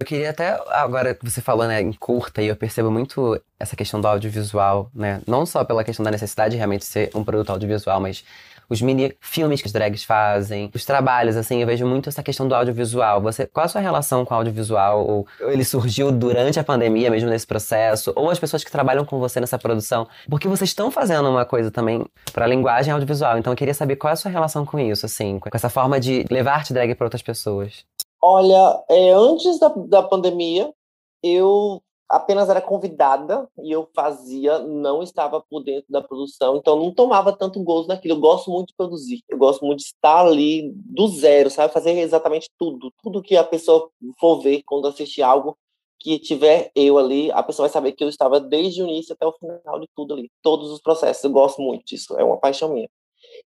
Eu 0.00 0.06
queria 0.06 0.30
até, 0.30 0.58
agora 0.68 1.12
que 1.12 1.28
você 1.28 1.40
falou, 1.40 1.66
né, 1.66 1.82
em 1.82 1.92
curta, 1.92 2.40
e 2.40 2.46
eu 2.46 2.54
percebo 2.54 2.88
muito 2.88 3.40
essa 3.58 3.74
questão 3.74 4.00
do 4.00 4.06
audiovisual, 4.06 4.88
né? 4.94 5.20
Não 5.26 5.44
só 5.44 5.64
pela 5.64 5.82
questão 5.82 6.04
da 6.04 6.10
necessidade 6.12 6.52
de 6.52 6.56
realmente 6.56 6.84
ser 6.84 7.10
um 7.16 7.24
produto 7.24 7.50
audiovisual, 7.50 8.00
mas 8.00 8.24
os 8.68 8.82
mini 8.82 9.16
filmes 9.20 9.60
que 9.60 9.68
as 9.68 9.72
drags 9.72 10.04
fazem, 10.04 10.70
os 10.74 10.84
trabalhos, 10.84 11.36
assim, 11.36 11.60
eu 11.60 11.66
vejo 11.66 11.86
muito 11.86 12.08
essa 12.08 12.22
questão 12.22 12.46
do 12.46 12.54
audiovisual. 12.54 13.20
Você, 13.22 13.46
qual 13.46 13.64
a 13.64 13.68
sua 13.68 13.80
relação 13.80 14.24
com 14.24 14.34
o 14.34 14.36
audiovisual? 14.36 15.06
Ou 15.06 15.26
ele 15.40 15.64
surgiu 15.64 16.12
durante 16.12 16.58
a 16.60 16.64
pandemia, 16.64 17.10
mesmo 17.10 17.30
nesse 17.30 17.46
processo? 17.46 18.12
Ou 18.14 18.30
as 18.30 18.38
pessoas 18.38 18.62
que 18.62 18.70
trabalham 18.70 19.04
com 19.04 19.18
você 19.18 19.40
nessa 19.40 19.58
produção? 19.58 20.06
Porque 20.28 20.48
vocês 20.48 20.70
estão 20.70 20.90
fazendo 20.90 21.28
uma 21.28 21.44
coisa 21.44 21.70
também 21.70 22.04
para 22.32 22.44
a 22.44 22.48
linguagem 22.48 22.92
audiovisual. 22.92 23.38
Então 23.38 23.52
eu 23.52 23.56
queria 23.56 23.74
saber 23.74 23.96
qual 23.96 24.10
é 24.10 24.14
a 24.14 24.16
sua 24.16 24.30
relação 24.30 24.66
com 24.66 24.78
isso, 24.78 25.06
assim, 25.06 25.38
com 25.38 25.48
essa 25.52 25.70
forma 25.70 25.98
de 25.98 26.24
levar 26.30 26.54
arte 26.54 26.72
drag 26.72 26.94
para 26.94 27.06
outras 27.06 27.22
pessoas. 27.22 27.84
Olha, 28.20 28.82
é, 28.90 29.12
antes 29.12 29.58
da, 29.60 29.68
da 29.68 30.02
pandemia, 30.02 30.70
eu 31.22 31.80
apenas 32.08 32.48
era 32.48 32.60
convidada 32.60 33.48
e 33.62 33.70
eu 33.70 33.88
fazia, 33.94 34.58
não 34.60 35.02
estava 35.02 35.40
por 35.40 35.62
dentro 35.62 35.90
da 35.90 36.00
produção, 36.00 36.56
então 36.56 36.76
não 36.76 36.92
tomava 36.92 37.36
tanto 37.36 37.62
gozo 37.62 37.88
naquilo. 37.88 38.14
Eu 38.14 38.20
gosto 38.20 38.50
muito 38.50 38.68
de 38.68 38.74
produzir, 38.76 39.22
eu 39.28 39.36
gosto 39.36 39.64
muito 39.64 39.80
de 39.80 39.86
estar 39.86 40.26
ali 40.26 40.72
do 40.74 41.06
zero, 41.08 41.50
sabe? 41.50 41.72
Fazer 41.72 41.92
exatamente 41.98 42.48
tudo. 42.58 42.92
Tudo 43.02 43.22
que 43.22 43.36
a 43.36 43.44
pessoa 43.44 43.90
for 44.18 44.40
ver 44.40 44.62
quando 44.64 44.88
assistir 44.88 45.22
algo 45.22 45.56
que 46.00 46.18
tiver 46.18 46.70
eu 46.74 46.96
ali, 46.96 47.30
a 47.32 47.42
pessoa 47.42 47.66
vai 47.66 47.72
saber 47.72 47.92
que 47.92 48.04
eu 48.04 48.08
estava 48.08 48.40
desde 48.40 48.82
o 48.82 48.86
início 48.86 49.12
até 49.12 49.26
o 49.26 49.32
final 49.32 49.80
de 49.80 49.88
tudo 49.94 50.14
ali. 50.14 50.30
Todos 50.42 50.70
os 50.70 50.80
processos, 50.80 51.24
eu 51.24 51.30
gosto 51.30 51.60
muito 51.60 51.84
disso, 51.84 52.16
é 52.16 52.24
uma 52.24 52.38
paixão 52.38 52.72
minha. 52.72 52.88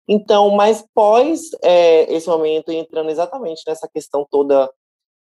Então, 0.07 0.51
mas 0.51 0.85
pós 0.94 1.51
é, 1.62 2.12
esse 2.12 2.29
momento, 2.29 2.70
entrando 2.70 3.11
exatamente 3.11 3.62
nessa 3.66 3.88
questão 3.88 4.27
toda 4.31 4.70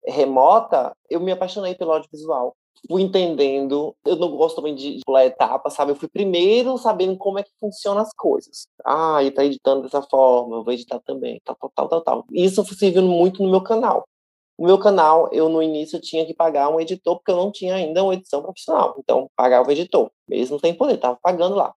remota, 0.06 0.96
eu 1.10 1.20
me 1.20 1.32
apaixonei 1.32 1.76
pelo 1.76 1.94
audiovisual. 1.94 2.56
Fui 2.88 3.02
entendendo, 3.02 3.96
eu 4.06 4.16
não 4.18 4.36
gosto 4.36 4.58
também 4.58 4.76
de 4.76 5.00
pular 5.06 5.26
etapa, 5.26 5.70
sabe? 5.70 5.92
Eu 5.92 5.96
fui 5.96 6.10
primeiro 6.10 6.78
sabendo 6.78 7.18
como 7.18 7.40
é 7.40 7.44
que 7.44 7.52
funcionam 7.60 8.02
as 8.02 8.14
coisas. 8.14 8.68
Ah, 8.86 9.20
ele 9.22 9.32
tá 9.32 9.46
editando 9.46 9.84
dessa 9.84 10.02
forma, 10.02 10.58
eu 10.58 10.64
vou 10.64 10.74
editar 10.74 11.00
também, 11.00 11.42
tal, 11.46 11.56
tal, 11.56 11.72
tal, 11.74 11.88
tal, 11.88 12.02
tal. 12.02 12.26
Isso 12.32 12.64
serviu 12.76 13.02
muito 13.04 13.42
no 13.42 13.50
meu 13.50 13.62
canal. 13.62 14.04
O 14.58 14.66
meu 14.66 14.78
canal, 14.78 15.30
eu 15.32 15.50
no 15.50 15.64
início 15.64 16.00
tinha 16.00 16.26
que 16.26 16.34
pagar 16.34 16.70
um 16.70 16.80
editor, 16.80 17.16
porque 17.16 17.32
eu 17.32 17.38
não 17.38 17.52
tinha 17.52 17.76
ainda 17.76 18.04
uma 18.04 18.14
edição 18.14 18.42
profissional. 18.42 18.96
Então, 19.00 19.30
pagava 19.36 19.70
o 19.70 19.72
editor, 19.72 20.12
mesmo 20.28 20.60
sem 20.60 20.74
poder, 20.76 20.98
tava 20.98 21.18
pagando 21.22 21.56
lá. 21.56 21.74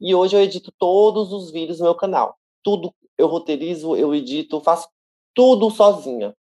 E 0.00 0.14
hoje 0.14 0.36
eu 0.36 0.40
edito 0.40 0.72
todos 0.78 1.32
os 1.32 1.50
vídeos 1.50 1.78
do 1.78 1.84
meu 1.84 1.94
canal. 1.94 2.36
Tudo 2.62 2.92
eu 3.18 3.26
roteirizo, 3.26 3.96
eu 3.96 4.14
edito, 4.14 4.60
faço 4.60 4.88
tudo 5.34 5.70
sozinha. 5.70 6.34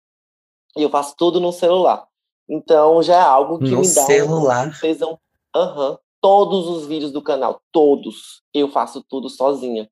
E 0.75 0.83
eu 0.83 0.89
faço 0.89 1.15
tudo 1.17 1.39
no 1.39 1.51
celular. 1.51 2.07
Então 2.51 3.01
já 3.01 3.15
é 3.15 3.21
algo 3.21 3.57
que 3.57 3.71
no 3.71 3.79
me 3.79 3.93
dá 3.93 4.05
celular. 4.05 4.67
um 4.67 4.71
tesão. 4.71 5.17
Aham. 5.55 5.97
Todos 6.19 6.67
os 6.67 6.85
vídeos 6.85 7.11
do 7.11 7.21
canal, 7.21 7.61
todos, 7.71 8.43
eu 8.53 8.69
faço 8.69 9.03
tudo 9.09 9.29
sozinha. 9.29 9.89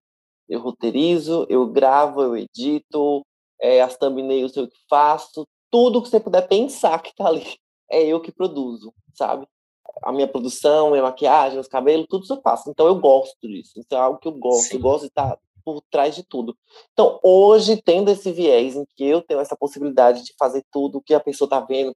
Eu 0.47 0.59
roteirizo, 0.59 1.47
eu 1.49 1.65
gravo, 1.65 2.21
eu 2.21 2.37
edito, 2.37 3.25
é, 3.61 3.81
as 3.81 3.97
thumbnails 3.97 4.55
eu 4.55 4.67
que 4.67 4.77
faço, 4.89 5.47
tudo 5.71 6.01
que 6.01 6.09
você 6.09 6.19
puder 6.19 6.47
pensar 6.47 7.01
que 7.01 7.15
tá 7.15 7.27
ali, 7.27 7.45
é 7.89 8.03
eu 8.03 8.19
que 8.19 8.31
produzo, 8.31 8.93
sabe? 9.15 9.47
A 10.03 10.11
minha 10.11 10.27
produção, 10.27 10.91
minha 10.91 11.01
maquiagem, 11.01 11.59
os 11.59 11.67
cabelos, 11.67 12.05
tudo 12.07 12.23
isso 12.23 12.33
eu 12.33 12.41
faço. 12.41 12.69
Então 12.69 12.85
eu 12.85 12.95
gosto 12.95 13.35
disso. 13.41 13.79
Isso 13.79 13.87
é 13.91 13.95
algo 13.95 14.19
que 14.19 14.27
eu 14.27 14.33
gosto. 14.33 14.69
Sim. 14.69 14.75
Eu 14.75 14.81
gosto 14.81 15.01
de 15.01 15.07
estar 15.07 15.37
por 15.65 15.81
trás 15.89 16.15
de 16.15 16.23
tudo. 16.23 16.55
Então, 16.93 17.19
hoje, 17.23 17.81
tendo 17.81 18.09
esse 18.09 18.31
viés 18.31 18.75
em 18.75 18.85
que 18.95 19.03
eu 19.03 19.21
tenho 19.21 19.39
essa 19.39 19.57
possibilidade 19.57 20.23
de 20.23 20.33
fazer 20.37 20.63
tudo 20.71 21.01
que 21.01 21.13
a 21.13 21.19
pessoa 21.19 21.47
está 21.47 21.59
vendo, 21.59 21.93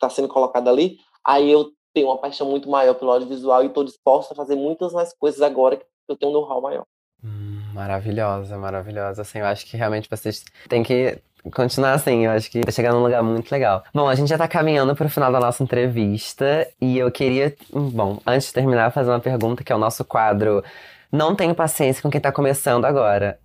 está 0.00 0.08
sendo 0.08 0.28
colocado 0.28 0.68
ali, 0.68 0.98
aí 1.24 1.50
eu 1.50 1.70
tenho 1.92 2.08
uma 2.08 2.18
paixão 2.18 2.48
muito 2.48 2.68
maior 2.70 2.94
pelo 2.94 3.10
audiovisual 3.10 3.62
e 3.62 3.66
estou 3.66 3.84
disposta 3.84 4.32
a 4.32 4.36
fazer 4.36 4.56
muitas 4.56 4.92
mais 4.92 5.12
coisas 5.12 5.42
agora 5.42 5.76
que 5.76 5.84
eu 6.08 6.16
tenho 6.16 6.32
um 6.32 6.34
know-how 6.34 6.60
maior. 6.60 6.84
Hum, 7.22 7.62
maravilhosa, 7.74 8.56
maravilhosa. 8.56 9.22
Assim, 9.22 9.40
eu 9.40 9.46
acho 9.46 9.66
que 9.66 9.76
realmente 9.76 10.08
vocês 10.08 10.44
têm 10.68 10.82
que 10.82 11.18
continuar 11.52 11.92
assim. 11.92 12.24
Eu 12.24 12.32
acho 12.32 12.50
que 12.50 12.60
vai 12.64 12.72
chegar 12.72 12.92
num 12.92 13.02
lugar 13.02 13.22
muito 13.22 13.50
legal. 13.50 13.82
Bom, 13.92 14.08
a 14.08 14.14
gente 14.14 14.28
já 14.28 14.38
tá 14.38 14.48
caminhando 14.48 14.94
pro 14.94 15.08
final 15.08 15.30
da 15.30 15.40
nossa 15.40 15.62
entrevista 15.62 16.66
e 16.80 16.98
eu 16.98 17.10
queria, 17.10 17.54
bom, 17.72 18.18
antes 18.26 18.48
de 18.48 18.54
terminar, 18.54 18.90
fazer 18.90 19.10
uma 19.10 19.20
pergunta 19.20 19.62
que 19.62 19.72
é 19.72 19.76
o 19.76 19.78
nosso 19.78 20.04
quadro 20.04 20.64
Não 21.12 21.34
Tenho 21.34 21.54
Paciência 21.54 22.02
com 22.02 22.10
quem 22.10 22.20
tá 22.20 22.32
começando 22.32 22.84
agora. 22.84 23.38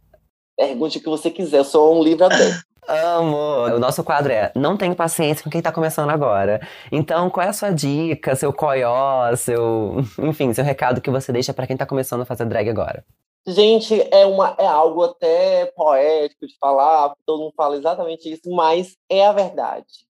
Pergunte 0.57 0.99
o 0.99 1.01
que 1.01 1.09
você 1.09 1.29
quiser, 1.29 1.57
eu 1.57 1.65
sou 1.65 1.99
um 1.99 2.03
livro 2.03 2.25
aberto. 2.25 2.63
Amo! 2.87 3.75
O 3.75 3.79
nosso 3.79 4.03
quadro 4.03 4.31
é 4.31 4.51
Não 4.55 4.77
tenho 4.77 4.95
paciência 4.95 5.43
com 5.43 5.49
quem 5.49 5.61
tá 5.61 5.71
começando 5.71 6.09
agora. 6.09 6.59
Então, 6.91 7.29
qual 7.29 7.45
é 7.45 7.49
a 7.49 7.53
sua 7.53 7.71
dica, 7.71 8.35
seu 8.35 8.53
coió, 8.53 9.35
seu. 9.35 9.97
Enfim, 10.19 10.53
seu 10.53 10.63
recado 10.63 11.01
que 11.01 11.09
você 11.09 11.31
deixa 11.31 11.53
pra 11.53 11.67
quem 11.67 11.77
tá 11.77 11.85
começando 11.85 12.21
a 12.21 12.25
fazer 12.25 12.45
drag 12.45 12.69
agora? 12.69 13.03
Gente, 13.47 14.01
é, 14.11 14.25
uma, 14.25 14.55
é 14.57 14.65
algo 14.65 15.03
até 15.03 15.67
poético 15.75 16.47
de 16.47 16.57
falar, 16.57 17.13
todo 17.27 17.43
mundo 17.43 17.53
fala 17.55 17.75
exatamente 17.77 18.31
isso, 18.31 18.49
mas 18.49 18.97
é 19.07 19.25
a 19.25 19.31
verdade. 19.31 20.04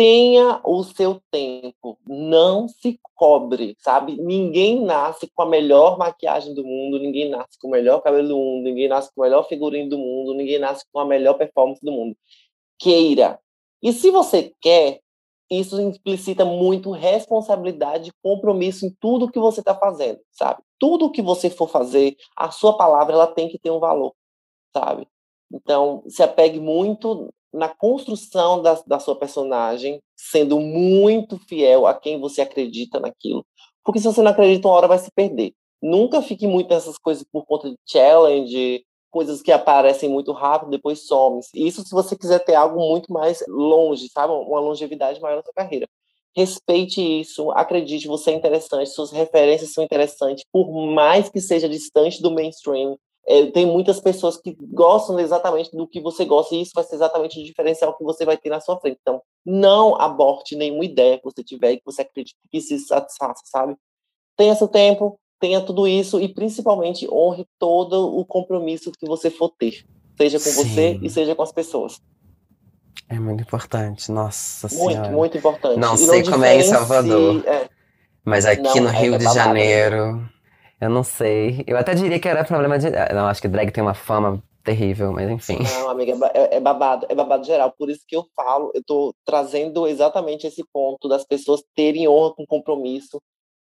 Tenha 0.00 0.62
o 0.64 0.82
seu 0.82 1.20
tempo, 1.30 1.98
não 2.06 2.66
se 2.66 2.98
cobre, 3.14 3.76
sabe? 3.80 4.16
Ninguém 4.16 4.82
nasce 4.82 5.30
com 5.34 5.42
a 5.42 5.46
melhor 5.46 5.98
maquiagem 5.98 6.54
do 6.54 6.64
mundo, 6.64 6.98
ninguém 6.98 7.28
nasce 7.28 7.58
com 7.58 7.68
o 7.68 7.70
melhor 7.70 8.00
cabelo 8.00 8.28
do 8.28 8.34
mundo, 8.34 8.64
ninguém 8.64 8.88
nasce 8.88 9.14
com 9.14 9.20
o 9.20 9.24
melhor 9.24 9.46
figurino 9.46 9.90
do 9.90 9.98
mundo, 9.98 10.32
ninguém 10.32 10.58
nasce 10.58 10.86
com 10.90 11.00
a 11.00 11.04
melhor 11.04 11.34
performance 11.34 11.84
do 11.84 11.92
mundo. 11.92 12.16
Queira. 12.78 13.38
E 13.82 13.92
se 13.92 14.10
você 14.10 14.54
quer, 14.62 15.02
isso 15.50 15.78
implicita 15.78 16.46
muito 16.46 16.92
responsabilidade 16.92 18.08
e 18.08 18.14
compromisso 18.22 18.86
em 18.86 18.96
tudo 18.98 19.30
que 19.30 19.38
você 19.38 19.60
está 19.60 19.74
fazendo, 19.74 20.18
sabe? 20.32 20.62
Tudo 20.78 21.12
que 21.12 21.20
você 21.20 21.50
for 21.50 21.68
fazer, 21.68 22.16
a 22.34 22.50
sua 22.50 22.74
palavra 22.74 23.12
ela 23.12 23.26
tem 23.26 23.50
que 23.50 23.58
ter 23.58 23.70
um 23.70 23.78
valor, 23.78 24.14
sabe? 24.74 25.06
Então, 25.52 26.02
se 26.08 26.22
apegue 26.22 26.58
muito 26.58 27.30
na 27.52 27.68
construção 27.68 28.62
da, 28.62 28.80
da 28.86 28.98
sua 28.98 29.16
personagem, 29.16 30.00
sendo 30.16 30.60
muito 30.60 31.38
fiel 31.38 31.86
a 31.86 31.94
quem 31.94 32.20
você 32.20 32.40
acredita 32.40 33.00
naquilo. 33.00 33.44
Porque 33.84 33.98
se 33.98 34.06
você 34.06 34.22
não 34.22 34.30
acredita, 34.30 34.68
uma 34.68 34.74
hora 34.74 34.88
vai 34.88 34.98
se 34.98 35.10
perder. 35.10 35.52
Nunca 35.82 36.22
fique 36.22 36.46
muito 36.46 36.72
nessas 36.72 36.98
coisas 36.98 37.24
por 37.32 37.44
conta 37.46 37.70
de 37.70 37.76
challenge, 37.86 38.84
coisas 39.10 39.42
que 39.42 39.50
aparecem 39.50 40.08
muito 40.08 40.32
rápido, 40.32 40.70
depois 40.70 41.06
somem. 41.06 41.40
Isso 41.54 41.82
se 41.82 41.90
você 41.90 42.16
quiser 42.16 42.38
ter 42.44 42.54
algo 42.54 42.78
muito 42.78 43.12
mais 43.12 43.42
longe, 43.48 44.08
sabe? 44.08 44.32
Uma 44.32 44.60
longevidade 44.60 45.20
maior 45.20 45.36
na 45.36 45.42
sua 45.42 45.54
carreira. 45.54 45.88
Respeite 46.36 47.00
isso, 47.00 47.50
acredite, 47.50 48.06
você 48.06 48.30
é 48.30 48.34
interessante, 48.34 48.90
suas 48.90 49.10
referências 49.10 49.72
são 49.72 49.82
interessantes, 49.82 50.44
por 50.52 50.70
mais 50.70 51.28
que 51.28 51.40
seja 51.40 51.68
distante 51.68 52.22
do 52.22 52.30
mainstream, 52.30 52.96
é, 53.30 53.46
tem 53.52 53.64
muitas 53.64 54.00
pessoas 54.00 54.36
que 54.36 54.56
gostam 54.60 55.18
exatamente 55.20 55.70
do 55.76 55.86
que 55.86 56.00
você 56.00 56.24
gosta, 56.24 56.54
e 56.54 56.62
isso 56.62 56.72
vai 56.74 56.82
ser 56.82 56.96
exatamente 56.96 57.40
o 57.40 57.44
diferencial 57.44 57.96
que 57.96 58.02
você 58.02 58.24
vai 58.24 58.36
ter 58.36 58.50
na 58.50 58.60
sua 58.60 58.78
frente. 58.80 58.98
Então, 59.00 59.22
não 59.46 59.94
aborte 60.00 60.56
nenhuma 60.56 60.84
ideia 60.84 61.16
que 61.18 61.24
você 61.24 61.44
tiver 61.44 61.72
e 61.72 61.76
que 61.76 61.84
você 61.84 62.02
acredite 62.02 62.34
que 62.50 62.60
se 62.60 62.78
satisfaça, 62.80 63.42
sabe? 63.46 63.76
Tenha 64.36 64.54
seu 64.56 64.66
tempo, 64.66 65.18
tenha 65.38 65.60
tudo 65.60 65.86
isso 65.86 66.20
e 66.20 66.28
principalmente 66.28 67.08
honre 67.08 67.46
todo 67.58 68.18
o 68.18 68.24
compromisso 68.24 68.90
que 68.90 69.06
você 69.06 69.30
for 69.30 69.50
ter, 69.58 69.84
seja 70.18 70.38
com 70.38 70.44
Sim. 70.50 70.52
você 70.64 70.98
e 71.00 71.08
seja 71.08 71.34
com 71.36 71.42
as 71.42 71.52
pessoas. 71.52 72.00
É 73.08 73.18
muito 73.18 73.42
importante, 73.42 74.10
nossa 74.10 74.68
Muito, 74.76 74.90
senhora. 74.92 75.10
muito 75.10 75.38
importante. 75.38 75.78
Não 75.78 75.94
E 75.94 75.98
sei 75.98 76.22
como 76.24 76.44
é 76.44 76.56
em 76.56 76.62
Salvador. 76.64 77.46
é, 77.46 77.68
Mas 78.24 78.44
aqui 78.44 78.62
Não, 78.80 78.84
no 78.84 78.88
é- 78.90 79.00
Rio 79.00 79.14
é 79.14 79.18
de. 79.18 79.24
Janeiro, 79.24 80.28
eu 80.80 80.90
não 80.90 81.02
sei. 81.02 81.64
Eu 81.66 81.76
até 81.76 81.94
diria 81.94 82.18
que 82.18 82.28
era 82.28 82.44
problema 82.44 82.78
de. 82.78 82.88
ah, 82.88 83.12
Não, 83.12 83.26
acho 83.26 83.40
que 83.42 83.48
drag 83.48 83.70
tem 83.70 83.82
uma 83.82 83.94
fama 83.94 84.42
terrível, 84.62 85.12
mas 85.12 85.30
enfim. 85.30 85.58
Não, 85.62 85.90
amiga, 85.90 86.12
é 86.34 86.38
é, 86.38 86.56
é 86.56 86.60
babado, 86.60 87.06
é 87.08 87.14
babado 87.14 87.44
geral. 87.44 87.72
Por 87.76 87.90
isso 87.90 88.04
que 88.06 88.16
eu 88.16 88.26
falo, 88.36 88.70
eu 88.74 88.82
tô 88.84 89.14
trazendo 89.24 89.86
exatamente 89.86 90.46
esse 90.46 90.64
ponto 90.72 91.08
das 91.08 91.24
pessoas 91.24 91.62
terem 91.74 92.08
honra 92.08 92.34
com 92.34 92.46
compromisso. 92.46 93.20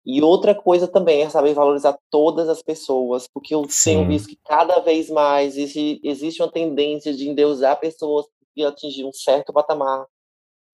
E 0.06 0.22
outra 0.22 0.56
coisa 0.56 0.88
também 0.88 1.22
é 1.22 1.30
saber 1.30 1.54
valorizar 1.54 1.98
todas 2.10 2.48
as 2.48 2.64
pessoas, 2.64 3.28
porque 3.32 3.54
eu 3.54 3.66
Sim. 3.70 3.92
tenho 3.92 4.08
visto 4.08 4.30
que 4.30 4.40
cada 4.46 4.80
vez 4.80 5.10
mais 5.10 5.58
existe, 5.58 6.00
existe 6.04 6.42
uma 6.42 6.52
tendência 6.52 7.14
de 7.14 7.30
endeusar 7.30 7.80
pessoas 7.80 8.26
que 8.56 8.64
atingiram 8.64 9.10
um 9.10 9.14
certo 9.14 9.54
patamar. 9.54 10.06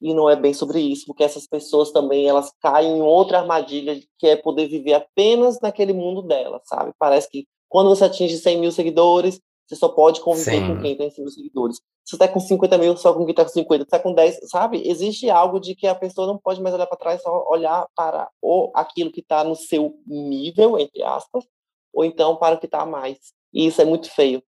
E 0.02 0.14
não 0.14 0.30
é 0.30 0.36
bem 0.36 0.54
sobre 0.54 0.80
isso, 0.80 1.06
porque 1.06 1.24
essas 1.24 1.48
pessoas 1.48 1.92
também 1.92 2.28
elas 2.28 2.52
caem 2.62 2.98
em 2.98 3.02
outra 3.02 3.40
armadilha 3.40 4.00
que 4.20 4.28
é 4.28 4.36
poder 4.36 4.68
viver 4.68 4.94
apenas 4.94 5.60
naquele 5.62 5.94
mundo 5.94 6.22
delas, 6.22 6.62
sabe? 6.66 6.92
Parece 7.00 7.30
que 7.30 7.48
quando 7.70 7.90
você 7.90 8.06
atinge 8.06 8.38
100 8.38 8.60
mil 8.60 8.72
seguidores, 8.72 9.40
você 9.68 9.76
só 9.76 9.90
pode 9.90 10.22
conviver 10.22 10.60
Sim. 10.60 10.68
com 10.68 10.82
quem 10.82 10.96
tem 10.96 11.10
100 11.10 11.24
mil 11.24 11.34
seguidores. 11.34 11.78
Se 12.04 12.12
você 12.12 12.18
tá 12.20 12.28
com 12.28 12.40
50 12.40 12.78
mil, 12.78 12.96
só 12.98 13.14
com 13.14 13.26
quem 13.26 13.34
tá 13.34 13.44
com 13.44 13.50
50. 13.50 13.84
Se 13.84 13.90
tá 13.90 14.00
com 14.00 14.14
10, 14.14 14.40
sabe? 14.50 14.88
Existe 14.88 15.30
algo 15.30 15.60
de 15.60 15.74
que 15.74 15.88
a 15.88 15.96
pessoa 15.96 16.28
não 16.28 16.38
pode 16.38 16.62
mais 16.62 16.76
olhar 16.76 16.86
para 16.86 16.98
trás, 16.98 17.22
só 17.22 17.46
olhar 17.50 17.88
para 17.96 18.30
ou 18.42 18.72
aquilo 18.76 19.12
que 19.12 19.22
está 19.22 19.44
no 19.44 19.56
seu 19.56 19.98
nível, 20.06 20.78
entre 20.78 21.02
aspas, 21.02 21.44
ou 21.92 22.06
então 22.06 22.36
para 22.36 22.56
o 22.56 22.60
que 22.60 22.68
está 22.68 22.82
a 22.82 22.86
mais. 22.86 23.18
E 23.52 23.66
isso 23.66 23.82
é 23.82 23.86
muito 23.86 24.12
feio. 24.12 24.44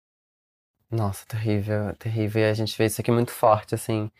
Nossa, 0.90 1.24
terrível, 1.26 1.94
terrível. 1.96 2.42
E 2.42 2.46
a 2.46 2.54
gente 2.54 2.76
vê 2.76 2.86
isso 2.86 3.00
aqui 3.00 3.10
muito 3.10 3.30
forte, 3.30 3.74
assim. 3.74 4.10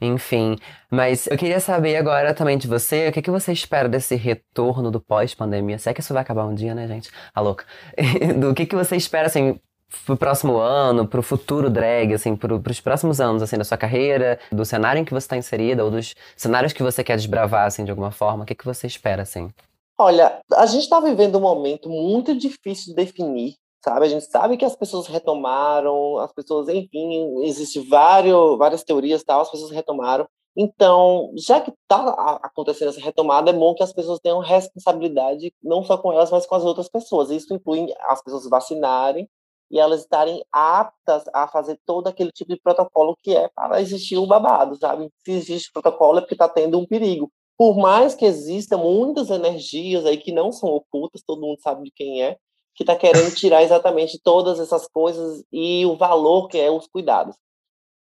Enfim, 0.00 0.56
mas 0.90 1.26
eu 1.26 1.36
queria 1.36 1.58
saber 1.58 1.96
agora 1.96 2.32
também 2.32 2.56
de 2.56 2.68
você, 2.68 3.08
o 3.08 3.12
que 3.12 3.20
que 3.20 3.30
você 3.30 3.52
espera 3.52 3.88
desse 3.88 4.14
retorno 4.14 4.90
do 4.90 5.00
pós-pandemia? 5.00 5.78
Se 5.78 5.90
é 5.90 5.94
que 5.94 6.00
isso 6.00 6.14
vai 6.14 6.22
acabar 6.22 6.44
um 6.44 6.54
dia, 6.54 6.74
né, 6.74 6.86
gente? 6.86 7.10
A 7.34 7.40
louca. 7.40 7.64
Do 8.38 8.54
que 8.54 8.64
que 8.66 8.76
você 8.76 8.96
espera, 8.96 9.26
assim, 9.26 9.58
pro 10.04 10.16
próximo 10.16 10.56
ano, 10.58 11.06
pro 11.06 11.22
futuro 11.22 11.68
drag, 11.68 12.14
assim, 12.14 12.36
pro, 12.36 12.60
pros 12.60 12.80
próximos 12.80 13.20
anos, 13.20 13.42
assim, 13.42 13.58
da 13.58 13.64
sua 13.64 13.76
carreira, 13.76 14.38
do 14.52 14.64
cenário 14.64 15.00
em 15.00 15.04
que 15.04 15.12
você 15.12 15.24
está 15.24 15.36
inserida, 15.36 15.84
ou 15.84 15.90
dos 15.90 16.14
cenários 16.36 16.72
que 16.72 16.82
você 16.82 17.02
quer 17.02 17.16
desbravar, 17.16 17.66
assim, 17.66 17.84
de 17.84 17.90
alguma 17.90 18.10
forma? 18.10 18.44
O 18.44 18.46
que 18.46 18.54
que 18.54 18.64
você 18.64 18.86
espera, 18.86 19.22
assim? 19.22 19.50
Olha, 19.98 20.40
a 20.54 20.66
gente 20.66 20.84
está 20.84 21.00
vivendo 21.00 21.38
um 21.38 21.40
momento 21.40 21.88
muito 21.88 22.38
difícil 22.38 22.94
de 22.94 22.94
definir, 22.94 23.56
sabe? 23.84 24.06
A 24.06 24.08
gente 24.08 24.24
sabe 24.26 24.56
que 24.56 24.64
as 24.64 24.76
pessoas 24.76 25.06
retomaram, 25.06 26.18
as 26.18 26.32
pessoas, 26.32 26.68
enfim, 26.68 27.42
existem 27.44 27.86
vários, 27.88 28.58
várias 28.58 28.82
teorias 28.84 29.22
tal, 29.24 29.40
as 29.40 29.50
pessoas 29.50 29.70
retomaram. 29.70 30.26
Então, 30.56 31.32
já 31.36 31.60
que 31.60 31.70
está 31.70 32.40
acontecendo 32.42 32.88
essa 32.88 33.00
retomada, 33.00 33.50
é 33.50 33.52
bom 33.52 33.74
que 33.74 33.82
as 33.82 33.92
pessoas 33.92 34.18
tenham 34.20 34.40
responsabilidade, 34.40 35.52
não 35.62 35.84
só 35.84 35.96
com 35.96 36.12
elas, 36.12 36.30
mas 36.30 36.46
com 36.46 36.54
as 36.56 36.64
outras 36.64 36.88
pessoas. 36.88 37.30
Isso 37.30 37.54
inclui 37.54 37.86
as 38.08 38.22
pessoas 38.22 38.48
vacinarem 38.48 39.28
e 39.70 39.78
elas 39.78 40.00
estarem 40.00 40.42
aptas 40.50 41.24
a 41.32 41.46
fazer 41.46 41.78
todo 41.86 42.08
aquele 42.08 42.32
tipo 42.32 42.50
de 42.52 42.60
protocolo 42.60 43.16
que 43.22 43.36
é 43.36 43.48
para 43.54 43.80
existir 43.80 44.16
o 44.16 44.26
babado, 44.26 44.76
sabe? 44.76 45.10
Se 45.24 45.32
existe 45.32 45.72
protocolo 45.72 46.18
é 46.18 46.20
porque 46.22 46.34
está 46.34 46.48
tendo 46.48 46.78
um 46.78 46.86
perigo 46.86 47.30
por 47.58 47.76
mais 47.76 48.14
que 48.14 48.24
existam 48.24 48.78
muitas 48.78 49.30
energias 49.30 50.06
aí 50.06 50.16
que 50.16 50.30
não 50.30 50.52
são 50.52 50.68
ocultas, 50.70 51.24
todo 51.26 51.40
mundo 51.40 51.60
sabe 51.60 51.82
de 51.82 51.90
quem 51.90 52.22
é, 52.22 52.38
que 52.78 52.84
está 52.84 52.94
querendo 52.94 53.34
tirar 53.34 53.64
exatamente 53.64 54.20
todas 54.22 54.60
essas 54.60 54.86
coisas 54.86 55.42
e 55.52 55.84
o 55.84 55.96
valor 55.96 56.46
que 56.46 56.56
é 56.56 56.70
os 56.70 56.86
cuidados. 56.86 57.34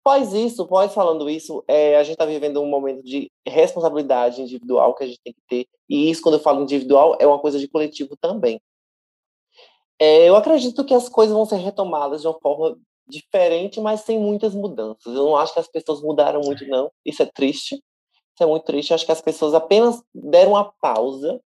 Pós 0.04 0.34
isso, 0.34 0.66
pós 0.66 0.92
falando 0.92 1.30
isso, 1.30 1.64
é, 1.66 1.96
a 1.96 2.02
gente 2.02 2.12
está 2.12 2.26
vivendo 2.26 2.60
um 2.60 2.68
momento 2.68 3.02
de 3.02 3.32
responsabilidade 3.48 4.42
individual 4.42 4.94
que 4.94 5.02
a 5.02 5.06
gente 5.06 5.20
tem 5.24 5.32
que 5.32 5.40
ter, 5.48 5.66
e 5.88 6.10
isso, 6.10 6.20
quando 6.20 6.34
eu 6.34 6.40
falo 6.40 6.62
individual, 6.62 7.16
é 7.18 7.26
uma 7.26 7.38
coisa 7.38 7.58
de 7.58 7.66
coletivo 7.66 8.18
também. 8.20 8.60
É, 9.98 10.28
eu 10.28 10.36
acredito 10.36 10.84
que 10.84 10.92
as 10.92 11.08
coisas 11.08 11.34
vão 11.34 11.46
ser 11.46 11.56
retomadas 11.56 12.20
de 12.20 12.28
uma 12.28 12.38
forma 12.38 12.78
diferente, 13.08 13.80
mas 13.80 14.02
sem 14.02 14.18
muitas 14.18 14.54
mudanças. 14.54 15.06
Eu 15.06 15.24
não 15.24 15.36
acho 15.38 15.54
que 15.54 15.60
as 15.60 15.68
pessoas 15.68 16.02
mudaram 16.02 16.42
muito, 16.42 16.66
não. 16.66 16.92
Isso 17.02 17.22
é 17.22 17.26
triste. 17.26 17.76
Isso 17.76 18.42
é 18.42 18.46
muito 18.46 18.64
triste. 18.64 18.90
Eu 18.90 18.96
acho 18.96 19.06
que 19.06 19.12
as 19.12 19.22
pessoas 19.22 19.54
apenas 19.54 20.02
deram 20.14 20.50
uma 20.50 20.70
pausa 20.82 21.40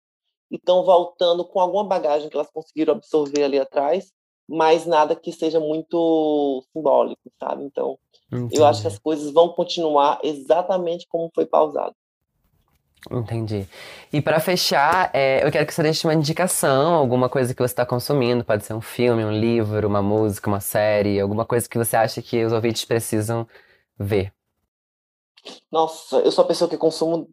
e 0.50 0.56
estão 0.56 0.84
voltando 0.84 1.46
com 1.46 1.60
alguma 1.60 1.84
bagagem 1.84 2.30
que 2.30 2.36
elas 2.36 2.50
conseguiram 2.52 2.94
absorver 2.94 3.44
ali 3.44 3.60
atrás, 3.60 4.12
mas 4.48 4.86
nada 4.86 5.16
que 5.16 5.32
seja 5.32 5.60
muito 5.60 6.64
simbólico, 6.74 7.22
sabe? 7.40 7.64
Então, 7.64 7.98
eu 8.52 8.66
acho 8.66 8.82
que 8.82 8.88
as 8.88 8.98
coisas 8.98 9.32
vão 9.32 9.50
continuar 9.50 10.20
exatamente 10.24 11.06
como 11.08 11.30
foi 11.34 11.46
pausado. 11.46 11.96
Entendi. 13.10 13.66
E 14.12 14.22
para 14.22 14.40
fechar, 14.40 15.10
é, 15.14 15.46
eu 15.46 15.52
quero 15.52 15.66
que 15.66 15.74
você 15.74 15.82
deixe 15.82 16.06
uma 16.06 16.14
indicação, 16.14 16.96
alguma 16.96 17.30
coisa 17.30 17.54
que 17.54 17.62
você 17.62 17.72
está 17.72 17.86
consumindo, 17.86 18.44
pode 18.44 18.66
ser 18.66 18.74
um 18.74 18.82
filme, 18.82 19.24
um 19.24 19.32
livro, 19.32 19.88
uma 19.88 20.02
música, 20.02 20.50
uma 20.50 20.60
série, 20.60 21.20
alguma 21.20 21.46
coisa 21.46 21.70
que 21.70 21.78
você 21.78 21.96
acha 21.96 22.22
que 22.22 22.44
os 22.44 22.52
ouvintes 22.52 22.84
precisam 22.84 23.48
ver. 23.98 24.34
Nossa, 25.72 26.18
eu 26.18 26.32
sou 26.32 26.44
a 26.44 26.48
pessoa 26.48 26.70
que 26.70 26.78
consumo 26.78 27.30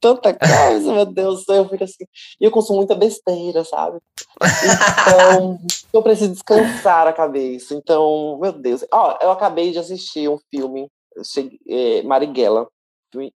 tanta 0.00 0.34
coisa, 0.34 0.92
meu 0.92 1.06
Deus 1.06 1.40
do 1.40 1.44
céu, 1.44 1.56
eu 1.56 1.68
fico 1.68 1.84
assim. 1.84 2.04
E 2.40 2.44
eu 2.44 2.50
consumo 2.50 2.78
muita 2.78 2.94
besteira, 2.94 3.64
sabe? 3.64 3.98
Então, 4.40 5.58
eu 5.92 6.02
preciso 6.02 6.32
descansar 6.32 7.06
a 7.06 7.12
cabeça. 7.12 7.74
Então, 7.74 8.38
meu 8.40 8.52
Deus. 8.52 8.84
Ó, 8.92 9.18
eu 9.20 9.30
acabei 9.30 9.72
de 9.72 9.78
assistir 9.78 10.28
um 10.28 10.38
filme, 10.50 10.88
cheguei, 11.24 11.58
é, 11.68 12.02
Marighella. 12.02 12.68
Filme 13.10 13.32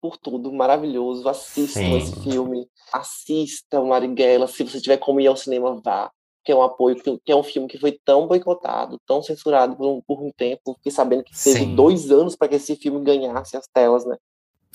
por 0.00 0.18
tudo, 0.18 0.52
maravilhoso. 0.52 1.28
Assistam 1.28 1.80
Sim. 1.80 1.96
esse 1.96 2.22
filme. 2.22 2.68
Assistam 2.92 3.84
Marighella. 3.84 4.46
Se 4.46 4.62
você 4.64 4.80
tiver 4.80 4.98
como 4.98 5.20
ir 5.20 5.26
ao 5.26 5.36
cinema, 5.36 5.80
vá. 5.82 6.10
Que 6.44 6.52
é 6.52 6.54
um 6.54 6.62
apoio, 6.62 6.96
que 6.96 7.18
que 7.24 7.32
é 7.32 7.36
um 7.36 7.42
filme 7.42 7.66
que 7.66 7.78
foi 7.78 7.98
tão 8.04 8.26
boicotado, 8.26 9.00
tão 9.06 9.22
censurado 9.22 9.74
por 9.76 9.86
um, 9.86 10.02
por 10.02 10.22
um 10.22 10.30
tempo. 10.30 10.74
Fiquei 10.74 10.92
sabendo 10.92 11.24
que 11.24 11.32
teve 11.32 11.60
Sim. 11.60 11.74
dois 11.74 12.10
anos 12.10 12.36
para 12.36 12.48
que 12.48 12.56
esse 12.56 12.76
filme 12.76 13.02
ganhasse 13.02 13.56
as 13.56 13.66
telas, 13.66 14.04
né? 14.04 14.18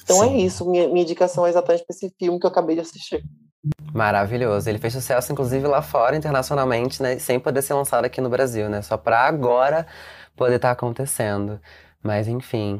Então 0.03 0.23
é 0.23 0.27
Sim. 0.27 0.37
isso. 0.37 0.69
Minha, 0.69 0.87
minha 0.87 1.03
indicação 1.03 1.45
é 1.45 1.49
exatamente 1.49 1.85
para 1.85 1.95
esse 1.95 2.13
filme 2.17 2.39
que 2.39 2.45
eu 2.45 2.49
acabei 2.49 2.75
de 2.75 2.81
assistir. 2.81 3.23
Maravilhoso. 3.93 4.69
Ele 4.69 4.77
fez 4.79 4.93
sucesso, 4.93 5.31
inclusive, 5.31 5.67
lá 5.67 5.81
fora, 5.81 6.15
internacionalmente, 6.15 7.01
né? 7.01 7.19
Sem 7.19 7.39
poder 7.39 7.61
ser 7.61 7.73
lançado 7.73 8.05
aqui 8.05 8.21
no 8.21 8.29
Brasil, 8.29 8.69
né? 8.69 8.81
Só 8.81 8.97
pra 8.97 9.21
agora 9.21 9.85
poder 10.35 10.55
estar 10.55 10.71
acontecendo. 10.71 11.59
Mas, 12.01 12.27
enfim. 12.27 12.79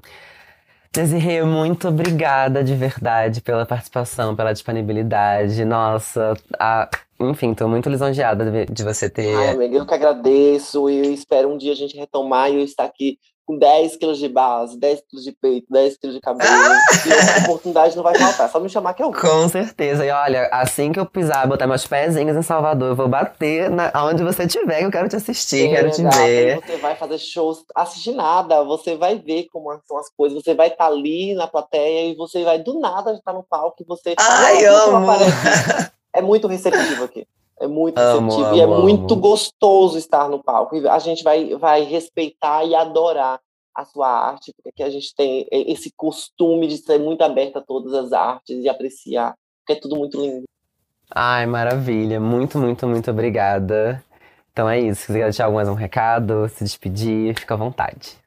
Desirê, 0.91 1.43
muito 1.43 1.87
obrigada 1.87 2.63
de 2.63 2.73
verdade 2.73 3.41
pela 3.41 3.65
participação, 3.65 4.35
pela 4.35 4.53
disponibilidade. 4.53 5.63
Nossa, 5.63 6.33
a- 6.57 6.89
enfim, 7.19 7.53
tô 7.53 7.67
muito 7.67 7.89
lisonjeada 7.89 8.49
de, 8.49 8.65
de 8.73 8.83
você 8.83 9.07
ter. 9.09 9.35
Ai, 9.35 9.49
amiga, 9.49 9.77
eu 9.77 9.85
que 9.85 9.93
agradeço. 9.93 10.89
E 10.89 11.13
espero 11.13 11.49
um 11.53 11.57
dia 11.57 11.73
a 11.73 11.75
gente 11.75 11.95
retomar 11.95 12.49
e 12.49 12.55
eu 12.55 12.61
estar 12.63 12.85
aqui 12.85 13.19
com 13.49 13.57
10 13.57 13.95
quilos 13.95 14.19
de 14.19 14.29
base, 14.29 14.77
10 14.77 15.01
quilos 15.09 15.25
de 15.25 15.31
peito, 15.31 15.65
10 15.71 15.97
quilos 15.97 16.15
de 16.15 16.21
cabelo. 16.21 16.47
e 17.03 17.11
essa 17.11 17.41
oportunidade 17.45 17.95
não 17.95 18.03
vai 18.03 18.15
faltar. 18.15 18.45
É 18.45 18.51
só 18.51 18.59
me 18.59 18.69
chamar 18.69 18.93
que 18.93 19.01
eu 19.01 19.11
vou. 19.11 19.19
Com 19.19 19.49
certeza. 19.49 20.05
E 20.05 20.11
olha, 20.11 20.47
assim 20.51 20.91
que 20.91 20.99
eu 20.99 21.05
pisar, 21.07 21.47
botar 21.47 21.65
meus 21.65 21.87
pezinhos 21.87 22.37
em 22.37 22.43
Salvador, 22.43 22.89
eu 22.89 22.95
vou 22.95 23.07
bater 23.07 23.67
na, 23.71 23.91
onde 24.05 24.23
você 24.23 24.43
estiver, 24.43 24.83
eu 24.83 24.91
quero 24.91 25.09
te 25.09 25.15
assistir, 25.15 25.67
quero 25.67 25.89
te 25.89 26.01
Exato, 26.01 26.17
ver. 26.17 26.61
Você 26.63 26.77
vai 26.77 26.95
fazer 26.95 27.17
shows, 27.17 27.65
assistir 27.73 28.11
nada, 28.11 28.63
você 28.63 28.95
vai 28.95 29.17
ver 29.17 29.47
como 29.51 29.75
são 29.87 29.97
as 29.97 30.11
coisas, 30.15 30.43
você 30.43 30.53
vai 30.53 30.67
estar 30.67 30.85
ali 30.85 31.33
na 31.33 31.47
plateia 31.47 32.11
e 32.11 32.15
você 32.15 32.43
vai 32.43 32.59
do 32.59 32.79
nada 32.79 33.13
estar 33.13 33.33
no 33.33 33.41
palco 33.41 33.81
e 33.81 33.83
você. 33.83 34.13
Ai, 34.19 34.61
não 34.61 34.97
amo! 34.97 35.07
É 36.13 36.21
muito 36.21 36.47
receptivo 36.47 37.03
aqui. 37.03 37.25
É 37.59 37.67
muito 37.67 37.97
Amo, 37.97 38.29
receptivo 38.31 38.55
e 38.55 38.59
é 38.61 38.63
amo, 38.63 38.81
muito 38.81 39.13
amo. 39.13 39.21
gostoso 39.21 39.97
estar 39.97 40.29
no 40.29 40.41
palco. 40.41 40.75
E 40.77 40.87
a 40.87 40.99
gente 40.99 41.23
vai, 41.23 41.55
vai 41.55 41.83
respeitar 41.83 42.63
e 42.63 42.73
adorar 42.73 43.39
a 43.75 43.85
sua 43.85 44.07
arte, 44.07 44.53
porque 44.63 44.83
a 44.83 44.89
gente 44.89 45.13
tem 45.15 45.47
esse 45.51 45.91
costume 45.95 46.67
de 46.67 46.77
ser 46.77 46.99
muito 46.99 47.21
aberto 47.21 47.57
a 47.57 47.61
todas 47.61 47.93
as 47.93 48.11
artes 48.11 48.63
e 48.63 48.69
apreciar, 48.69 49.35
porque 49.59 49.77
é 49.77 49.81
tudo 49.81 49.95
muito 49.95 50.19
lindo. 50.19 50.43
Ai, 51.09 51.45
maravilha. 51.45 52.19
Muito, 52.19 52.57
muito, 52.57 52.87
muito 52.87 53.09
obrigada. 53.09 54.03
Então 54.51 54.69
é 54.69 54.79
isso. 54.79 55.01
Se 55.01 55.07
quiser 55.07 55.23
deixar 55.23 55.49
mais 55.49 55.67
um 55.67 55.73
recado, 55.73 56.47
se 56.49 56.63
despedir, 56.63 57.37
fica 57.39 57.53
à 57.53 57.57
vontade. 57.57 58.17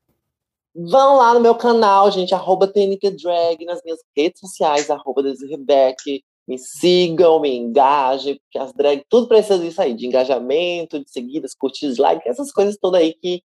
Vão 0.74 1.16
lá 1.16 1.34
no 1.34 1.40
meu 1.40 1.54
canal, 1.54 2.10
gente, 2.10 2.34
arroba 2.34 2.66
Drag, 2.66 3.64
nas 3.66 3.82
minhas 3.84 4.00
redes 4.16 4.40
sociais, 4.40 4.90
arroba 4.90 5.22
Desirrebeck. 5.22 6.24
Me 6.46 6.58
sigam, 6.58 7.40
me 7.40 7.56
engajem, 7.56 8.38
porque 8.38 8.58
as 8.58 8.72
drag 8.72 9.04
tudo 9.08 9.28
precisa 9.28 9.58
disso 9.58 9.80
aí, 9.80 9.94
de 9.94 10.06
engajamento, 10.06 10.98
de 10.98 11.10
seguidas, 11.10 11.54
curtidas, 11.54 11.98
likes, 11.98 12.26
essas 12.26 12.52
coisas 12.52 12.76
todas 12.76 13.00
aí 13.00 13.14
que, 13.14 13.42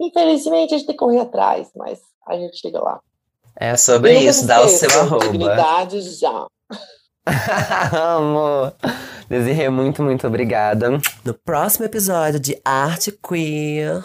infelizmente, 0.00 0.74
a 0.74 0.78
gente 0.78 0.86
tem 0.86 0.96
que 0.96 1.00
correr 1.00 1.20
atrás, 1.20 1.70
mas 1.76 2.00
a 2.26 2.36
gente 2.36 2.56
chega 2.56 2.80
lá. 2.80 3.00
É 3.56 3.76
sobre 3.76 4.18
isso, 4.18 4.46
dá 4.46 4.62
o 4.62 4.68
seu 4.68 4.90
arroba. 5.00 5.28
Dignidade 5.28 6.00
já. 6.00 6.46
Amor. 8.16 8.74
Desirê, 9.28 9.68
muito, 9.68 10.02
muito 10.02 10.26
obrigada. 10.26 10.88
No 11.24 11.34
próximo 11.34 11.84
episódio 11.84 12.40
de 12.40 12.60
Arte 12.64 13.12
Queer. 13.12 14.02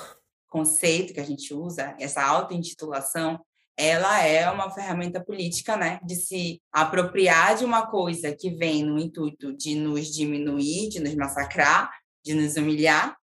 conceito 0.50 1.14
que 1.14 1.20
a 1.20 1.26
gente 1.26 1.54
usa, 1.54 1.96
essa 2.00 2.22
auto-intitulação, 2.22 3.40
ela 3.78 4.22
é 4.24 4.50
uma 4.50 4.72
ferramenta 4.72 5.24
política, 5.24 5.76
né? 5.76 6.00
De 6.04 6.16
se 6.16 6.62
apropriar 6.72 7.56
de 7.56 7.66
uma 7.66 7.88
coisa 7.88 8.36
que 8.36 8.50
vem 8.52 8.84
no 8.84 8.98
intuito 8.98 9.56
de 9.56 9.76
nos 9.76 10.08
diminuir, 10.14 10.90
de 10.90 11.00
nos 11.00 11.16
massacrar, 11.16 11.92
de 12.24 12.34
nos 12.34 12.56
humilhar, 12.56 13.16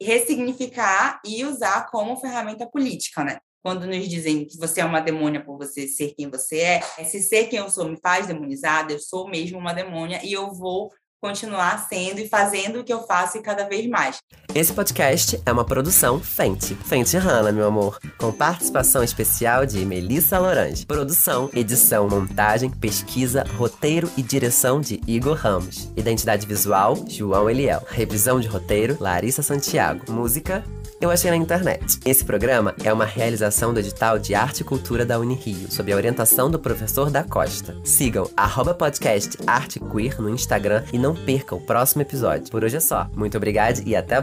ressignificar 0.00 1.20
e 1.24 1.44
usar 1.44 1.90
como 1.90 2.16
ferramenta 2.16 2.66
política, 2.66 3.22
né? 3.22 3.38
Quando 3.62 3.86
nos 3.86 4.08
dizem 4.08 4.44
que 4.44 4.58
você 4.58 4.80
é 4.80 4.84
uma 4.84 5.00
demônia 5.00 5.44
por 5.44 5.56
você 5.56 5.86
ser 5.86 6.14
quem 6.16 6.28
você 6.28 6.58
é, 6.58 6.80
se 7.04 7.22
ser 7.22 7.46
quem 7.46 7.60
eu 7.60 7.70
sou 7.70 7.88
me 7.88 7.96
faz 8.00 8.26
demonizada, 8.26 8.92
eu 8.92 8.98
sou 8.98 9.28
mesmo 9.28 9.56
uma 9.56 9.72
demônia 9.72 10.20
e 10.24 10.32
eu 10.32 10.52
vou 10.52 10.90
continuar 11.22 11.86
sendo 11.88 12.18
e 12.18 12.28
fazendo 12.28 12.80
o 12.80 12.84
que 12.84 12.92
eu 12.92 13.04
faço 13.04 13.38
e 13.38 13.42
cada 13.42 13.64
vez 13.68 13.88
mais. 13.88 14.18
Esse 14.52 14.72
podcast 14.72 15.40
é 15.46 15.52
uma 15.52 15.64
produção 15.64 16.18
Fenty. 16.18 16.74
Fenty 16.74 17.16
Hanna, 17.16 17.52
meu 17.52 17.68
amor. 17.68 18.00
Com 18.18 18.32
participação 18.32 19.04
especial 19.04 19.64
de 19.64 19.86
Melissa 19.86 20.40
Lorange. 20.40 20.84
Produção, 20.84 21.48
edição, 21.54 22.08
montagem, 22.08 22.68
pesquisa, 22.68 23.44
roteiro 23.56 24.10
e 24.16 24.22
direção 24.22 24.80
de 24.80 25.00
Igor 25.06 25.36
Ramos. 25.36 25.88
Identidade 25.96 26.44
visual, 26.44 26.96
João 27.08 27.48
Eliel. 27.48 27.86
Revisão 27.88 28.40
de 28.40 28.48
roteiro, 28.48 28.96
Larissa 28.98 29.42
Santiago. 29.42 30.10
Música, 30.10 30.64
eu 31.02 31.10
achei 31.10 31.30
na 31.30 31.36
internet. 31.36 31.98
Esse 32.04 32.24
programa 32.24 32.76
é 32.84 32.92
uma 32.92 33.04
realização 33.04 33.74
do 33.74 33.80
edital 33.80 34.20
de 34.20 34.36
Arte 34.36 34.60
e 34.60 34.64
Cultura 34.64 35.04
da 35.04 35.18
Unirio, 35.18 35.68
sob 35.68 35.92
a 35.92 35.96
orientação 35.96 36.48
do 36.48 36.60
professor 36.60 37.10
da 37.10 37.24
Costa. 37.24 37.76
Sigam 37.82 38.30
arroba 38.36 38.72
podcast 38.72 39.36
Arte 39.44 39.80
Queer 39.80 40.20
no 40.20 40.28
Instagram 40.28 40.84
e 40.92 40.98
não 40.98 41.11
percam 41.14 41.58
o 41.58 41.60
próximo 41.60 42.02
episódio. 42.02 42.50
Por 42.50 42.64
hoje 42.64 42.76
é 42.76 42.80
só. 42.80 43.08
Muito 43.14 43.36
obrigado 43.36 43.82
e 43.86 43.96
até 43.96 44.16
a 44.16 44.20